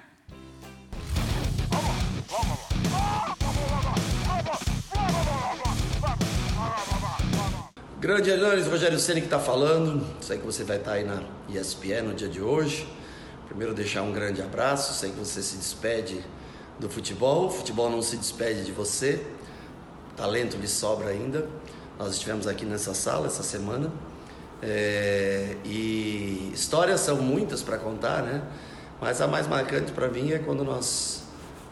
Grande 8.03 8.31
Hernanes, 8.31 8.67
Rogério 8.67 8.99
Ceni 8.99 9.21
que 9.21 9.29
está 9.29 9.39
falando. 9.39 10.05
Sei 10.21 10.37
que 10.37 10.45
você 10.45 10.65
vai 10.65 10.79
estar 10.79 10.95
aí 10.95 11.05
na 11.05 11.23
ESPN 11.49 12.03
no 12.03 12.15
dia 12.15 12.29
de 12.29 12.43
hoje. 12.43 12.85
Primeiro 13.47 13.73
deixar 13.73 14.03
um 14.03 14.13
grande 14.13 14.43
abraço. 14.43 14.93
Sei 14.93 15.11
que 15.13 15.19
você 15.19 15.41
se 15.41 15.57
despede 15.57 16.21
do 16.79 16.89
futebol. 16.89 17.47
O 17.47 17.51
futebol 17.51 17.91
não 17.91 18.03
se 18.03 18.17
despede 18.17 18.65
de 18.65 18.73
você. 18.73 19.25
Talento 20.17 20.57
lhe 20.57 20.69
sobra 20.69 21.09
ainda. 21.09 21.49
Nós 21.99 22.15
estivemos 22.15 22.47
aqui 22.47 22.65
nessa 22.65 22.95
sala 22.95 23.27
essa 23.27 23.43
semana. 23.43 23.91
É... 24.65 25.57
e 25.65 26.53
histórias 26.55 27.01
são 27.01 27.17
muitas 27.17 27.63
para 27.63 27.79
contar, 27.79 28.23
né? 28.23 28.43
Mas 29.01 29.21
a 29.21 29.27
mais 29.27 29.49
marcante 29.49 29.91
para 29.91 30.07
mim 30.09 30.31
é 30.31 30.39
quando 30.39 30.63
nós 30.65 31.23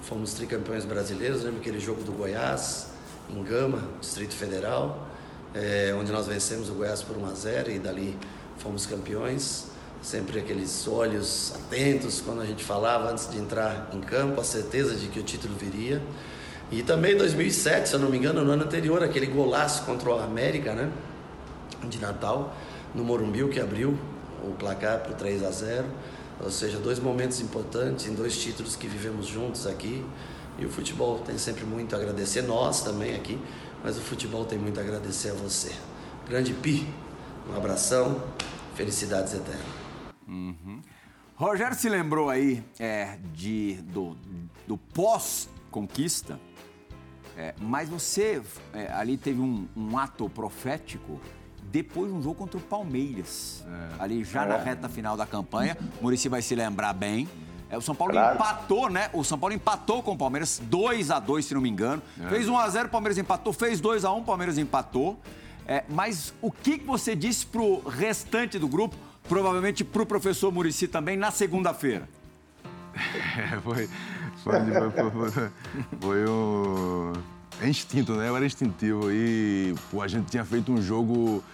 fomos 0.03 0.35
tricampeões 0.35 0.85
brasileiros. 0.85 1.45
Lembro 1.45 1.61
aquele 1.61 1.79
jogo 1.79 2.03
do 2.03 2.13
Goiás, 2.13 2.89
em 3.29 3.43
Gama, 3.45 3.85
Distrito 4.01 4.35
Federal 4.35 5.11
é, 5.55 5.95
onde 5.99 6.13
nós 6.13 6.27
vencemos 6.27 6.69
o 6.69 6.75
Goiás 6.75 7.03
por 7.03 7.17
1 7.17 7.27
a 7.27 7.35
0 7.35 7.71
e 7.71 7.79
dali 7.79 8.17
fomos 8.59 8.87
campeões. 8.87 9.67
Sempre 10.03 10.39
aqueles 10.39 10.89
olhos 10.89 11.53
atentos 11.55 12.23
quando 12.25 12.41
a 12.41 12.47
gente 12.47 12.65
falava 12.65 13.11
antes 13.11 13.31
de 13.31 13.39
entrar 13.39 13.91
em 13.93 14.01
campo, 14.01 14.41
a 14.41 14.45
certeza 14.45 14.95
de 14.95 15.09
que 15.09 15.21
o 15.21 15.23
título 15.23 15.55
viria. 15.55 16.01
E 16.73 16.83
também 16.83 17.15
em 17.15 17.19
2007, 17.19 17.89
se 17.89 17.95
eu 17.95 18.01
não 18.01 18.09
me 18.09 18.17
engano, 18.17 18.43
no 18.43 18.53
ano 18.53 18.65
anterior, 18.65 19.03
aquele 19.03 19.27
golaço 19.27 19.85
contra 19.85 20.09
o 20.09 20.19
América, 20.19 20.73
né? 20.73 20.91
De 21.85 21.99
Natal, 21.99 22.57
no 22.95 23.05
Morumbi, 23.05 23.47
que 23.49 23.61
abriu 23.61 23.99
o 24.43 24.53
placar 24.53 25.01
para 25.01 25.13
o 25.13 25.15
3 25.15 25.45
a 25.45 25.51
0 25.51 25.85
Ou 26.43 26.51
seja, 26.51 26.79
dois 26.79 26.99
momentos 26.99 27.41
importantes 27.41 28.07
em 28.07 28.15
dois 28.15 28.37
títulos 28.39 28.77
que 28.77 28.87
vivemos 28.87 29.27
juntos 29.27 29.67
aqui. 29.67 30.05
E 30.59 30.65
o 30.65 30.71
futebol 30.71 31.19
tem 31.19 31.37
sempre 31.37 31.65
muito 31.65 31.95
a 31.95 31.99
agradecer, 31.99 32.43
nós 32.43 32.83
também 32.83 33.15
aqui, 33.15 33.39
mas 33.83 33.99
o 33.99 34.01
futebol 34.01 34.45
tem 34.45 34.59
muito 34.59 34.79
a 34.79 34.83
agradecer 34.83 35.31
a 35.31 35.35
você. 35.35 35.73
Grande 36.29 36.53
Pi, 36.53 36.87
um 37.51 37.57
abração, 37.57 38.23
felicidades 38.75 39.35
eternas. 39.35 39.80
Uhum. 40.31 40.81
Rogério 41.35 41.75
se 41.75 41.89
lembrou 41.89 42.31
aí 42.31 42.63
é, 42.79 43.19
de, 43.33 43.77
do, 43.83 44.17
do 44.69 44.77
pós-conquista, 44.77 46.39
é, 47.37 47.55
mas 47.59 47.89
você 47.89 48.43
é, 48.75 48.93
ali 48.93 49.17
teve 49.17 49.41
um, 49.41 49.67
um, 49.75 49.99
ato 49.99 50.29
profético 50.29 51.21
depois 51.65 52.11
de 52.11 52.17
um 52.17 52.23
jogo 52.23 52.35
contra 52.35 52.59
o 52.59 52.61
Palmeiras. 52.61 53.65
É. 53.67 54.03
Ali 54.03 54.23
já 54.23 54.45
na 54.45 54.57
é. 54.57 54.63
reta 54.63 54.89
final 54.89 55.17
da 55.17 55.27
campanha. 55.27 55.77
Murici 56.01 56.29
vai 56.29 56.43
se 56.43 56.55
lembrar 56.55 56.93
bem. 56.93 57.29
É, 57.71 57.79
o 57.79 57.81
São 57.81 57.95
Paulo 57.95 58.13
claro. 58.13 58.35
empatou, 58.35 58.91
né? 58.91 59.09
O 59.13 59.25
São 59.25 59.39
Paulo 59.39 59.55
empatou 59.55 60.03
com 60.03 60.13
o 60.13 60.19
Palmeiras, 60.19 60.61
2 60.63 61.11
a 61.11 61.19
2 61.19 61.45
se 61.47 61.55
não 61.55 61.61
me 61.63 61.71
engano. 61.71 62.03
Fez 62.29 62.49
1 62.49 62.59
a 62.59 62.69
0 62.69 62.89
o 62.89 62.91
Palmeiras 62.91 63.17
empatou. 63.17 63.53
Fez 63.53 63.81
2 63.81 64.05
a 64.05 64.13
1 64.13 64.19
o 64.19 64.25
Palmeiras 64.25 64.59
empatou. 64.59 65.19
Mas 65.89 66.35
o 66.43 66.51
que 66.51 66.79
você 66.79 67.15
disse 67.15 67.47
pro 67.47 67.81
restante 67.89 68.59
do 68.59 68.67
grupo, 68.67 68.97
provavelmente 69.29 69.85
pro 69.85 70.07
professor 70.07 70.53
Murici 70.53 70.89
também, 70.89 71.17
na 71.17 71.31
segunda-feira? 71.31 72.09
É, 73.37 73.61
foi, 73.61 73.89
foi, 74.43 74.61
foi, 74.91 75.31
foi, 75.31 75.51
foi 76.01 76.29
um 76.29 77.13
é 77.61 77.69
instinto, 77.69 78.15
né? 78.15 78.29
Eu 78.29 78.37
era 78.37 78.47
instintivo 78.47 79.13
e 79.13 79.75
pô, 79.91 80.01
a 80.03 80.09
gente 80.09 80.31
tinha 80.31 80.45
feito 80.45 80.73
um 80.73 80.81
jogo 80.81 81.45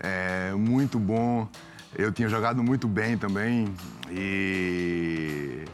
é, 0.00 0.52
muito 0.52 0.98
bom. 0.98 1.48
Eu 1.96 2.10
tinha 2.10 2.28
jogado 2.28 2.62
muito 2.62 2.88
bem 2.88 3.16
também 3.16 3.72
e 4.10 5.64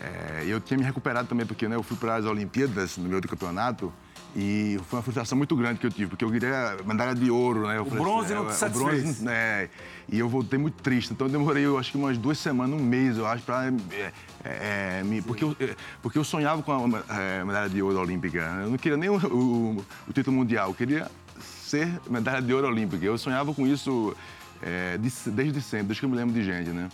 é, 0.00 0.44
eu 0.46 0.60
tinha 0.60 0.76
me 0.76 0.84
recuperado 0.84 1.28
também, 1.28 1.46
porque 1.46 1.66
né, 1.68 1.76
eu 1.76 1.82
fui 1.82 1.96
para 1.96 2.16
as 2.16 2.24
Olimpíadas 2.24 2.96
no 2.98 3.08
meu 3.08 3.22
campeonato 3.22 3.92
e 4.36 4.80
foi 4.88 4.98
uma 4.98 5.02
frustração 5.02 5.38
muito 5.38 5.54
grande 5.54 5.78
que 5.78 5.86
eu 5.86 5.90
tive, 5.90 6.08
porque 6.08 6.24
eu 6.24 6.30
queria 6.30 6.76
medalha 6.84 7.14
de 7.14 7.30
ouro, 7.30 7.68
né? 7.68 7.76
Eu 7.76 7.82
o 7.82 7.84
falei, 7.84 8.02
bronze 8.02 8.26
assim, 8.26 8.34
não 8.34 8.46
te 8.46 8.50
é, 8.50 8.54
satisfez. 8.54 9.02
Bronze, 9.02 9.24
né? 9.24 9.68
E 10.08 10.18
eu 10.18 10.28
voltei 10.28 10.58
muito 10.58 10.82
triste, 10.82 11.12
então 11.12 11.28
eu 11.28 11.32
demorei, 11.32 11.64
eu 11.64 11.78
acho 11.78 11.92
que 11.92 11.96
umas 11.96 12.18
duas 12.18 12.38
semanas, 12.38 12.78
um 12.78 12.82
mês, 12.82 13.16
eu 13.16 13.26
acho, 13.26 13.44
para 13.44 13.72
é, 13.92 14.12
é, 14.44 15.02
me, 15.04 15.22
porque, 15.22 15.44
eu, 15.44 15.56
é, 15.60 15.76
porque 16.02 16.18
eu 16.18 16.24
sonhava 16.24 16.62
com 16.62 16.72
a 16.72 17.14
é, 17.16 17.44
medalha 17.44 17.68
de 17.68 17.80
ouro 17.80 18.00
olímpica. 18.00 18.38
Eu 18.62 18.70
não 18.70 18.76
queria 18.76 18.98
nem 18.98 19.08
o, 19.08 19.16
o, 19.16 19.84
o 20.08 20.12
título 20.12 20.36
mundial, 20.36 20.68
eu 20.68 20.74
queria 20.74 21.08
ser 21.40 21.88
medalha 22.10 22.42
de 22.42 22.52
ouro 22.52 22.66
olímpica. 22.66 23.04
Eu 23.04 23.16
sonhava 23.16 23.54
com 23.54 23.66
isso 23.66 24.16
é, 24.60 24.98
desde 24.98 25.60
sempre, 25.60 25.86
desde 25.86 26.00
que 26.00 26.06
eu 26.06 26.10
me 26.10 26.16
lembro 26.16 26.34
de 26.34 26.42
gente, 26.42 26.70
né? 26.70 26.88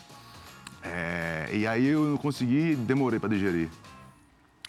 É, 0.82 1.49
e 1.53 1.66
aí 1.66 1.86
eu 1.86 2.05
não 2.05 2.16
consegui, 2.16 2.74
demorei 2.74 3.18
para 3.18 3.28
digerir. 3.30 3.68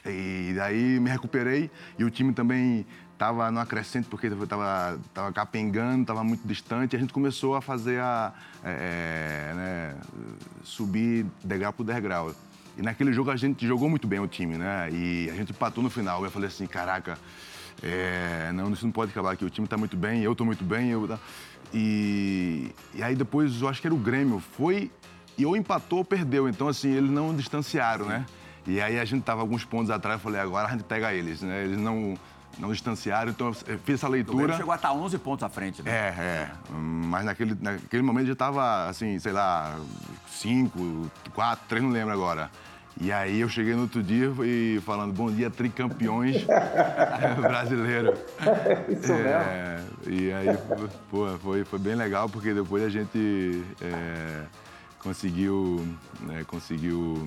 E 0.05 0.53
daí 0.55 0.99
me 0.99 1.09
recuperei 1.09 1.69
e 1.97 2.03
o 2.03 2.09
time 2.09 2.33
também 2.33 2.85
estava 3.13 3.51
no 3.51 3.59
acrescente 3.59 4.07
porque 4.09 4.27
estava 4.27 4.99
tava 5.13 5.31
capengando, 5.31 6.01
estava 6.01 6.23
muito 6.23 6.47
distante. 6.47 6.93
E 6.93 6.97
a 6.97 6.99
gente 6.99 7.13
começou 7.13 7.55
a 7.55 7.61
fazer 7.61 7.99
a 7.99 8.33
é, 8.63 9.51
é, 9.51 9.53
né, 9.53 9.95
subir 10.63 11.25
degrau 11.43 11.71
por 11.71 11.83
degrau. 11.83 12.33
E 12.77 12.81
naquele 12.81 13.13
jogo 13.13 13.29
a 13.29 13.35
gente 13.35 13.67
jogou 13.67 13.89
muito 13.89 14.07
bem 14.07 14.19
o 14.19 14.27
time, 14.27 14.57
né? 14.57 14.89
E 14.91 15.29
a 15.29 15.35
gente 15.35 15.51
empatou 15.51 15.83
no 15.83 15.89
final. 15.89 16.23
Eu 16.23 16.31
falei 16.31 16.47
assim, 16.47 16.65
caraca, 16.65 17.17
é, 17.83 18.51
não, 18.53 18.71
isso 18.71 18.85
não 18.85 18.91
pode 18.91 19.11
acabar 19.11 19.33
aqui. 19.33 19.45
O 19.45 19.49
time 19.49 19.65
está 19.65 19.77
muito 19.77 19.95
bem, 19.95 20.23
eu 20.23 20.31
estou 20.31 20.45
muito 20.45 20.63
bem. 20.63 20.89
Eu, 20.89 21.07
tá. 21.07 21.19
E, 21.73 22.71
e 22.95 23.03
aí 23.03 23.15
depois, 23.15 23.61
eu 23.61 23.67
acho 23.67 23.79
que 23.79 23.87
era 23.87 23.93
o 23.93 23.99
Grêmio, 23.99 24.39
foi 24.39 24.91
e 25.37 25.45
ou 25.45 25.55
empatou 25.55 25.99
ou 25.99 26.05
perdeu. 26.05 26.49
Então, 26.49 26.67
assim, 26.67 26.89
eles 26.89 27.11
não 27.11 27.35
distanciaram, 27.35 28.05
né? 28.05 28.25
E 28.65 28.79
aí 28.79 28.99
a 28.99 29.05
gente 29.05 29.23
tava 29.23 29.41
alguns 29.41 29.65
pontos 29.65 29.89
atrás, 29.89 30.19
eu 30.19 30.23
falei, 30.23 30.39
agora 30.39 30.67
a 30.67 30.71
gente 30.71 30.83
pega 30.83 31.13
eles, 31.13 31.41
né? 31.41 31.63
Eles 31.63 31.79
não, 31.79 32.15
não 32.59 32.71
distanciaram, 32.71 33.31
então 33.31 33.47
eu 33.67 33.79
fiz 33.79 33.95
essa 33.95 34.07
leitura. 34.07 34.53
O 34.53 34.57
chegou 34.57 34.71
a 34.71 34.75
estar 34.75 34.93
11 34.93 35.17
pontos 35.17 35.43
à 35.43 35.49
frente, 35.49 35.81
né? 35.81 35.91
É, 35.91 36.21
é. 36.21 36.51
Mas 36.71 37.25
naquele, 37.25 37.57
naquele 37.59 38.03
momento 38.03 38.27
já 38.27 38.33
estava, 38.33 38.87
assim, 38.87 39.17
sei 39.19 39.31
lá, 39.31 39.77
5, 40.27 41.11
4, 41.33 41.65
3, 41.67 41.83
não 41.83 41.91
lembro 41.91 42.13
agora. 42.13 42.49
E 42.99 43.11
aí 43.11 43.39
eu 43.39 43.49
cheguei 43.49 43.73
no 43.73 43.83
outro 43.83 44.03
dia 44.03 44.31
e 44.43 44.79
falando, 44.85 45.13
bom 45.13 45.31
dia, 45.31 45.49
tricampeões 45.49 46.43
brasileiro. 47.41 48.13
Isso 48.89 49.13
é, 49.13 49.79
mesmo. 50.05 50.19
E 50.19 50.33
aí, 50.33 50.57
pô, 51.09 51.27
foi, 51.39 51.63
foi 51.63 51.79
bem 51.79 51.95
legal, 51.95 52.29
porque 52.29 52.53
depois 52.53 52.83
a 52.83 52.89
gente 52.89 53.63
é, 53.81 54.43
conseguiu, 54.99 55.83
né, 56.19 56.43
conseguiu 56.45 57.25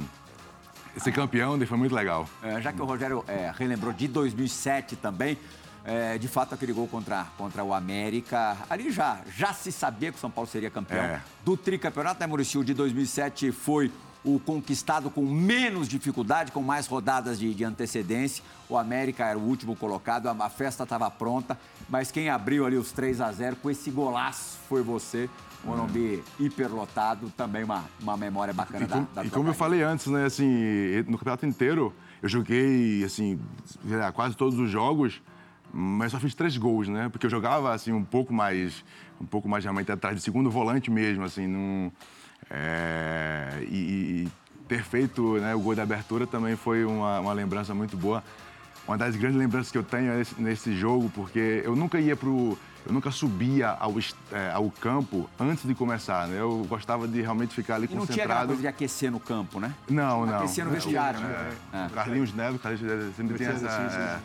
ser 1.01 1.13
campeão, 1.13 1.59
foi 1.67 1.79
muito 1.79 1.95
legal. 1.95 2.29
É, 2.43 2.61
já 2.61 2.73
que 2.73 2.81
o 2.81 2.85
Rogério 2.85 3.25
é, 3.27 3.53
relembrou 3.57 3.93
de 3.93 4.09
2007 4.09 4.97
também, 4.97 5.39
é, 5.85 6.17
de 6.17 6.29
fato, 6.29 6.55
aquele 6.55 6.73
gol 6.73 6.89
contra, 6.89 7.27
contra 7.37 7.63
o 7.63 7.75
América, 7.75 8.57
ali 8.71 8.91
já, 8.91 9.21
já 9.37 9.53
se 9.53 9.71
sabia 9.71 10.11
que 10.11 10.17
o 10.17 10.21
São 10.21 10.31
Paulo 10.31 10.49
seria 10.49 10.71
campeão 10.71 11.05
é. 11.05 11.21
do 11.45 11.57
tricampeonato, 11.57 12.21
né, 12.21 12.27
Maurício? 12.27 12.65
De 12.65 12.73
2007 12.73 13.53
foi 13.53 13.93
o 14.25 14.41
conquistado 14.41 15.11
com 15.11 15.23
menos 15.23 15.87
dificuldade, 15.87 16.51
com 16.51 16.63
mais 16.63 16.87
rodadas 16.87 17.39
de, 17.39 17.53
de 17.53 17.63
antecedência. 17.63 18.43
O 18.69 18.79
América 18.79 19.27
era 19.27 19.39
o 19.39 19.43
último 19.43 19.77
colocado, 19.77 20.29
a, 20.29 20.33
a 20.33 20.49
festa 20.49 20.85
estava 20.85 21.11
pronta, 21.11 21.59
mas 21.89 22.11
quem 22.11 22.31
abriu 22.31 22.65
ali 22.65 22.77
os 22.77 22.91
3 22.91 23.21
a 23.21 23.31
0 23.31 23.57
com 23.57 23.71
esse 23.71 23.91
golaço 23.91 24.59
foi 24.67 24.83
você. 24.83 25.29
Morumbi 25.65 26.23
hiperlotado, 26.39 27.31
também 27.31 27.65
uma, 27.65 27.85
uma 28.01 28.17
memória 28.17 28.53
bacana 28.53 28.85
e, 28.85 28.89
da, 28.89 29.01
da 29.15 29.25
E 29.25 29.31
como 29.31 29.49
eu 29.49 29.55
falei 29.55 29.83
antes, 29.83 30.07
né, 30.07 30.25
assim, 30.25 31.03
no 31.07 31.19
campeonato 31.19 31.47
inteiro, 31.47 31.93
eu 32.23 32.29
joguei, 32.29 33.05
assim, 33.05 33.39
quase 34.15 34.37
todos 34.37 34.59
os 34.59 34.71
jogos, 34.71 35.23
mas 35.73 36.13
só 36.13 36.21
fiz 36.21 36.35
três 36.35 36.57
gols, 36.57 36.89
né? 36.89 37.09
Porque 37.09 37.27
eu 37.27 37.31
jogava, 37.31 37.75
assim, 37.75 37.93
um 37.93 38.05
pouco 38.05 38.33
mais, 38.33 38.85
um 39.21 39.27
pouco 39.27 39.49
mais 39.49 39.65
realmente 39.65 39.91
atrás 39.91 40.17
de 40.17 40.23
segundo 40.23 40.51
volante 40.51 40.91
mesmo, 40.91 41.25
assim, 41.25 41.47
num... 41.47 41.91
É, 42.51 43.67
e, 43.69 44.27
e, 44.27 44.29
ter 44.69 44.83
feito 44.83 45.37
né, 45.39 45.55
o 45.55 45.61
gol 45.61 45.75
da 45.75 45.83
abertura 45.83 46.27
também 46.27 46.57
foi 46.57 46.85
uma, 46.85 47.21
uma, 47.21 47.33
lembrança 47.33 47.75
muito 47.75 47.97
boa. 47.97 48.25
Uma 48.87 48.97
das 48.97 49.17
grandes 49.17 49.39
lembranças 49.39 49.71
que 49.71 49.77
eu 49.77 49.83
tenho 49.83 50.13
é 50.13 50.17
nesse, 50.17 50.41
nesse 50.41 50.75
jogo, 50.75 51.11
porque 51.15 51.63
eu 51.65 51.77
nunca 51.77 51.99
ia 51.99 52.17
pro 52.17 52.57
eu 52.87 52.93
nunca 52.93 53.11
subia 53.11 53.71
ao, 53.71 53.95
é, 54.31 54.51
ao 54.53 54.71
campo 54.71 55.29
antes 55.41 55.67
de 55.67 55.75
começar, 55.75 56.29
né? 56.29 56.39
Eu 56.39 56.65
gostava 56.69 57.09
de 57.09 57.21
realmente 57.21 57.55
ficar 57.55 57.77
ali 57.77 57.85
e 57.85 57.89
concentrado. 57.89 58.09
não 58.09 58.15
tinha 58.15 58.25
aquela 58.25 58.47
coisa 58.47 58.61
de 58.61 58.69
aquecer 58.69 59.11
no 59.11 59.21
campo, 59.21 59.59
né? 59.59 59.75
Não, 59.89 60.27
não. 60.27 60.37
Aquecer 60.37 60.65
no 60.65 60.71
vestiário, 60.71 61.21
né? 61.21 61.53
É, 61.73 61.87
é. 61.87 61.89
Carlinhos 61.89 62.35
Neves, 62.35 62.61
sempre 63.17 63.37
tinha 63.37 63.51
essa... 63.51 64.23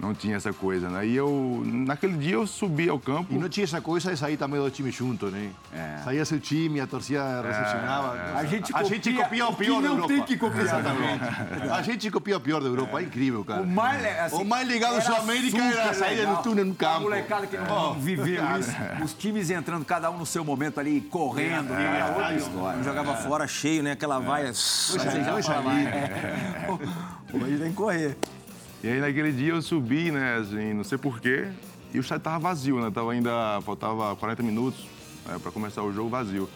É, 0.00 0.06
não 0.06 0.14
tinha 0.14 0.36
essa 0.36 0.52
coisa, 0.52 0.88
né? 0.88 1.06
E 1.06 1.14
eu, 1.14 1.62
naquele 1.64 2.16
dia, 2.16 2.34
eu 2.34 2.46
subi 2.46 2.88
ao 2.88 2.98
campo. 2.98 3.32
E 3.34 3.38
não 3.38 3.48
tinha 3.48 3.64
essa 3.64 3.80
coisa 3.80 4.10
de 4.12 4.18
sair 4.18 4.36
também 4.36 4.60
do 4.60 4.70
time 4.70 4.90
junto, 4.90 5.26
né? 5.26 5.50
É. 5.72 6.00
Saía 6.04 6.24
seu 6.24 6.40
time, 6.40 6.80
a 6.80 6.86
torcida 6.86 7.42
recepcionava. 7.42 8.16
É, 8.16 8.20
é. 8.20 8.34
A 8.36 8.44
gente 8.44 8.72
copia, 8.72 8.86
a 8.86 8.88
gente 8.88 9.12
copia 9.12 9.46
o 9.48 9.54
pior 9.54 9.82
da 9.82 9.88
Europa. 9.88 10.08
tem 10.08 10.22
que 10.22 10.36
copiar 10.36 10.64
Exatamente. 10.64 11.24
a 11.70 11.82
gente 11.82 12.10
copia 12.10 12.36
o 12.36 12.40
pior 12.40 12.60
da 12.60 12.68
Europa, 12.68 13.00
é 13.00 13.04
incrível, 13.04 13.44
cara. 13.44 13.62
O 13.62 13.66
mais, 13.66 14.04
assim, 14.20 14.36
o 14.36 14.44
mais 14.44 14.66
legal 14.66 14.94
da 14.94 15.00
Sul-América 15.00 15.58
era 15.58 15.90
a 15.90 15.94
saída 15.94 16.26
no 16.26 16.42
túnel 16.42 16.64
no 16.64 16.74
campo. 16.74 16.96
A 16.96 17.00
molecada 17.00 17.46
que 17.46 17.56
não 17.56 17.90
oh, 17.90 17.94
viveu 17.94 18.42
isso. 18.58 18.70
Os 19.04 19.14
times 19.14 19.50
entrando, 19.50 19.84
cada 19.84 20.10
um 20.10 20.18
no 20.18 20.26
seu 20.26 20.44
momento 20.44 20.80
ali, 20.80 21.00
correndo. 21.00 21.72
É, 21.74 22.32
é 22.32 22.36
história. 22.36 22.82
Jogava 22.82 23.16
fora 23.16 23.46
cheio, 23.46 23.82
né? 23.82 23.92
Aquela 23.92 24.18
vaia. 24.18 24.48
Puxa, 24.48 25.10
já 25.10 25.40
já 25.40 25.60
Hoje 27.32 27.58
tem 27.58 27.70
que 27.70 27.76
correr. 27.76 28.16
E 28.82 28.88
aí 28.88 29.00
naquele 29.00 29.30
dia 29.32 29.52
eu 29.52 29.60
subi, 29.60 30.10
né, 30.10 30.36
assim, 30.36 30.72
não 30.72 30.84
sei 30.84 30.96
porquê, 30.96 31.48
E 31.92 31.98
o 31.98 32.00
estádio 32.00 32.20
estava 32.20 32.38
vazio, 32.38 32.80
né? 32.80 32.90
Tava 32.90 33.12
ainda, 33.12 33.60
faltava 33.62 34.14
40 34.16 34.42
minutos 34.42 34.86
né, 35.26 35.38
para 35.42 35.50
começar 35.50 35.82
o 35.82 35.92
jogo 35.92 36.08
vazio. 36.08 36.48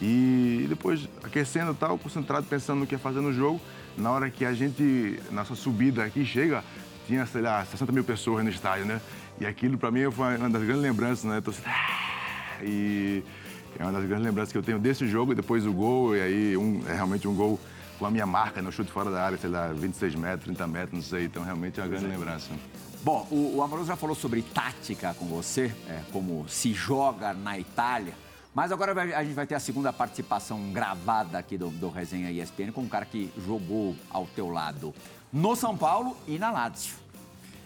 E 0.00 0.66
depois, 0.68 1.08
aquecendo 1.22 1.72
e 1.72 1.74
tal, 1.74 1.98
concentrado, 1.98 2.46
pensando 2.46 2.78
no 2.80 2.86
que 2.86 2.94
ia 2.94 2.98
fazer 2.98 3.20
no 3.20 3.32
jogo. 3.32 3.60
Na 3.96 4.12
hora 4.12 4.30
que 4.30 4.44
a 4.44 4.52
gente, 4.52 5.18
nossa 5.32 5.56
subida 5.56 6.04
aqui 6.04 6.24
chega, 6.24 6.62
tinha, 7.08 7.26
sei 7.26 7.42
lá, 7.42 7.64
60 7.64 7.90
mil 7.90 8.04
pessoas 8.04 8.44
no 8.44 8.50
estádio, 8.50 8.86
né? 8.86 9.00
E 9.40 9.46
aquilo, 9.46 9.76
para 9.76 9.90
mim, 9.90 10.08
foi 10.12 10.36
uma 10.36 10.48
das 10.48 10.62
grandes 10.62 10.82
lembranças, 10.82 11.24
né? 11.24 11.40
Tô 11.40 11.52
"Ah!" 11.66 12.62
e 12.62 13.24
é 13.78 13.82
uma 13.82 13.92
das 13.92 14.04
grandes 14.04 14.24
lembranças 14.24 14.52
que 14.52 14.58
eu 14.58 14.62
tenho 14.62 14.78
desse 14.78 15.06
jogo, 15.08 15.32
e 15.32 15.34
depois 15.34 15.66
o 15.66 15.72
gol, 15.72 16.16
e 16.16 16.20
aí 16.20 16.56
um, 16.56 16.82
é 16.88 16.94
realmente 16.94 17.26
um 17.26 17.34
gol 17.34 17.58
com 17.98 18.06
a 18.06 18.10
minha 18.10 18.26
marca, 18.26 18.62
no 18.62 18.70
chute 18.70 18.90
fora 18.90 19.10
da 19.10 19.22
área, 19.24 19.36
sei 19.38 19.50
lá, 19.50 19.68
26 19.68 20.14
metros, 20.14 20.44
30 20.44 20.66
metros, 20.66 20.92
não 20.94 21.02
sei. 21.02 21.24
Então, 21.24 21.42
realmente 21.42 21.80
é 21.80 21.82
uma 21.82 21.88
grande 21.88 22.06
lembrança. 22.06 22.50
Bom, 23.02 23.26
o, 23.30 23.56
o 23.56 23.62
Amoroso 23.62 23.88
já 23.88 23.96
falou 23.96 24.14
sobre 24.14 24.42
tática 24.42 25.14
com 25.14 25.26
você, 25.26 25.74
é, 25.88 26.00
como 26.12 26.48
se 26.48 26.72
joga 26.72 27.32
na 27.32 27.58
Itália. 27.58 28.14
Mas 28.54 28.72
agora 28.72 28.92
vai- 28.94 29.12
a 29.14 29.22
gente 29.22 29.34
vai 29.34 29.46
ter 29.46 29.54
a 29.54 29.60
segunda 29.60 29.92
participação 29.92 30.72
gravada 30.72 31.38
aqui 31.38 31.56
do, 31.56 31.68
do 31.70 31.88
Resenha 31.90 32.30
ESPN 32.30 32.72
com 32.72 32.80
um 32.82 32.88
cara 32.88 33.04
que 33.04 33.30
jogou 33.46 33.94
ao 34.10 34.26
teu 34.26 34.48
lado 34.48 34.92
no 35.32 35.54
São 35.54 35.76
Paulo 35.76 36.16
e 36.26 36.38
na 36.38 36.50
Lazio. 36.50 36.94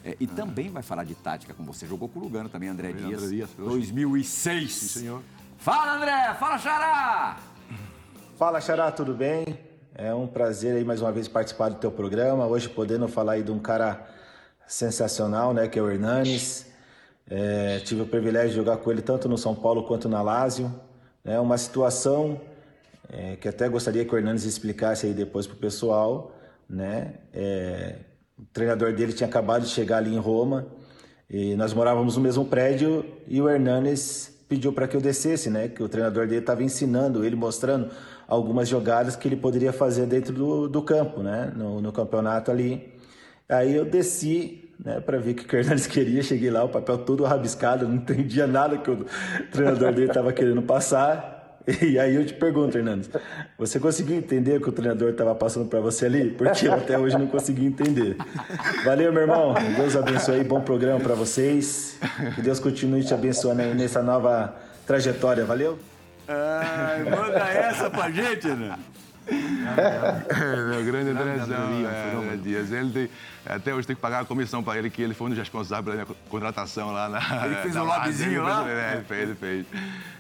É, 0.05 0.17
e 0.19 0.27
também 0.27 0.69
vai 0.69 0.83
falar 0.83 1.05
de 1.05 1.15
tática 1.15 1.55
com 1.55 1.65
você. 1.65 1.87
Jogou 1.87 2.09
com 2.09 2.19
o 2.19 2.23
Lugano 2.25 2.49
também, 2.49 2.69
André 2.69 2.89
Também, 2.89 3.07
Dias. 3.07 3.23
André 3.23 3.35
Dias. 3.37 3.51
2006. 3.57 4.73
Sim, 4.73 4.89
senhor. 5.01 5.23
Fala, 5.59 5.93
André! 5.97 6.35
Fala, 6.41 6.59
Xará! 6.59 7.37
Fala, 8.37 8.61
Xará, 8.61 8.91
tudo 8.91 9.15
bem? 9.15 9.45
É 9.95 10.15
um 10.15 10.27
prazer 10.27 10.75
aí 10.75 10.85
mais 10.85 11.03
uma 11.03 11.13
vez 11.13 11.29
participar 11.29 11.69
do 11.69 11.75
teu 11.75 11.91
programa. 11.91 12.47
Hoje 12.47 12.67
podendo 12.67 13.07
falar 13.09 13.33
aí 13.33 13.43
de 13.43 13.53
um 13.53 13.59
cara 13.59 14.09
sensacional, 14.67 15.53
né, 15.53 15.69
que 15.69 15.79
é 15.79 15.83
o 15.83 15.91
Hernanes. 15.91 16.67
É, 17.29 17.79
tive 17.81 18.01
o 18.01 18.07
privilégio 18.07 18.49
de 18.51 18.57
jogar 18.57 18.79
com 18.79 18.91
ele 18.91 19.03
tanto 19.03 19.29
no 19.29 19.37
São 19.37 19.55
Paulo 19.55 19.83
quanto 19.83 20.09
na 20.09 20.23
Lazio. 20.23 20.73
É 21.23 21.39
uma 21.39 21.59
situação 21.59 22.41
é, 23.11 23.37
que 23.37 23.47
até 23.47 23.69
gostaria 23.69 24.03
que 24.03 24.15
o 24.15 24.17
Hernanes 24.17 24.45
explicasse 24.45 25.07
aí 25.07 25.13
depois 25.13 25.47
pro 25.47 25.57
pessoal, 25.57 26.35
né? 26.67 27.17
É, 27.35 27.97
o 28.39 28.47
treinador 28.51 28.95
dele 28.95 29.13
tinha 29.13 29.29
acabado 29.29 29.65
de 29.65 29.69
chegar 29.69 29.99
ali 29.99 30.15
em 30.15 30.19
Roma 30.19 30.69
e 31.29 31.55
nós 31.55 31.75
morávamos 31.75 32.17
no 32.17 32.23
mesmo 32.23 32.47
prédio 32.47 33.05
e 33.29 33.43
o 33.43 33.49
Hernanes 33.49 34.43
pediu 34.49 34.73
para 34.73 34.89
que 34.89 34.97
eu 34.97 35.03
descesse, 35.03 35.51
né? 35.51 35.69
Que 35.69 35.83
o 35.83 35.89
treinador 35.89 36.27
dele 36.27 36.41
estava 36.41 36.63
ensinando 36.63 37.27
ele, 37.27 37.37
mostrando 37.37 37.91
algumas 38.33 38.67
jogadas 38.67 39.15
que 39.15 39.29
ele 39.29 39.37
poderia 39.37 39.73
fazer 39.73 40.07
dentro 40.07 40.33
do, 40.33 40.69
do 40.69 40.83
campo, 40.83 41.23
né? 41.23 41.53
No, 41.55 41.83
no 41.83 41.93
campeonato 41.93 42.51
ali. 42.51 42.91
Aí 43.47 43.77
eu 43.77 43.85
desci, 43.85 44.71
né? 44.83 45.01
Para 45.01 45.19
ver 45.19 45.33
o 45.33 45.35
que 45.35 45.55
o 45.55 45.59
Hernanes 45.59 45.87
queria. 45.89 46.23
Cheguei 46.23 46.51
lá, 46.51 46.65
o 46.65 46.69
papel 46.69 46.99
todo 46.99 47.25
rabiscado, 47.25 47.87
não 47.87 47.97
entendia 47.97 48.47
nada 48.47 48.79
que 48.79 48.91
o 48.91 49.05
treinador 49.51 49.93
dele 49.93 50.07
estava 50.07 50.33
querendo 50.33 50.63
passar. 50.63 51.31
E 51.81 51.97
aí 51.97 52.17
eu 52.17 52.27
te 52.27 52.35
pergunto, 52.35 52.77
Hernandes, 52.77 53.09
você 53.57 53.79
conseguiu 53.79 54.17
entender 54.17 54.57
o 54.57 54.61
que 54.61 54.69
o 54.69 54.73
treinador 54.73 55.11
estava 55.11 55.33
passando 55.33 55.69
para 55.69 55.79
você 55.79 56.07
ali? 56.07 56.31
Porque 56.31 56.67
eu 56.67 56.73
até 56.73 56.99
hoje 56.99 57.17
não 57.17 57.29
consegui 57.29 57.67
entender. 57.67 58.17
Valeu, 58.85 59.13
meu 59.13 59.23
irmão. 59.23 59.55
Deus 59.77 59.95
abençoe 59.95 60.37
aí. 60.37 60.45
Bom 60.45 60.61
programa 60.63 60.99
para 60.99 61.15
vocês. 61.15 61.99
Que 62.35 62.43
Deus 62.43 62.59
continue 62.59 63.05
te 63.05 63.15
abençoando 63.15 63.63
nessa 63.75 64.03
nova 64.03 64.57
trajetória. 64.87 65.45
Valeu? 65.45 65.79
Ai, 66.29 67.05
manda 67.05 67.39
essa 67.49 67.91
pra 67.91 68.11
gente, 68.11 68.49
né? 68.49 68.79
É, 69.27 70.81
o 70.81 70.85
grande 70.85 71.11
Andrezão, 71.11 71.63
André 71.73 71.77
Dias, 71.77 72.33
é, 72.33 72.37
Dias. 72.37 72.73
Ele 72.73 72.91
tem, 72.91 73.11
até 73.47 73.73
hoje 73.75 73.87
tem 73.87 73.95
que 73.97 74.03
pagar 74.03 74.21
a 74.21 74.25
comissão 74.25 74.63
para 74.63 74.79
ele, 74.79 74.91
que 74.91 75.01
ele 75.01 75.15
foi 75.15 75.27
um 75.29 75.31
dos 75.31 75.39
responsáveis 75.39 75.85
pela 75.85 76.05
minha 76.05 76.17
contratação 76.29 76.91
lá 76.93 77.09
na. 77.09 77.47
Ele 77.47 77.55
fez 77.57 77.75
na 77.75 77.83
um 77.83 77.87
lobbyzinho 77.87 78.43
lá? 78.43 78.65
fez- 78.65 78.79
é, 78.79 78.93
ele 78.95 79.05
fez, 79.05 79.23
ele 79.23 79.35
fez. 79.35 79.67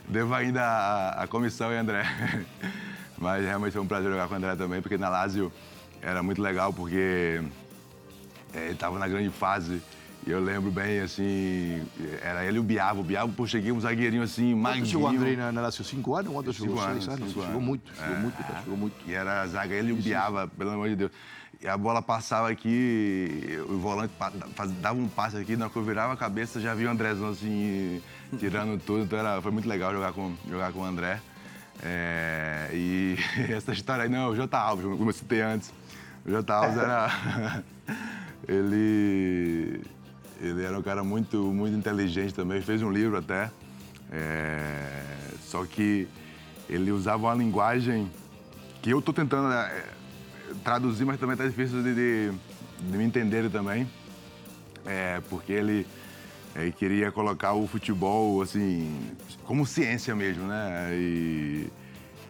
Devo 0.09 0.34
ainda 0.34 0.62
a, 0.62 1.22
a 1.24 1.26
comissão 1.26 1.72
e 1.72 1.76
André. 1.76 2.05
Mas 3.18 3.44
realmente 3.44 3.72
foi 3.72 3.82
um 3.82 3.86
prazer 3.86 4.11
jogar 4.11 4.26
com 4.28 4.34
o 4.34 4.36
André 4.36 4.55
também, 4.57 4.80
porque 4.82 4.98
na 4.98 5.09
Lazio 5.09 5.53
era 6.00 6.22
muito 6.22 6.40
legal, 6.42 6.72
porque 6.72 7.40
é, 8.55 8.64
ele 8.64 8.72
estava 8.72 8.98
na 8.98 9.07
grande 9.09 9.30
fase. 9.30 9.80
E 10.24 10.30
eu 10.30 10.40
lembro 10.40 10.70
bem, 10.70 11.00
assim, 11.00 11.82
era 12.22 12.44
ele 12.44 12.56
e 12.56 12.60
o 12.60 12.62
Biavo. 12.62 13.00
O 13.00 13.04
Biavo, 13.04 13.32
pô, 13.32 13.44
cheguei 13.46 13.72
um 13.72 13.80
zagueirinho 13.80 14.22
assim, 14.22 14.52
¿Cuánto 14.52 14.62
magrinho. 14.62 14.86
llegó 14.86 15.08
André 15.08 15.36
na, 15.36 15.50
na 15.50 15.60
Lazio? 15.62 15.84
¿Cinco 15.84 16.16
anos, 16.16 16.32
años. 16.32 16.56
cinco 16.56 17.40
Llegó 17.40 17.42
anos. 17.42 17.62
muito, 17.62 17.92
chegou 17.94 18.16
muito, 18.18 18.36
cara, 18.36 18.58
chegou 18.60 18.76
muito. 18.76 18.94
E 19.04 19.14
era 19.14 19.42
a 19.42 19.46
zaga, 19.48 19.74
ele 19.74 19.88
e 19.90 19.92
o 19.92 19.96
Biava, 19.96 20.46
pelo 20.46 20.70
amor 20.70 20.88
de 20.88 20.96
Deus. 20.96 21.10
E 21.60 21.66
a 21.66 21.76
bola 21.76 22.00
passava 22.00 22.50
aqui, 22.50 23.58
o 23.68 23.78
volante 23.78 24.12
dava 24.80 24.98
um 24.98 25.08
passe 25.08 25.36
aqui, 25.36 25.56
na 25.56 25.64
hora 25.64 25.72
que 25.72 25.78
eu 25.78 25.84
virava 25.84 26.12
a 26.12 26.16
cabeça, 26.16 26.60
já 26.60 26.74
vi 26.74 26.86
o 26.86 26.90
Andrezão 26.90 27.30
assim, 27.30 28.00
tirando 28.38 28.80
tudo. 28.80 29.02
Então 29.04 29.18
era, 29.18 29.40
foi 29.42 29.50
muito 29.50 29.68
legal 29.68 29.92
jogar 29.92 30.12
com, 30.12 30.34
jogar 30.48 30.72
com 30.72 30.80
o 30.80 30.84
André. 30.84 31.20
É, 31.82 32.68
e 32.72 33.16
essa 33.52 33.72
história 33.72 34.04
aí, 34.04 34.08
não, 34.08 34.30
o 34.30 34.36
J. 34.36 34.56
Alves, 34.56 34.84
como 34.84 35.10
eu 35.10 35.14
citei 35.14 35.40
antes. 35.40 35.72
O 36.24 36.30
J. 36.30 36.52
Alves 36.52 36.76
era. 36.78 37.62
ele. 38.48 39.82
Ele 40.43 40.64
era 40.64 40.76
um 40.76 40.82
cara 40.82 41.05
muito, 41.05 41.36
muito 41.53 41.76
inteligente 41.76 42.34
também, 42.34 42.61
fez 42.61 42.82
um 42.82 42.90
livro 42.90 43.16
até. 43.16 43.49
É, 44.11 45.05
só 45.40 45.64
que 45.64 46.09
ele 46.68 46.90
usava 46.90 47.28
uma 47.28 47.34
linguagem 47.34 48.11
que 48.82 48.90
eu 48.90 48.99
estou 48.99 49.14
tentando 49.14 49.53
é, 49.53 49.84
traduzir, 50.64 51.05
mas 51.05 51.20
também 51.20 51.34
está 51.34 51.47
difícil 51.47 51.80
de, 51.80 51.95
de, 51.95 52.32
de 52.80 52.99
me 52.99 53.05
entender 53.05 53.49
também. 53.51 53.88
É, 54.84 55.22
porque 55.30 55.53
ele, 55.53 55.86
é, 56.57 56.72
queria 56.72 57.12
colocar 57.12 57.53
o 57.53 57.68
futebol 57.68 58.43
assim 58.43 59.01
como 59.45 59.64
ciência 59.64 60.12
mesmo, 60.12 60.45
né? 60.49 60.88
E, 60.93 61.70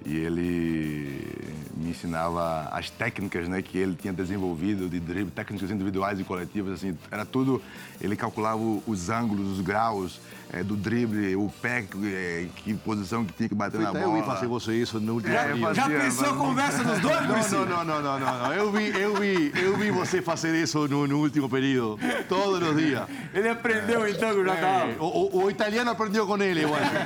e 0.04 0.16
ele 0.16 1.32
me 1.76 1.90
ensinava 1.90 2.68
as 2.72 2.90
técnicas 2.90 3.48
né, 3.48 3.62
que 3.62 3.78
ele 3.78 3.94
tinha 3.94 4.12
desenvolvido 4.12 4.88
de 4.88 4.98
drible, 5.00 5.30
técnicas 5.30 5.70
individuais 5.70 6.18
e 6.20 6.24
coletivas, 6.24 6.74
assim, 6.74 6.96
era 7.10 7.24
tudo, 7.24 7.62
ele 8.00 8.16
calculava 8.16 8.60
os 8.86 9.10
ângulos, 9.10 9.58
os 9.58 9.60
graus 9.60 10.20
é, 10.52 10.62
do 10.62 10.76
drible, 10.76 11.34
o 11.36 11.50
pé, 11.62 11.84
é, 12.04 12.46
que 12.56 12.74
posição 12.74 13.24
que 13.24 13.32
tinha 13.32 13.48
que 13.48 13.54
bater 13.54 13.80
na 13.80 13.88
Até 13.90 14.04
eu 14.04 14.12
vi 14.12 14.20
bola. 14.20 14.34
fazer 14.34 14.46
você 14.46 14.74
isso 14.74 15.00
no 15.00 15.14
último 15.14 15.32
É, 15.34 15.44
eu 15.50 15.54
período. 15.54 15.74
Já 15.74 15.88
pensou 15.88 16.28
a 16.30 16.36
conversa 16.36 16.84
dos 16.84 17.00
dois, 17.00 17.50
Não, 17.50 17.66
não, 17.66 17.66
não, 17.66 17.84
não, 17.84 18.02
não, 18.02 18.20
não, 18.20 18.38
não. 18.38 18.52
Eu 18.52 18.70
vi, 18.70 18.88
eu 19.00 19.14
vi, 19.16 19.50
eu 19.56 19.76
vi 19.78 19.90
você 19.90 20.20
fazer 20.20 20.54
isso 20.62 20.86
no, 20.88 21.06
no 21.06 21.18
último 21.20 21.48
período, 21.48 21.98
todos 22.28 22.68
os 22.68 22.76
dias. 22.76 23.08
Ele 23.32 23.48
aprendeu 23.48 24.06
então 24.06 24.34
com 24.34 24.42
o 24.42 24.50
Alves. 24.50 24.96
o, 25.00 25.38
o- 25.38 25.44
o 25.44 25.50
italiano 25.50 25.90
aprendió 25.90 26.26
con 26.26 26.42
él 26.42 26.58
igual. 26.58 26.78
Cuando 26.80 27.02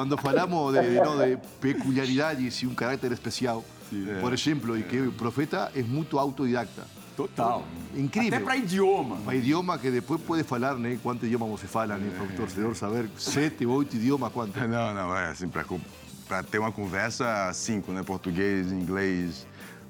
hablamos 0.00 0.72
de, 0.74 0.82
de, 0.82 1.00
no, 1.00 1.16
de 1.16 1.38
peculiaridades 1.60 2.62
y 2.62 2.66
un 2.66 2.74
carácter 2.74 3.12
especial, 3.12 3.60
por 4.20 4.34
ejemplo, 4.34 4.76
y 4.76 4.82
que 4.82 4.98
el 4.98 5.10
profeta 5.10 5.70
es 5.74 5.86
muy 5.86 6.06
autodidacta. 6.12 6.84
Total. 7.16 7.60
Incrível. 7.96 8.34
Até 8.34 8.44
pra 8.44 8.56
idioma. 8.56 9.16
Para 9.24 9.36
idioma 9.36 9.80
que 9.80 9.90
después 9.90 10.20
puede 10.20 10.42
falar, 10.42 10.76
¿no? 10.76 10.88
¿Cuántos 11.00 11.28
idiomas 11.28 11.48
você 11.48 11.68
fala, 11.68 11.96
né? 11.96 12.10
Para 12.10 12.24
o 12.26 12.36
torcedor 12.36 12.74
saber, 12.74 13.08
sete, 13.16 13.64
oito 13.64 13.96
idiomas, 13.96 14.32
quanto? 14.32 14.58
Não, 14.58 14.92
não, 14.92 15.16
é 15.16 15.26
assim, 15.26 15.48
para 15.48 16.42
ter 16.42 16.58
uma 16.58 16.72
conversa, 16.72 17.52
cinco, 17.52 17.92
né? 17.92 18.02
Português, 18.02 18.72
inglês, 18.72 19.46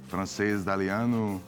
francês, 0.09 0.61
italiano 0.61 1.41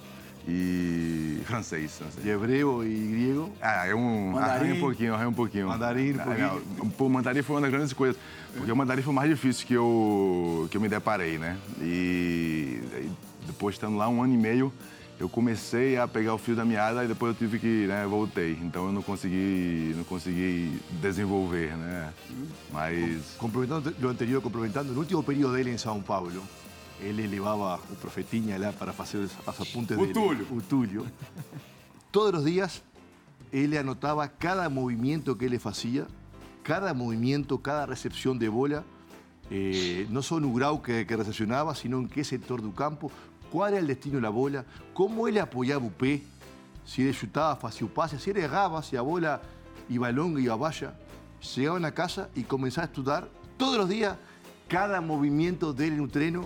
e 0.47 1.41
francês. 1.45 1.99
francês. 1.99 2.23
De 2.23 2.29
hebreu 2.31 2.85
e 2.85 2.95
grego. 3.09 3.51
Ah, 3.61 3.87
é 3.87 3.95
um. 3.95 4.33
Mandarim. 4.33 4.55
Arranha 4.55 4.75
um 4.75 4.81
pouquinho, 4.81 5.15
arranha 5.15 5.29
um 5.29 5.33
pouquinho. 5.33 5.69
Mandarim, 5.69 6.13
um 6.13 6.21
Ah, 6.21 6.25
pouquinho. 6.25 6.91
Pô, 6.97 7.09
mandarim 7.09 7.43
foi 7.43 7.57
uma 7.57 7.63
das 7.63 7.71
grandes 7.71 7.93
coisas. 7.93 8.17
Porque 8.57 8.71
o 8.71 8.77
mandarim 8.77 9.03
foi 9.03 9.13
o 9.13 9.17
mais 9.17 9.29
difícil 9.29 9.67
que 9.67 9.75
eu, 9.75 10.67
que 10.71 10.77
eu 10.77 10.81
me 10.81 10.89
deparei, 10.89 11.37
né? 11.39 11.57
E 11.81 12.81
aí, 12.95 13.13
depois, 13.47 13.75
estando 13.75 13.97
lá 13.97 14.09
um 14.09 14.23
ano 14.23 14.33
e 14.35 14.37
meio, 14.39 14.73
eu 15.19 15.29
comecei 15.29 15.97
a 15.99 16.07
pegar 16.07 16.35
o 16.35 16.39
fio 16.39 16.55
da 16.55 16.65
meada 16.65 17.05
e 17.05 17.09
depois 17.09 17.33
eu 17.33 17.39
tive 17.39 17.59
que, 17.59 17.87
né, 17.87 18.07
voltei. 18.07 18.59
Então 18.63 18.87
eu 18.87 18.93
não 18.93 19.03
consegui, 19.03 19.95
não 19.97 20.05
consegui 20.05 20.81
desenvolver, 21.03 21.77
né? 21.77 22.13
Mas 22.73 23.35
Complementando 23.39 23.95
lo 24.01 24.09
anterior, 24.09 24.43
complementando, 24.43 24.93
el 24.93 24.99
último 24.99 25.23
periodo 25.23 25.55
de 25.55 25.63
él 25.63 25.69
en 25.69 25.79
São 25.79 26.03
Paulo, 26.03 26.43
él 27.03 27.31
levaba 27.31 27.77
o 27.77 27.95
profetinha 28.01 28.59
lá 28.59 28.73
para 28.73 28.93
hacer 28.93 29.21
los 29.21 29.61
apuntes 29.61 29.99
O. 29.99 30.07
Túlio. 30.07 30.47
O 30.51 30.61
Túlio. 30.61 31.05
Todos 32.11 32.33
los 32.33 32.45
días 32.45 32.83
él 33.53 33.77
anotaba 33.77 34.29
cada 34.29 34.69
movimiento 34.69 35.39
que 35.39 35.47
él 35.47 35.61
hacía, 35.65 36.07
cada 36.63 36.95
movimiento, 36.95 37.59
cada 37.63 37.87
recepción 37.87 38.39
de 38.39 38.49
bola, 38.49 38.85
eh, 39.51 40.07
no 40.11 40.23
solo 40.23 40.49
un 40.49 40.55
grau 40.55 40.83
que, 40.83 41.07
que 41.07 41.17
recepcionaba, 41.17 41.75
sino 41.75 41.99
en 41.99 42.09
qué 42.09 42.25
sector 42.25 42.61
del 42.61 42.75
campo, 42.75 43.11
cuál 43.53 43.73
era 43.73 43.81
el 43.81 43.87
destino 43.87 44.17
de 44.17 44.23
la 44.23 44.31
bola, 44.31 44.65
cómo 44.93 45.29
él 45.29 45.39
apoyaba 45.39 45.85
o 45.85 45.91
pé, 45.91 46.23
si 46.85 47.07
él 47.07 47.17
chutaba, 47.17 47.59
hacía 47.63 47.89
pase, 47.89 48.19
si 48.19 48.31
él 48.31 48.39
erraba, 48.39 48.83
si 48.83 48.97
la 48.97 49.03
bola 49.03 49.41
iba 49.89 50.11
longa, 50.11 50.41
iba 50.41 50.57
vaya. 50.57 50.95
Llegaban 51.55 51.85
a 51.85 51.93
casa 51.93 52.29
y 52.35 52.43
comenzaba 52.43 52.87
a 52.87 52.89
estudiar 52.89 53.29
todos 53.57 53.77
los 53.77 53.89
días 53.89 54.17
cada 54.69 55.01
movimiento 55.01 55.73
de 55.73 55.89
él 55.89 55.95
en 55.95 56.01
un 56.01 56.11
treno 56.11 56.45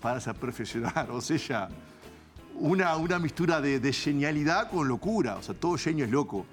para 0.00 0.20
se 0.20 0.32
perfeccionar. 0.34 1.08
O 1.12 1.20
sea, 1.20 1.68
una, 2.54 2.96
una 2.96 3.18
mistura 3.18 3.60
de, 3.60 3.78
de 3.80 3.92
genialidad 3.92 4.68
con 4.70 4.88
locura. 4.88 5.36
O 5.36 5.42
sea, 5.42 5.54
todo 5.54 5.76
genio 5.78 6.04
es 6.04 6.10
loco. 6.10 6.46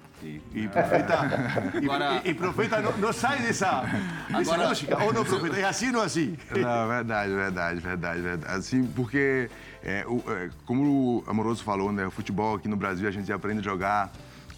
Y 0.54 0.66
Profeta, 0.68 1.72
y, 1.80 1.84
Agora- 1.84 2.22
y- 2.24 2.30
y 2.30 2.34
Profeta 2.34 2.80
no, 2.80 2.90
no 2.96 3.12
sai 3.12 3.42
dessa, 3.42 3.82
dessa 4.28 4.54
Agora- 4.54 4.68
lógica. 4.68 4.96
Ou 5.04 5.12
não, 5.12 5.24
Profeta? 5.24 5.56
É 5.58 5.64
assim 5.64 5.86
ou 5.88 5.92
não 5.92 6.00
assim? 6.02 6.36
Não, 6.50 6.88
verdade, 6.88 7.34
verdade, 7.34 7.80
verdade, 7.80 8.20
verdade. 8.22 8.54
Assim, 8.56 8.84
porque, 8.86 9.50
é, 9.84 10.04
o- 10.08 10.22
é, 10.32 10.48
como 10.64 10.82
o 11.18 11.24
Amoroso 11.30 11.62
falou, 11.62 11.92
né? 11.92 12.06
O 12.06 12.10
futebol 12.10 12.56
aqui 12.56 12.66
no 12.66 12.76
Brasil 12.76 13.06
a 13.06 13.10
gente 13.10 13.30
aprende 13.30 13.60
a 13.60 13.62
jogar 13.62 14.10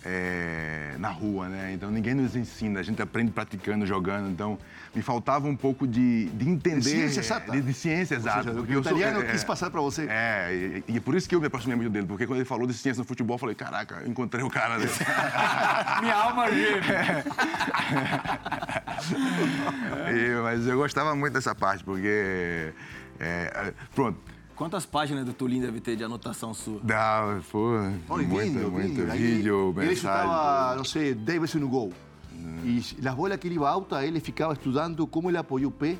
é, 0.04 0.94
na 0.98 1.08
rua, 1.10 1.48
né? 1.48 1.72
Então 1.72 1.90
ninguém 1.90 2.14
nos 2.14 2.34
ensina, 2.36 2.80
a 2.80 2.82
gente 2.82 3.00
aprende 3.02 3.30
praticando, 3.32 3.86
jogando. 3.86 4.28
Então 4.30 4.58
me 4.94 5.02
faltava 5.02 5.46
um 5.46 5.56
pouco 5.56 5.86
de, 5.86 6.26
de 6.30 6.48
entender. 6.48 6.80
De 6.80 6.88
ciência 6.90 7.20
exata. 7.20 7.52
De, 7.52 7.60
de 7.60 7.72
ciência 7.74 8.14
exata. 8.14 8.42
seja, 8.44 8.52
o 8.52 8.54
porque 8.56 8.72
que 8.72 8.76
o 8.76 8.80
eu 8.80 8.82
sou- 8.84 8.92
italiano 8.98 9.22
é, 9.26 9.32
quis 9.32 9.44
passar 9.44 9.70
para 9.70 9.80
você. 9.80 10.06
É, 10.08 10.82
e, 10.88 10.94
e 10.96 11.00
por 11.00 11.14
isso 11.14 11.28
que 11.28 11.34
eu 11.34 11.40
me 11.40 11.46
aproximei 11.46 11.76
muito 11.76 11.90
dele, 11.90 12.06
porque 12.06 12.26
quando 12.26 12.38
ele 12.38 12.44
falou 12.46 12.66
de 12.66 12.74
ciência 12.74 13.00
no 13.00 13.06
futebol, 13.06 13.34
eu 13.34 13.38
falei, 13.38 13.54
caraca, 13.54 13.96
eu 14.02 14.08
encontrei 14.08 14.42
o 14.44 14.50
cara 14.50 14.78
desse. 14.78 15.02
Minha 16.00 16.14
alma 16.14 16.50
gêmea. 16.50 17.24
E- 20.10 20.42
mas 20.42 20.66
eu 20.66 20.76
gostava 20.76 21.14
muito 21.14 21.34
dessa 21.34 21.54
parte, 21.54 21.84
porque. 21.84 22.72
é, 23.20 23.72
pronto. 23.94 24.18
Quantas 24.58 24.84
páginas 24.84 25.24
do 25.24 25.32
Tulim 25.32 25.60
deve 25.60 25.80
ter 25.80 25.94
de 25.94 26.02
anotação 26.02 26.52
sua? 26.52 26.80
Dá, 26.82 27.40
pô, 27.48 27.74
Olha, 28.08 28.26
muito, 28.26 28.54
vídeo, 28.54 28.72
muito 28.72 29.02
vídeo. 29.02 29.12
Vídeo, 29.12 29.74
Ele 29.76 29.90
mensagem. 29.90 29.96
chutava, 29.96 30.76
não 30.76 30.84
sei, 30.84 31.14
10 31.14 31.40
vezes 31.40 31.54
no 31.54 31.68
gol. 31.68 31.92
E 32.64 32.78
as 33.06 33.14
bolas 33.14 33.38
que 33.38 33.46
ele 33.46 33.54
ia 33.54 33.68
alta, 33.68 34.04
ele 34.04 34.18
ficava 34.18 34.54
estudando 34.54 35.06
como 35.06 35.30
ele 35.30 35.38
apoiou 35.38 35.70
o 35.70 35.72
pé, 35.72 35.96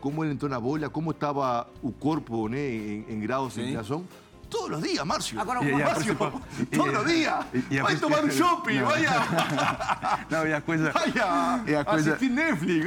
como 0.00 0.24
ele 0.24 0.32
entrou 0.32 0.50
na 0.50 0.58
bola, 0.58 0.88
como 0.88 1.10
estava 1.10 1.68
o 1.82 1.92
corpo 1.92 2.48
né, 2.48 2.58
em, 2.58 3.04
em 3.10 3.20
graus 3.20 3.52
de 3.52 3.60
inclinação. 3.60 4.02
Todos 4.50 4.78
os 4.78 4.82
dias, 4.84 5.04
Márcio. 5.04 5.38
Agora, 5.40 5.62
E- 5.62 5.72
e 5.74 5.84
principal- 5.94 6.40
e- 6.60 6.66
todos 6.66 7.00
os 7.02 7.06
dias. 7.06 7.34
e- 7.70 7.80
Vai 7.82 7.96
tomar 7.96 8.24
um 8.24 8.30
shopping, 8.32 8.78
Não. 8.78 8.86
vai 8.86 9.04
a, 9.06 10.18
Não, 10.30 10.46
e 10.46 10.52
a 10.54 10.60
coisa. 10.60 10.90
vai 10.90 11.12
a, 11.20 11.60
E 11.66 11.74
a 11.74 11.84
coisa- 11.84 12.14
assistir 12.14 12.30
Netflix. 12.30 12.86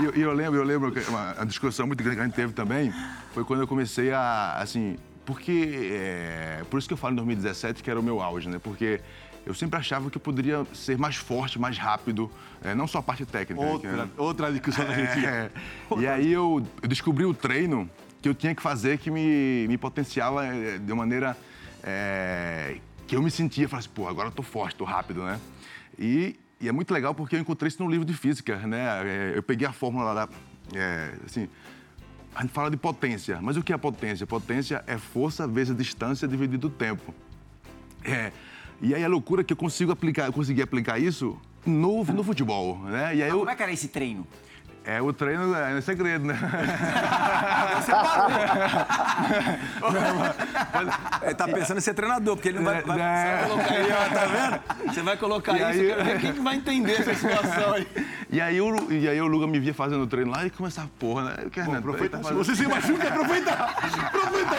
E 0.00 0.04
eu, 0.04 0.10
eu 0.12 0.32
lembro, 0.32 0.58
eu 0.60 0.64
lembro 0.64 0.92
que 0.92 1.00
uma, 1.08 1.32
uma 1.34 1.46
discussão 1.46 1.86
muito 1.86 2.02
grande 2.02 2.16
que 2.16 2.22
a 2.22 2.26
gente 2.26 2.34
teve 2.34 2.52
também 2.52 2.92
foi 3.32 3.44
quando 3.44 3.60
eu 3.60 3.66
comecei 3.68 4.12
a, 4.12 4.56
assim, 4.58 4.96
porque, 5.24 5.90
é, 5.92 6.62
por 6.70 6.78
isso 6.78 6.86
que 6.86 6.94
eu 6.94 6.98
falo 6.98 7.12
em 7.14 7.16
2017 7.16 7.82
que 7.82 7.90
era 7.90 7.98
o 7.98 8.02
meu 8.02 8.20
auge, 8.20 8.48
né? 8.48 8.58
Porque 8.62 9.00
eu 9.44 9.54
sempre 9.54 9.78
achava 9.78 10.10
que 10.10 10.16
eu 10.16 10.20
poderia 10.20 10.66
ser 10.74 10.98
mais 10.98 11.16
forte, 11.16 11.58
mais 11.58 11.78
rápido, 11.78 12.30
é, 12.62 12.74
não 12.74 12.86
só 12.86 12.98
a 12.98 13.02
parte 13.02 13.24
técnica. 13.24 13.64
né, 13.64 13.72
outra, 13.72 13.90
era- 13.90 14.08
outra 14.16 14.52
discussão 14.52 14.84
que 14.84 14.92
a 14.92 14.96
gente 14.96 15.12
tinha. 15.14 15.30
É. 15.96 15.98
E 15.98 16.06
aí 16.06 16.32
eu, 16.32 16.64
eu 16.82 16.88
descobri 16.88 17.24
o 17.24 17.32
treino 17.32 17.88
que 18.22 18.28
eu 18.28 18.34
tinha 18.34 18.54
que 18.54 18.62
fazer 18.62 18.98
que 18.98 19.10
me, 19.10 19.66
me 19.68 19.76
potenciava 19.78 20.44
eh, 20.46 20.78
de 20.78 20.94
maneira 20.94 21.36
eh, 21.82 22.78
que 23.06 23.14
eu 23.16 23.22
me 23.22 23.30
sentia, 23.30 23.68
falava 23.68 23.86
assim, 23.86 23.94
pô, 23.94 24.08
agora 24.08 24.28
eu 24.28 24.32
tô 24.32 24.42
forte, 24.42 24.76
tô 24.76 24.84
rápido, 24.84 25.22
né? 25.22 25.40
E, 25.98 26.36
e 26.60 26.68
é 26.68 26.72
muito 26.72 26.92
legal 26.92 27.14
porque 27.14 27.36
eu 27.36 27.40
encontrei 27.40 27.68
isso 27.68 27.82
no 27.82 27.90
livro 27.90 28.04
de 28.04 28.14
física, 28.14 28.56
né? 28.58 28.86
Eh, 29.04 29.32
Eu 29.36 29.42
peguei 29.42 29.66
a 29.66 29.72
fórmula 29.72 30.12
lá, 30.12 30.28
eh, 30.74 31.14
assim, 31.24 31.48
a 32.34 32.42
gente 32.42 32.52
fala 32.52 32.70
de 32.70 32.76
potência, 32.76 33.38
mas 33.40 33.56
o 33.56 33.62
que 33.62 33.72
é 33.72 33.76
potência? 33.76 34.26
Potência 34.26 34.82
é 34.86 34.98
força 34.98 35.46
vezes 35.46 35.76
distância 35.76 36.26
dividido 36.28 36.66
o 36.66 36.70
tempo. 36.70 37.14
É, 38.04 38.30
e 38.80 38.94
aí 38.94 39.02
a 39.04 39.08
loucura 39.08 39.40
é 39.40 39.44
que 39.44 39.52
eu 39.52 39.56
consigo 39.56 39.90
aplicar, 39.92 40.26
eu 40.26 40.32
consegui 40.32 40.60
aplicar 40.60 40.98
isso 40.98 41.40
no, 41.64 42.04
no 42.04 42.22
futebol, 42.22 42.78
né? 42.80 43.16
E 43.16 43.22
aí 43.22 43.30
eu, 43.30 43.38
Como 43.38 43.50
é 43.50 43.56
que 43.56 43.62
era 43.62 43.72
esse 43.72 43.88
treino? 43.88 44.26
É, 44.86 45.02
o 45.02 45.12
treino 45.12 45.54
é, 45.54 45.76
é 45.76 45.80
segredo, 45.80 46.24
né? 46.26 46.38
Ele 51.22 51.34
tá 51.34 51.46
pensando 51.48 51.78
em 51.78 51.80
ser 51.80 51.94
treinador, 51.94 52.36
porque 52.36 52.48
ele 52.50 52.58
não 52.58 52.64
vai, 52.64 52.82
vai, 52.82 52.98
É. 53.00 53.46
você 53.46 53.48
vai 53.48 53.56
colocar 53.56 53.74
aí, 53.74 53.92
ó, 53.92 54.14
tá 54.14 54.26
vendo? 54.26 54.60
Você 54.94 55.02
vai 55.02 55.16
colocar 55.16 55.52
E 55.52 55.56
isso, 55.56 55.66
aí- 55.66 55.80
eu 55.90 55.96
quero 55.96 56.04
ver 56.04 56.20
quem 56.20 56.32
que 56.34 56.40
vai 56.40 56.54
entender 56.56 56.92
essa 57.00 57.14
situação 57.14 57.72
aí. 57.74 57.86
E 58.28 58.40
aí, 58.40 58.60
o, 58.60 58.92
e 58.92 59.08
aí 59.08 59.20
o 59.20 59.26
Luga 59.28 59.46
me 59.46 59.58
via 59.60 59.72
fazendo 59.72 60.02
o 60.02 60.06
treino 60.06 60.32
lá 60.32 60.44
e 60.44 60.50
começava, 60.50 60.90
porra, 60.98 61.22
né? 61.22 61.34
Eu 61.44 61.50
quero, 61.50 61.70
né? 61.70 61.80
Profeta, 61.80 62.18
Tá 62.18 62.32
você 62.34 62.56
se 62.56 62.66
machuca, 62.66 63.10
profeta! 63.12 63.52
Profeta! 64.10 64.56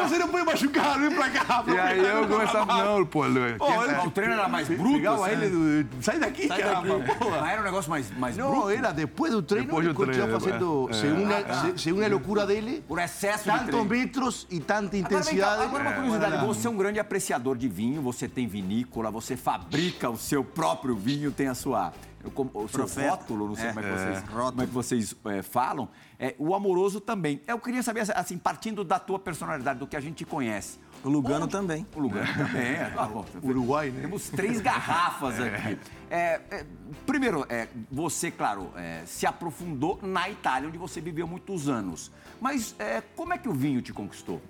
Você 0.08 0.18
não 0.18 0.28
pode 0.28 0.44
machucar, 0.46 0.98
vem 0.98 1.10
pra 1.14 1.28
cá, 1.30 1.62
E 1.68 1.78
aí 1.78 1.98
eu 2.00 2.26
começava, 2.26 2.74
não, 2.82 3.04
pô, 3.06 3.26
Luga. 3.26 3.54
Pô, 3.58 3.66
quem- 3.66 3.82
ele- 3.82 3.94
O 4.06 4.10
treino 4.10 4.32
era 4.34 4.48
mais 4.48 4.66
bruto? 4.68 4.92
Pegava 4.94 5.26
assim? 5.26 5.34
ele, 5.44 5.86
sai 6.00 6.18
daqui, 6.18 6.48
Sai 6.48 6.58
cara! 6.62 6.74
daqui. 6.80 7.14
porra. 7.18 7.40
Ah, 7.44 7.52
era 7.52 7.60
um 7.60 7.64
negócio 7.64 7.90
mais, 7.90 8.10
mais 8.18 8.36
Não, 8.36 8.50
bruto? 8.50 8.70
era 8.70 8.90
depois 8.92 9.32
do 9.32 9.42
treino, 9.42 9.69
Depois 9.70 9.84
do 9.84 9.90
ele 9.90 9.94
continuava 9.96 10.40
treino, 10.40 10.58
fazendo, 10.58 10.88
é. 10.90 10.92
segundo, 10.92 11.32
a, 11.32 11.54
se- 11.62 11.78
segundo 11.82 12.04
a 12.04 12.08
loucura 12.08 12.46
dele, 12.46 12.84
Por 12.86 12.98
excesso 12.98 13.50
de 13.50 13.58
tantos 13.58 13.86
metros 13.86 14.46
e 14.50 14.60
tanta 14.60 14.96
intensidade. 14.96 15.62
agora 15.62 15.82
uma 15.82 15.92
É. 15.92 15.94
curiosidade, 15.96 16.46
você 16.46 16.66
é 16.66 16.70
um 16.70 16.76
grande 16.76 16.98
apreciador 16.98 17.56
de 17.56 17.68
vinho, 17.68 18.02
você 18.02 18.28
tem 18.28 18.46
vinícola, 18.46 19.10
você 19.10 19.36
fabrica 19.36 20.10
o 20.10 20.16
seu 20.18 20.42
próprio 20.44 20.94
vinho, 20.96 21.30
tem 21.30 21.48
a 21.48 21.54
sua, 21.54 21.92
o 22.24 22.68
seu 22.68 22.68
Profeta. 22.68 23.10
rótulo, 23.10 23.48
não 23.48 23.54
sei 23.54 23.66
É. 23.66 23.72
como 23.72 23.80
é 23.80 23.82
que 23.82 23.90
vocês, 23.98 24.24
como 24.28 24.62
é 24.62 24.66
que 24.66 24.72
vocês 24.72 25.16
é, 25.26 25.42
falam. 25.42 25.88
É, 26.18 26.34
o 26.38 26.54
amoroso 26.54 27.00
também. 27.00 27.40
Eu 27.46 27.58
queria 27.58 27.82
saber, 27.82 28.04
assim, 28.14 28.36
partindo 28.36 28.84
da 28.84 28.98
tua 28.98 29.18
personalidade, 29.18 29.78
do 29.78 29.86
que 29.86 29.96
a 29.96 30.00
gente 30.00 30.24
conhece. 30.24 30.78
O 31.02 31.08
Lugano 31.08 31.48
também. 31.48 31.86
O 31.94 32.00
lugar 32.00 32.36
também. 32.36 32.62
é. 32.62 32.92
Ah, 32.96 33.06
bom, 33.06 33.24
Uruguai, 33.42 33.90
né? 33.90 34.02
Temos 34.02 34.28
três 34.28 34.60
garrafas 34.60 35.40
aqui. 35.40 35.78
É, 36.10 36.40
é, 36.50 36.66
primeiro, 37.06 37.46
é, 37.48 37.68
você, 37.90 38.30
claro, 38.30 38.70
é, 38.76 39.02
se 39.06 39.26
aprofundou 39.26 39.98
na 40.02 40.28
Itália, 40.28 40.68
onde 40.68 40.76
você 40.76 41.00
viveu 41.00 41.26
muitos 41.26 41.68
anos. 41.68 42.10
Mas 42.40 42.74
é, 42.78 43.02
como 43.16 43.32
é 43.32 43.38
que 43.38 43.48
o 43.48 43.52
vinho 43.52 43.80
te 43.80 43.92
conquistou? 43.92 44.42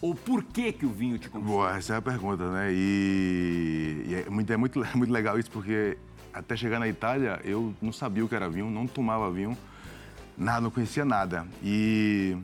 Ou 0.00 0.14
por 0.14 0.44
que, 0.44 0.72
que 0.72 0.86
o 0.86 0.90
vinho 0.90 1.18
te 1.18 1.28
conquistou? 1.28 1.56
Boa, 1.56 1.76
essa 1.76 1.94
é 1.94 1.96
a 1.96 2.02
pergunta, 2.02 2.48
né? 2.52 2.68
E, 2.70 4.04
e 4.06 4.14
é, 4.14 4.30
muito, 4.30 4.52
é 4.52 4.56
muito, 4.56 4.86
muito 4.96 5.12
legal 5.12 5.38
isso, 5.38 5.50
porque 5.50 5.98
até 6.32 6.56
chegar 6.56 6.78
na 6.78 6.86
Itália, 6.86 7.40
eu 7.44 7.74
não 7.82 7.92
sabia 7.92 8.24
o 8.24 8.28
que 8.28 8.34
era 8.34 8.48
vinho, 8.48 8.70
não 8.70 8.86
tomava 8.86 9.28
vinho, 9.30 9.58
nada, 10.36 10.60
não 10.60 10.70
conhecia 10.70 11.04
nada. 11.04 11.46
E, 11.64 12.36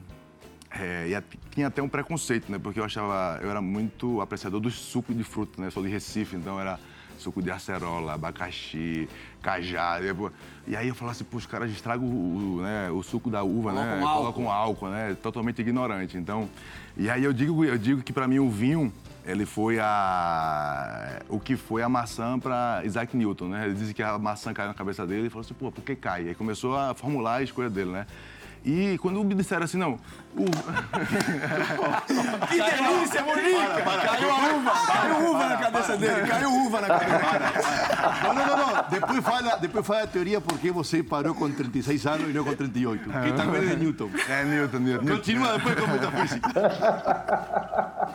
é, 0.79 1.09
e 1.09 1.15
a- 1.15 1.23
tinha 1.51 1.67
até 1.69 1.83
um 1.83 1.89
preconceito, 1.89 2.51
né? 2.51 2.59
Porque 2.59 2.81
eu 2.81 2.85
achava, 2.85 3.39
eu 3.43 3.51
era 3.51 3.61
muito 3.61 4.21
apreciador 4.21 4.61
do 4.61 4.71
suco 4.71 5.15
de 5.15 5.23
fruta, 5.25 5.61
né? 5.61 5.69
Eu 5.69 5.71
sou 5.71 5.83
de 5.83 5.89
Recife, 5.89 6.37
então 6.37 6.59
era 6.61 6.79
suco 7.19 7.41
de 7.41 7.51
acerola, 7.51 8.15
abacaxi, 8.15 9.09
cajá. 9.41 10.01
E, 10.01 10.73
e 10.73 10.77
aí 10.77 10.89
eu 10.89 10.95
falava 10.95 11.13
assim, 11.17 11.25
pô, 11.25 11.37
os 11.37 11.47
caras 11.47 11.71
estragam 11.71 12.07
o, 12.07 12.57
o, 12.59 12.63
né, 12.63 12.91
o 12.91 13.03
suco 13.03 13.31
da 13.31 13.43
uva, 13.45 13.73
né? 13.73 13.81
Colocam 13.83 14.09
álcool. 14.09 14.33
Colocam 14.33 14.51
álcool, 14.53 14.89
né? 14.89 15.17
Totalmente 15.23 15.61
ignorante. 15.61 16.17
Então, 16.17 16.49
e 16.97 17.09
aí 17.09 17.23
eu 17.23 17.33
digo, 17.33 17.65
eu 17.65 17.79
digo 17.79 18.03
que 18.03 18.13
para 18.13 18.27
mim 18.27 18.41
o 18.41 18.51
vinho 18.51 18.93
ele 19.25 19.47
foi 19.47 19.79
a 19.81 21.21
o 21.29 21.41
que 21.41 21.57
foi 21.57 21.83
a 21.83 21.89
maçã 21.89 22.39
para 22.39 22.83
Isaac 22.85 23.17
Newton, 23.17 23.49
né? 23.49 23.67
Ele 23.67 23.75
disse 23.75 23.95
que 23.95 24.03
a 24.03 24.19
maçã 24.19 24.53
caiu 24.53 24.69
na 24.69 24.75
cabeça 24.75 25.07
dele 25.07 25.29
e 25.29 25.31
falou 25.31 25.43
assim, 25.45 25.55
pô, 25.55 25.71
por 25.73 25.83
que 25.83 25.95
cai? 25.97 26.29
Aí 26.29 26.35
começou 26.35 26.77
a 26.77 26.95
formular 26.95 27.37
a 27.37 27.43
escolha 27.43 27.71
dele, 27.71 27.91
né? 27.91 28.07
E 28.65 28.97
quando 28.99 29.23
me 29.23 29.35
disseram 29.35 29.65
assim, 29.65 29.77
não, 29.77 29.99
o... 30.35 30.45
Que 32.49 32.57
delícia, 32.57 33.23
Monique! 33.23 33.53
Caiu 34.07 34.31
a 34.31 34.55
uva, 34.55 34.73
caiu 34.87 35.31
uva 35.31 35.49
na 35.49 35.57
cabeça 35.59 35.97
dele, 35.99 36.27
caiu 36.27 36.51
uva 36.51 36.81
na 36.81 36.87
cabeça 36.87 38.23
Não, 38.23 38.35
não, 38.35 38.47
não, 38.47 38.57
não. 38.57 38.85
Depois 38.89 39.21
fala, 39.21 39.57
depois 39.57 39.87
fala 39.87 40.03
a 40.05 40.07
teoria 40.07 40.41
por 40.41 40.59
que 40.59 40.71
você 40.71 41.03
parou 41.03 41.35
com 41.35 41.51
36 41.51 42.07
anos 42.07 42.31
e 42.31 42.33
não 42.33 42.43
com 42.43 42.55
38. 42.55 43.05
Que 43.05 43.33
também 43.33 43.63
é 43.63 43.67
de 43.67 43.77
Newton. 43.77 44.11
é 44.29 44.45
Newton, 44.45 44.79
Newton. 44.79 45.07
Continua 45.09 45.59
depois 45.59 45.75
com 45.75 45.87
muita 45.87 46.11
física. 46.11 46.51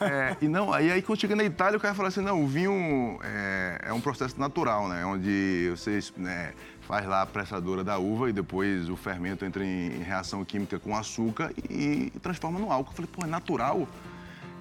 É, 0.00 0.36
e 0.40 0.48
não, 0.48 0.72
aí, 0.72 0.90
aí 0.90 1.02
quando 1.02 1.20
chega 1.20 1.34
na 1.34 1.44
Itália, 1.44 1.76
o 1.76 1.80
cara 1.80 1.94
fala 1.94 2.08
assim, 2.08 2.20
não, 2.20 2.42
o 2.42 2.46
vinho 2.46 3.18
é, 3.22 3.80
é 3.86 3.92
um 3.92 4.00
processo 4.00 4.38
natural, 4.38 4.88
né? 4.88 5.04
Onde 5.04 5.70
você 5.70 5.98
né, 6.16 6.52
faz 6.86 7.06
lá 7.06 7.22
a 7.22 7.26
pressadora 7.26 7.82
da 7.82 7.98
uva 7.98 8.28
e 8.28 8.32
depois 8.32 8.88
o 8.88 8.96
fermento 8.96 9.44
entra 9.44 9.64
em, 9.64 10.02
reação 10.02 10.44
química 10.44 10.78
com 10.78 10.96
açúcar 10.96 11.52
e, 11.70 12.12
transforma 12.22 12.58
no 12.58 12.70
álcool. 12.70 12.90
Eu 12.90 12.96
falei, 12.96 13.10
pô, 13.12 13.24
é 13.24 13.28
natural? 13.28 13.88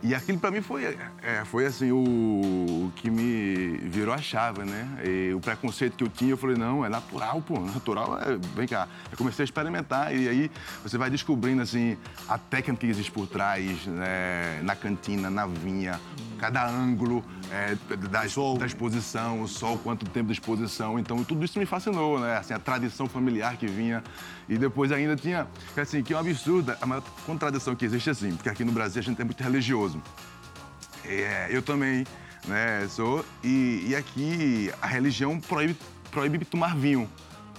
E 0.02 0.14
aquilo 0.14 0.38
pra 0.38 0.52
mim 0.52 0.62
foi, 0.62 0.98
é, 1.22 1.46
foi 1.46 1.66
assim, 1.66 1.92
o, 1.94 1.98
o 1.98 2.92
que 2.98 3.10
me 3.10 3.78
virou 3.88 4.14
a 4.14 4.18
chave, 4.18 4.64
né? 4.64 4.86
E 5.02 5.34
o 5.34 5.40
preconceito 5.40 5.96
que 5.96 6.04
eu 6.04 6.10
tinha, 6.10 6.32
eu 6.32 6.38
falei, 6.38 6.58
não, 6.58 6.86
é 6.86 6.90
natural, 6.90 7.42
pô, 7.42 7.58
natural 7.58 8.20
é, 8.20 8.38
vem 8.54 8.68
cá. 8.68 8.90
Eu 9.10 9.18
comecei 9.18 9.44
a 9.44 9.46
experimentar 9.46 10.14
e 10.14 10.28
aí 10.28 10.52
você 10.84 10.98
vai 10.98 11.10
descobrindo, 11.10 11.62
assim, 11.62 11.98
a 12.28 12.38
técnica 12.38 12.82
que 12.82 12.88
existe 12.88 13.12
por 13.14 13.28
trás, 13.28 13.86
né? 13.86 14.60
na 14.62 14.76
cantina, 14.76 15.30
na 15.30 15.48
vinha, 15.48 15.98
cada 16.38 16.68
ângulo 16.68 17.24
é, 17.54 17.78
da, 18.08 18.26
da 18.58 18.66
exposição, 18.66 19.42
o 19.44 19.48
sol, 19.48 19.78
quanto 19.78 20.10
tempo 20.10 20.28
de 20.28 20.34
exposição. 20.34 20.98
Então, 20.98 21.24
tudo 21.24 21.46
isso 21.46 21.60
me 21.60 21.68
fascinou, 21.68 22.20
né? 22.20 22.38
Assim, 22.38 22.54
a 22.54 22.60
tradição 22.60 23.08
familiar 23.08 23.58
que 23.58 23.68
vinha. 23.68 24.04
E 24.50 24.58
depois 24.58 24.92
ainda 24.92 25.16
tinha, 25.16 25.48
assim, 25.78 26.02
que 26.02 26.14
é 26.14 26.18
um 26.18 26.20
absurdo, 26.20 26.76
a 26.82 26.86
maior 26.86 27.04
contradição 27.28 27.76
que 27.76 27.86
existe, 27.86 28.10
assim, 28.10 28.36
porque 28.36 28.50
aqui 28.50 28.64
no 28.64 28.72
Brasil 28.72 29.00
a 29.00 29.04
gente 29.04 29.22
é 29.22 29.24
muito 29.24 29.42
religioso. 29.44 30.02
É, 31.06 31.48
eu 31.52 31.62
também, 31.62 32.06
né, 32.48 32.88
sou. 32.90 33.24
E, 33.44 33.86
e 33.88 33.96
aqui 33.96 34.72
a 34.82 34.88
religião 34.88 35.40
proíbe, 35.40 35.78
proíbe 36.10 36.44
tomar 36.46 36.76
vinho. 36.76 37.08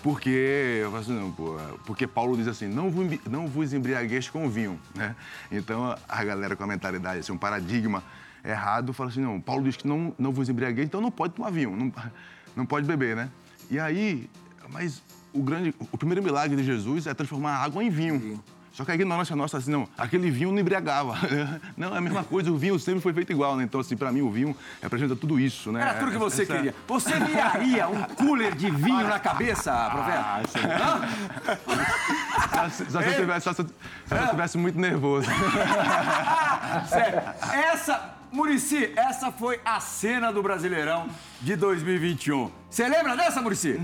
Porque, 0.03 0.81
eu 0.83 0.91
falo 0.91 1.03
assim, 1.03 1.19
não, 1.19 1.33
pô, 1.33 1.57
porque 1.87 2.07
Paulo 2.07 2.37
diz 2.37 2.47
assim, 2.47 2.67
não, 2.67 2.91
não 3.31 3.47
vos 3.47 3.73
embriagueis 3.73 4.29
com 4.29 4.51
vinho, 4.51 4.79
né? 4.95 5.17
Então 5.51 5.97
a 6.07 6.25
galera 6.25 6.55
com 6.55 6.65
a 6.65 6.67
mentalidade, 6.67 7.21
assim, 7.21 7.33
um 7.33 7.39
paradigma 7.39 8.03
errado, 8.45 8.93
fala 8.93 9.11
assim, 9.11 9.21
não, 9.21 9.41
Paulo 9.41 9.65
diz 9.65 9.77
que 9.77 9.87
não, 9.87 10.15
não 10.19 10.33
vos 10.33 10.49
embriagueis, 10.49 10.87
então 10.87 11.01
não 11.01 11.11
pode 11.11 11.35
tomar 11.35 11.51
vinho, 11.51 11.75
não, 11.77 11.93
não 12.55 12.67
pode 12.67 12.87
beber, 12.87 13.17
né? 13.17 13.31
E 13.71 13.79
aí, 13.79 14.29
mas 14.71 15.03
o 15.33 15.43
grande, 15.43 15.75
o 15.91 15.97
primeiro 15.99 16.23
milagre 16.23 16.57
de 16.57 16.63
Jesus 16.63 17.07
é 17.07 17.15
transformar 17.15 17.57
a 17.57 17.63
água 17.63 17.83
em 17.83 17.91
vinho. 17.91 18.43
Só 18.75 18.85
que 18.85 18.91
a 18.91 18.95
ignorância 18.97 19.37
nossa, 19.37 19.57
assim, 19.57 19.71
não, 19.71 19.89
aquele 19.97 20.33
vinho 20.33 20.51
não 20.51 20.59
embriagava. 20.59 21.15
Não, 21.77 21.95
é 21.95 21.99
a 21.99 22.01
mesma 22.01 22.25
coisa, 22.25 22.51
o 22.51 22.57
vinho 22.57 22.77
sempre 22.77 23.01
foi 23.01 23.13
feito 23.13 23.31
igual, 23.31 23.57
né? 23.57 23.63
Então, 23.63 23.81
assim, 23.81 23.97
pra 23.97 24.11
mim, 24.11 24.21
o 24.21 24.29
vinho 24.33 24.57
representa 24.83 25.15
tudo 25.15 25.39
isso, 25.39 25.71
né? 25.71 25.81
Era 25.81 25.95
tudo 25.95 26.11
que 26.11 26.19
você 26.19 26.43
Essa- 26.43 26.55
queria. 26.57 26.75
Você 26.89 27.13
viraria 27.21 27.89
um 27.89 28.03
cooler 28.03 28.53
de 28.57 28.69
vinho 28.71 29.07
na 29.07 29.21
cabeça, 29.21 29.73
profeta? 29.91 30.75
Hã? 30.75 32.69
Só, 32.69 32.85
só 32.91 33.03
se 33.03 33.09
eu 33.09 33.15
tivesse, 33.15 33.45
só 33.45 33.53
se 33.53 33.61
eu 33.63 34.29
tivesse 34.31 34.59
muito 34.59 34.77
nervoso. 34.79 35.29
Sério, 36.91 37.23
essa, 37.53 38.14
Murici, 38.35 38.93
essa 38.97 39.31
foi 39.31 39.61
a 39.65 39.79
cena 39.79 40.33
do 40.33 40.43
Brasileirão 40.43 41.07
de 41.41 41.55
2021. 41.55 42.51
Você 42.69 42.89
lembra 42.89 43.17
dessa, 43.17 43.41
Murici? 43.41 43.81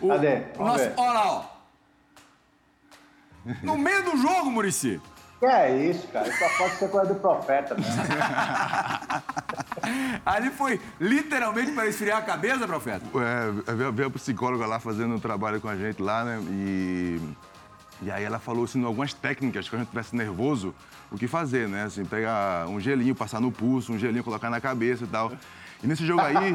O, 0.00 0.08
Cadê? 0.08 0.44
o 0.58 0.64
nosso, 0.64 0.90
olha 0.96 1.12
lá, 1.12 1.30
ó. 1.30 1.44
No 3.62 3.76
meio 3.76 4.02
do 4.02 4.16
jogo, 4.16 4.50
Murici. 4.50 4.98
Que 5.38 5.44
é 5.44 5.90
isso, 5.90 6.08
cara? 6.08 6.26
Isso 6.26 6.38
só 6.38 6.48
pode 6.56 6.76
ser 6.76 6.88
coisa 6.88 7.12
do 7.12 7.20
profeta, 7.20 7.74
né? 7.74 7.84
Ali 10.24 10.48
foi 10.48 10.80
literalmente 10.98 11.72
para 11.72 11.86
esfriar 11.86 12.16
a 12.16 12.22
cabeça, 12.22 12.66
profeta. 12.66 13.04
É, 13.68 13.74
veio, 13.74 13.92
veio 13.92 14.08
a 14.08 14.10
psicóloga 14.10 14.64
lá 14.64 14.80
fazendo 14.80 15.16
um 15.16 15.20
trabalho 15.20 15.60
com 15.60 15.68
a 15.68 15.76
gente 15.76 16.00
lá, 16.00 16.24
né? 16.24 16.40
E, 16.48 17.20
e 18.02 18.10
aí 18.10 18.24
ela 18.24 18.38
falou 18.38 18.64
assim, 18.64 18.82
algumas 18.84 19.12
técnicas 19.14 19.68
que 19.68 19.74
a 19.74 19.78
gente 19.78 19.86
estivesse 19.88 20.14
nervoso, 20.16 20.74
o 21.10 21.16
que 21.16 21.26
fazer, 21.28 21.68
né? 21.68 21.84
Assim, 21.84 22.04
pegar 22.04 22.66
um 22.68 22.80
gelinho, 22.80 23.14
passar 23.14 23.40
no 23.40 23.50
pulso, 23.52 23.92
um 23.92 23.98
gelinho, 23.98 24.24
colocar 24.24 24.50
na 24.50 24.60
cabeça 24.60 25.04
e 25.04 25.06
tal. 25.06 25.32
E 25.82 25.86
nesse 25.86 26.04
jogo 26.06 26.20
aí. 26.22 26.36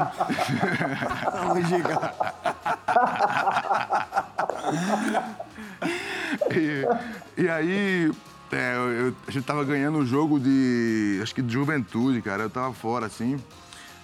e, 6.50 7.42
e 7.42 7.48
aí, 7.48 8.12
é, 8.52 8.74
eu- 8.76 9.14
a 9.26 9.30
gente 9.30 9.44
tava 9.44 9.64
ganhando 9.64 9.98
um 9.98 10.06
jogo 10.06 10.38
de. 10.40 11.18
Acho 11.22 11.34
que 11.34 11.42
de 11.42 11.52
juventude, 11.52 12.22
cara. 12.22 12.44
Eu 12.44 12.50
tava 12.50 12.72
fora, 12.72 13.06
assim. 13.06 13.38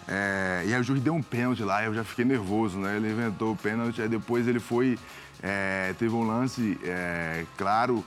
É, 0.07 0.65
e 0.67 0.75
aí 0.75 0.81
o 0.81 0.85
juiz 0.85 1.01
deu 1.03 1.15
um 1.15 1.23
pênalti 1.23 1.63
lá, 1.63 1.83
eu 1.83 1.95
já 1.95 2.05
fiquei 2.05 2.27
nervoso, 2.27 2.79
né? 2.79 2.97
Ele 2.97 3.11
inventou 3.11 3.53
o 3.53 3.57
pênalti, 3.57 4.03
aí 4.03 4.09
depois 4.09 4.47
ele 4.47 4.61
foi. 4.61 4.99
É, 5.43 5.95
teve 5.99 6.15
um 6.15 6.27
lance, 6.27 6.79
é, 6.83 7.45
claro, 7.57 8.05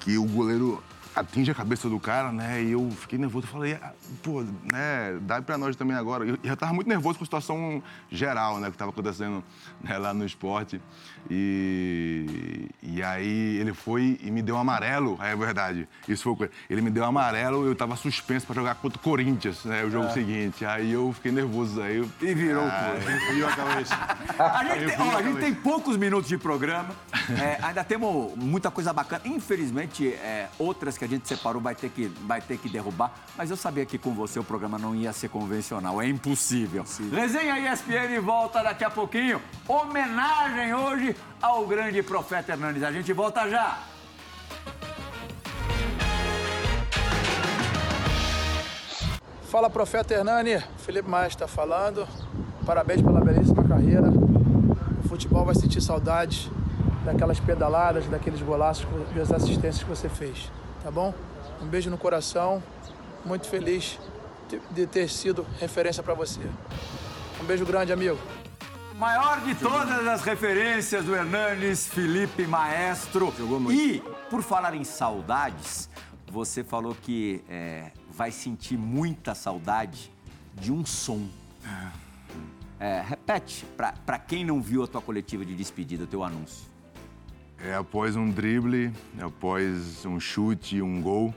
que 0.00 0.16
o 0.16 0.24
goleiro 0.24 0.82
atinge 1.14 1.50
a 1.50 1.54
cabeça 1.54 1.88
do 1.88 1.98
cara, 1.98 2.30
né? 2.32 2.62
E 2.62 2.72
eu 2.72 2.90
fiquei 2.90 3.18
nervoso. 3.18 3.46
Eu 3.46 3.50
falei, 3.50 3.74
ah, 3.74 3.92
pô, 4.22 4.42
né? 4.42 5.18
Dá 5.22 5.42
pra 5.42 5.58
nós 5.58 5.76
também 5.76 5.96
agora. 5.96 6.24
Eu 6.24 6.38
já 6.42 6.56
tava 6.56 6.72
muito 6.72 6.88
nervoso 6.88 7.18
com 7.18 7.24
a 7.24 7.26
situação 7.26 7.82
geral, 8.10 8.60
né? 8.60 8.70
Que 8.70 8.76
tava 8.76 8.90
acontecendo 8.90 9.42
né, 9.82 9.98
lá 9.98 10.12
no 10.12 10.24
esporte. 10.24 10.80
E, 11.30 12.68
e 12.82 13.02
aí 13.02 13.58
ele 13.58 13.74
foi 13.74 14.18
e 14.22 14.30
me 14.30 14.40
deu 14.40 14.54
um 14.54 14.58
amarelo, 14.58 15.18
é 15.20 15.36
verdade. 15.36 15.86
Isso 16.08 16.22
foi. 16.22 16.46
o 16.46 16.50
Ele 16.70 16.80
me 16.80 16.90
deu 16.90 17.04
um 17.04 17.06
amarelo, 17.06 17.66
eu 17.66 17.74
tava 17.74 17.96
suspenso 17.96 18.46
pra 18.46 18.54
jogar 18.54 18.76
contra 18.76 18.98
o 18.98 19.02
Corinthians, 19.02 19.64
né? 19.64 19.84
O 19.84 19.90
jogo 19.90 20.10
seguinte. 20.10 20.64
Aí 20.64 20.92
eu 20.92 21.12
fiquei 21.12 21.30
nervoso. 21.30 21.82
Aí 21.82 21.96
eu, 21.98 22.08
E 22.20 22.34
virou 22.34 22.64
o 22.64 22.68
Ah, 22.68 22.94
a 23.46 23.56
cabeça. 23.56 23.94
A 24.38 24.64
gente, 24.64 24.96
tem, 24.96 25.00
ó, 25.00 25.18
a 25.18 25.22
gente 25.22 25.40
tem 25.40 25.54
poucos 25.54 25.96
minutos 25.96 26.28
de 26.28 26.38
programa, 26.38 26.90
é, 27.40 27.58
ainda 27.62 27.82
temos 27.82 28.34
muita 28.36 28.70
coisa 28.70 28.92
bacana. 28.92 29.22
Infelizmente, 29.24 30.08
é, 30.08 30.48
outras 30.58 30.96
que 30.96 31.04
a 31.04 31.08
gente 31.08 31.26
separou 31.26 31.60
vai 31.60 31.74
ter, 31.74 31.90
que, 31.90 32.06
vai 32.22 32.40
ter 32.40 32.56
que 32.56 32.68
derrubar, 32.68 33.12
mas 33.36 33.50
eu 33.50 33.56
sabia 33.56 33.84
que 33.84 33.98
com 33.98 34.14
você 34.14 34.38
o 34.38 34.44
programa 34.44 34.78
não 34.78 34.94
ia 34.94 35.12
ser 35.12 35.28
convencional, 35.28 36.00
é 36.00 36.08
impossível. 36.08 36.84
Resenha 37.12 37.72
ESPN 37.72 38.20
volta 38.22 38.62
daqui 38.62 38.84
a 38.84 38.90
pouquinho. 38.90 39.40
Homenagem 39.68 40.72
hoje 40.72 41.14
ao 41.42 41.66
grande 41.66 42.02
profeta 42.02 42.52
Hernandes. 42.52 42.82
A 42.82 42.90
gente 42.90 43.12
volta 43.12 43.46
já. 43.50 43.82
Fala, 49.42 49.68
profeta 49.68 50.14
Hernani. 50.14 50.58
Felipe 50.78 51.06
Maestro 51.06 51.44
está 51.44 51.46
falando. 51.46 52.08
Parabéns 52.64 53.02
pela 53.02 53.20
belíssima 53.20 53.62
carreira. 53.62 54.08
O 55.04 55.06
futebol 55.06 55.44
vai 55.44 55.54
sentir 55.54 55.82
saudade 55.82 56.50
daquelas 57.04 57.38
pedaladas, 57.38 58.06
daqueles 58.06 58.40
golaços, 58.40 58.86
das 59.14 59.30
assistências 59.30 59.82
que 59.82 59.90
você 59.90 60.08
fez. 60.08 60.50
Tá 60.82 60.90
bom? 60.90 61.12
Um 61.60 61.66
beijo 61.66 61.90
no 61.90 61.98
coração. 61.98 62.62
Muito 63.22 63.46
feliz 63.46 63.98
de 64.70 64.86
ter 64.86 65.10
sido 65.10 65.46
referência 65.60 66.02
para 66.02 66.14
você. 66.14 66.40
Um 67.38 67.44
beijo 67.44 67.66
grande, 67.66 67.92
amigo. 67.92 68.18
Maior 68.98 69.40
de 69.42 69.54
todas 69.54 70.08
as 70.08 70.22
referências 70.22 71.04
do 71.04 71.14
Hernanes, 71.14 71.86
Felipe 71.86 72.48
Maestro. 72.48 73.32
E, 73.70 74.02
por 74.28 74.42
falar 74.42 74.74
em 74.74 74.82
saudades, 74.82 75.88
você 76.26 76.64
falou 76.64 76.96
que 77.00 77.40
é, 77.48 77.92
vai 78.10 78.32
sentir 78.32 78.76
muita 78.76 79.36
saudade 79.36 80.12
de 80.52 80.72
um 80.72 80.84
som. 80.84 81.28
É, 82.80 83.00
repete, 83.00 83.64
pra, 83.76 83.92
pra 84.04 84.18
quem 84.18 84.44
não 84.44 84.60
viu 84.60 84.82
a 84.82 84.88
tua 84.88 85.00
coletiva 85.00 85.44
de 85.44 85.54
despedida, 85.54 86.02
o 86.02 86.06
teu 86.08 86.24
anúncio. 86.24 86.66
É 87.56 87.76
após 87.76 88.16
um 88.16 88.28
drible, 88.28 88.92
é 89.16 89.22
após 89.22 90.04
um 90.06 90.18
chute, 90.18 90.82
um 90.82 91.00
gol. 91.00 91.32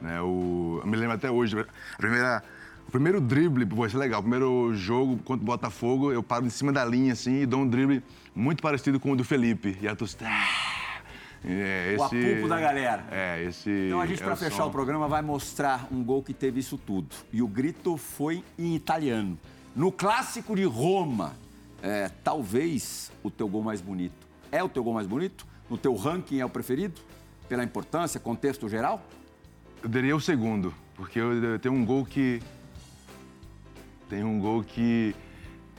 Né, 0.00 0.18
o, 0.22 0.80
eu 0.82 0.86
me 0.86 0.96
lembro 0.96 1.14
até 1.14 1.30
hoje, 1.30 1.60
a 1.60 1.96
primeira, 1.98 2.42
o 2.88 2.90
primeiro 2.90 3.20
drible, 3.20 3.64
pô, 3.66 3.86
isso 3.86 3.96
é 3.96 4.00
legal, 4.00 4.20
o 4.20 4.22
primeiro 4.22 4.74
jogo 4.74 5.16
contra 5.24 5.42
o 5.42 5.46
Botafogo, 5.46 6.12
eu 6.12 6.22
paro 6.22 6.44
em 6.46 6.50
cima 6.50 6.72
da 6.72 6.84
linha 6.84 7.12
assim 7.14 7.42
e 7.42 7.46
dou 7.46 7.60
um 7.60 7.68
drible 7.68 8.02
muito 8.34 8.62
parecido 8.62 8.98
com 9.00 9.12
o 9.12 9.16
do 9.16 9.24
Felipe. 9.24 9.76
E 9.80 9.88
a 9.88 9.94
torcida. 9.96 10.26
"Ah!" 10.28 10.72
É, 11.44 11.96
O 11.98 12.04
apulpo 12.04 12.48
da 12.48 12.60
galera. 12.60 13.04
É, 13.10 13.42
esse. 13.42 13.68
Então 13.88 14.00
a 14.00 14.06
gente, 14.06 14.20
é 14.22 14.24
pra 14.24 14.34
o 14.34 14.36
fechar 14.36 14.56
som. 14.58 14.68
o 14.68 14.70
programa, 14.70 15.08
vai 15.08 15.22
mostrar 15.22 15.88
um 15.90 16.02
gol 16.04 16.22
que 16.22 16.32
teve 16.32 16.60
isso 16.60 16.78
tudo. 16.78 17.08
E 17.32 17.42
o 17.42 17.48
grito 17.48 17.96
foi 17.96 18.44
em 18.56 18.76
italiano. 18.76 19.36
No 19.74 19.90
clássico 19.90 20.54
de 20.54 20.62
Roma, 20.64 21.32
é, 21.82 22.08
talvez 22.22 23.10
o 23.24 23.30
teu 23.30 23.48
gol 23.48 23.62
mais 23.62 23.80
bonito. 23.80 24.14
É 24.52 24.62
o 24.62 24.68
teu 24.68 24.84
gol 24.84 24.94
mais 24.94 25.06
bonito? 25.06 25.44
No 25.68 25.76
teu 25.76 25.96
ranking 25.96 26.38
é 26.38 26.44
o 26.44 26.48
preferido? 26.48 27.00
Pela 27.48 27.64
importância, 27.64 28.20
contexto 28.20 28.68
geral? 28.68 29.02
Eu 29.82 29.88
daria 29.88 30.14
o 30.14 30.20
segundo, 30.20 30.72
porque 30.94 31.18
eu, 31.18 31.32
eu 31.42 31.58
tenho 31.58 31.74
um 31.74 31.84
gol 31.84 32.04
que. 32.04 32.40
Tem 34.12 34.22
um 34.22 34.38
gol 34.38 34.62
que 34.62 35.16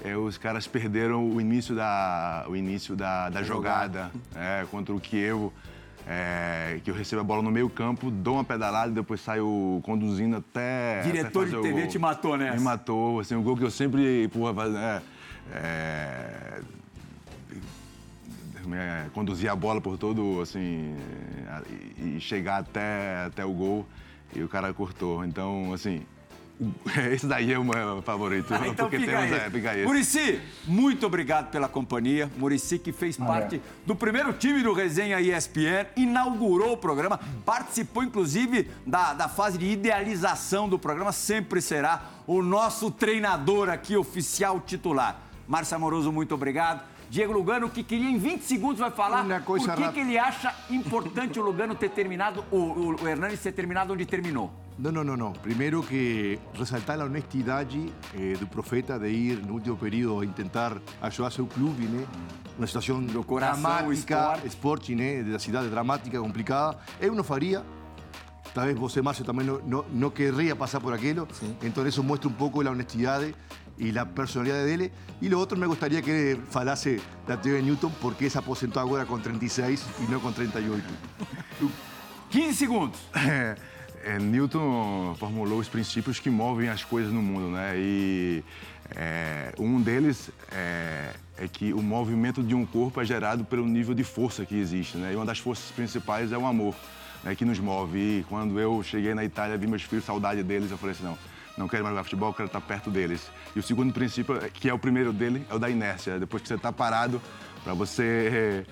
é, 0.03 0.17
os 0.17 0.39
caras 0.39 0.65
perderam 0.65 1.23
o 1.29 1.39
início 1.39 1.75
da, 1.75 2.43
o 2.49 2.55
início 2.55 2.95
da, 2.95 3.29
da 3.29 3.43
jogada 3.43 4.09
é, 4.35 4.65
contra 4.71 4.91
o 4.91 4.99
Kievo. 4.99 5.53
é, 6.07 6.79
que 6.83 6.89
eu 6.89 6.95
recebo 6.95 7.21
a 7.21 7.23
bola 7.23 7.43
no 7.43 7.51
meio 7.51 7.69
campo, 7.69 8.09
dou 8.09 8.33
uma 8.37 8.43
pedalada 8.43 8.89
e 8.89 8.95
depois 8.95 9.21
saio 9.21 9.79
conduzindo 9.83 10.37
até. 10.37 11.03
Diretor 11.03 11.47
até 11.47 11.57
de 11.57 11.61
TV 11.61 11.85
te 11.85 11.99
matou 11.99 12.35
nessa. 12.35 12.57
Me 12.57 12.63
matou, 12.63 13.19
assim, 13.19 13.35
um 13.35 13.43
gol 13.43 13.55
que 13.55 13.65
eu 13.65 13.69
sempre. 13.69 14.27
Porra, 14.29 14.51
faz- 14.51 14.73
é, 14.73 15.01
é, 15.51 16.61
é, 18.73 19.05
conduzir 19.13 19.47
a 19.47 19.55
bola 19.55 19.79
por 19.79 19.95
todo, 19.95 20.41
assim, 20.41 20.95
e, 21.99 22.19
chegar 22.19 22.61
até, 22.61 23.25
até 23.27 23.45
o 23.45 23.53
gol 23.53 23.85
e 24.35 24.41
o 24.41 24.47
cara 24.49 24.73
cortou. 24.73 25.23
Então, 25.23 25.71
assim, 25.71 26.01
esse 27.11 27.25
daí 27.25 27.51
é 27.51 27.59
o 27.59 27.63
meu 27.63 28.01
favorito. 28.01 28.53
Ah, 28.53 28.67
então 28.67 28.89
porque 28.89 28.99
fica 28.99 29.11
temos, 29.11 29.31
aí. 29.31 29.39
é, 29.39 29.49
fica 29.49 29.75
esse. 29.75 29.85
Murici, 29.85 30.41
muito 30.65 31.05
obrigado 31.05 31.49
pela 31.49 31.67
companhia. 31.67 32.29
Murici 32.37 32.77
que 32.77 32.91
fez 32.91 33.17
parte 33.17 33.61
do 33.85 33.95
primeiro 33.95 34.33
time 34.33 34.61
do 34.61 34.73
Resenha 34.73 35.19
ESPN, 35.19 35.87
inaugurou 35.95 36.73
o 36.73 36.77
programa, 36.77 37.19
participou 37.45 38.03
inclusive 38.03 38.69
da, 38.85 39.13
da 39.13 39.27
fase 39.27 39.57
de 39.57 39.65
idealização 39.65 40.69
do 40.69 40.77
programa, 40.77 41.11
sempre 41.11 41.61
será 41.61 42.09
o 42.27 42.41
nosso 42.41 42.91
treinador 42.91 43.69
aqui, 43.69 43.95
oficial 43.95 44.59
titular. 44.59 45.19
Márcio 45.47 45.75
Amoroso, 45.75 46.11
muito 46.11 46.33
obrigado. 46.33 46.93
Diego 47.09 47.31
Lugano, 47.31 47.69
que 47.69 47.83
queria 47.83 48.09
em 48.09 48.17
20 48.17 48.41
segundos, 48.41 48.79
vai 48.79 48.89
falar 48.89 49.23
por 49.45 49.59
que, 49.59 49.91
que 49.91 49.99
ele 49.99 50.17
acha 50.17 50.51
importante 50.71 51.39
o 51.39 51.43
Lugano 51.43 51.75
ter 51.75 51.89
terminado, 51.89 52.43
o, 52.49 52.57
o, 52.57 52.95
o 53.03 53.07
Hernandes 53.07 53.39
ter 53.39 53.51
terminado 53.51 53.93
onde 53.93 54.03
terminou. 54.03 54.51
No, 54.77 54.91
no, 54.91 55.03
no, 55.03 55.15
no. 55.15 55.33
Primero 55.33 55.85
que 55.85 56.39
resaltar 56.55 56.97
la 56.97 57.05
honestidad 57.05 57.67
eh, 57.71 58.35
del 58.37 58.47
profeta 58.47 58.97
de 58.97 59.11
ir 59.11 59.45
no 59.45 59.53
último 59.53 59.77
período 59.77 60.21
a 60.21 60.25
intentar 60.25 60.81
ayudar 61.01 61.27
a 61.27 61.31
seu 61.31 61.45
clube, 61.47 61.85
né? 61.85 62.05
Uma 62.57 62.67
situação 62.67 63.03
Do 63.03 63.23
coração, 63.23 63.61
dramática, 63.61 63.93
esporte. 63.93 64.47
esporte, 64.47 64.95
né? 64.95 65.23
Da 65.23 65.37
cidade 65.39 65.69
dramática, 65.69 66.19
complicada. 66.19 66.77
Eu 66.99 67.13
não 67.13 67.23
faria. 67.23 67.63
Tal 68.53 68.65
vez 68.65 68.77
você, 68.77 69.01
Márcio, 69.01 69.25
también 69.25 69.47
no, 69.47 69.59
no, 69.65 69.85
no 69.91 70.11
querría 70.11 70.55
pasar 70.55 70.81
por 70.81 70.93
aquello. 70.93 71.27
Entonces 71.61 71.93
eso 71.93 72.03
muestra 72.03 72.29
un 72.29 72.35
poco 72.35 72.61
la 72.61 72.69
honestidad 72.71 73.21
y 73.77 73.91
la 73.91 74.05
personalidad 74.05 74.63
de 74.63 74.73
él. 74.73 74.91
Y 75.21 75.29
lo 75.29 75.39
otro 75.39 75.57
me 75.57 75.65
gustaría 75.67 76.01
que 76.01 76.37
falase 76.49 76.99
la 77.27 77.39
teoría 77.41 77.61
de 77.61 77.67
Newton, 77.67 77.91
porque 78.01 78.29
se 78.29 78.37
aposentó 78.37 78.79
ahora 78.79 79.05
con 79.05 79.21
36 79.21 79.85
y 80.07 80.11
no 80.11 80.19
con 80.19 80.33
38. 80.33 80.83
15 82.29 82.53
segundos. 82.53 82.99
É, 84.05 84.19
Newton 84.19 85.15
formulou 85.17 85.59
os 85.59 85.69
princípios 85.69 86.19
que 86.19 86.29
movem 86.29 86.67
as 86.67 86.83
coisas 86.83 87.11
no 87.11 87.21
mundo, 87.21 87.49
né? 87.51 87.73
E 87.77 88.43
é, 88.93 89.53
um 89.57 89.81
deles 89.81 90.29
é, 90.51 91.13
é, 91.37 91.47
que 91.47 91.73
o 91.73 91.81
movimento 91.81 92.43
de 92.43 92.53
um 92.53 92.65
corpo 92.65 92.99
é 92.99 93.05
gerado 93.05 93.45
pelo 93.45 93.65
nível 93.65 93.95
de 93.95 94.03
força 94.03 94.45
que 94.45 94.55
existe, 94.55 94.97
né? 94.97 95.13
E 95.13 95.15
uma 95.15 95.25
das 95.25 95.39
forças 95.39 95.71
principais 95.71 96.33
é 96.33 96.37
o 96.37 96.45
amor, 96.45 96.75
né? 97.23 97.33
Que 97.33 97.45
nos 97.45 97.59
move. 97.59 97.97
E 97.97 98.25
quando 98.27 98.59
eu 98.59 98.83
cheguei 98.83 99.13
na 99.13 99.23
Itália, 99.23 99.57
vi 99.57 99.67
meus 99.67 99.83
filhos, 99.83 100.03
saudade 100.03 100.43
deles, 100.43 100.69
eu 100.69 100.77
falei 100.77 100.95
assim, 100.95 101.05
não, 101.05 101.17
não 101.57 101.69
quero 101.69 101.83
mais 101.83 101.93
jogar 101.93 102.03
futebol, 102.03 102.33
quero 102.33 102.47
estar 102.47 102.61
perto 102.61 102.91
deles. 102.91 103.31
E 103.55 103.59
o 103.59 103.63
segundo 103.63 103.93
princípio, 103.93 104.37
que 104.51 104.67
é 104.67 104.73
o 104.73 104.79
primeiro 104.79 105.13
dele, 105.13 105.45
é 105.49 105.55
o 105.55 105.59
da 105.59 105.69
inércia. 105.69 106.19
Depois 106.19 106.41
que 106.41 106.49
você 106.49 106.55
está 106.55 106.73
parado, 106.73 107.21
para 107.63 107.73
você 107.73 108.65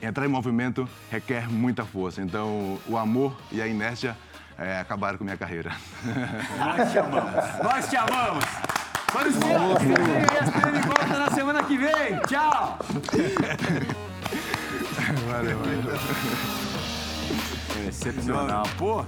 entrar 0.00 0.24
em 0.24 0.28
movimento 0.30 0.88
requer 1.10 1.50
muita 1.50 1.84
força. 1.84 2.22
Então, 2.22 2.78
o 2.88 2.96
amor 2.96 3.36
e 3.52 3.60
a 3.60 3.68
inércia 3.68 4.16
é, 4.60 4.78
acabaram 4.78 5.16
com 5.16 5.24
minha 5.24 5.38
carreira. 5.38 5.72
Nós 6.58 6.92
te 6.92 6.98
amamos. 6.98 7.44
Nós 7.62 7.88
te 7.88 7.96
amamos. 7.96 8.44
Vamos 9.12 9.34
ver. 9.36 9.56
ESPN 10.42 10.86
volta 10.86 11.18
na 11.18 11.30
semana 11.30 11.62
que 11.64 11.78
vem. 11.78 12.20
Tchau. 12.28 12.78
Valeu, 15.28 15.58
valeu. 15.58 16.00
Excepcional. 17.88 18.64
Pô, 18.76 19.04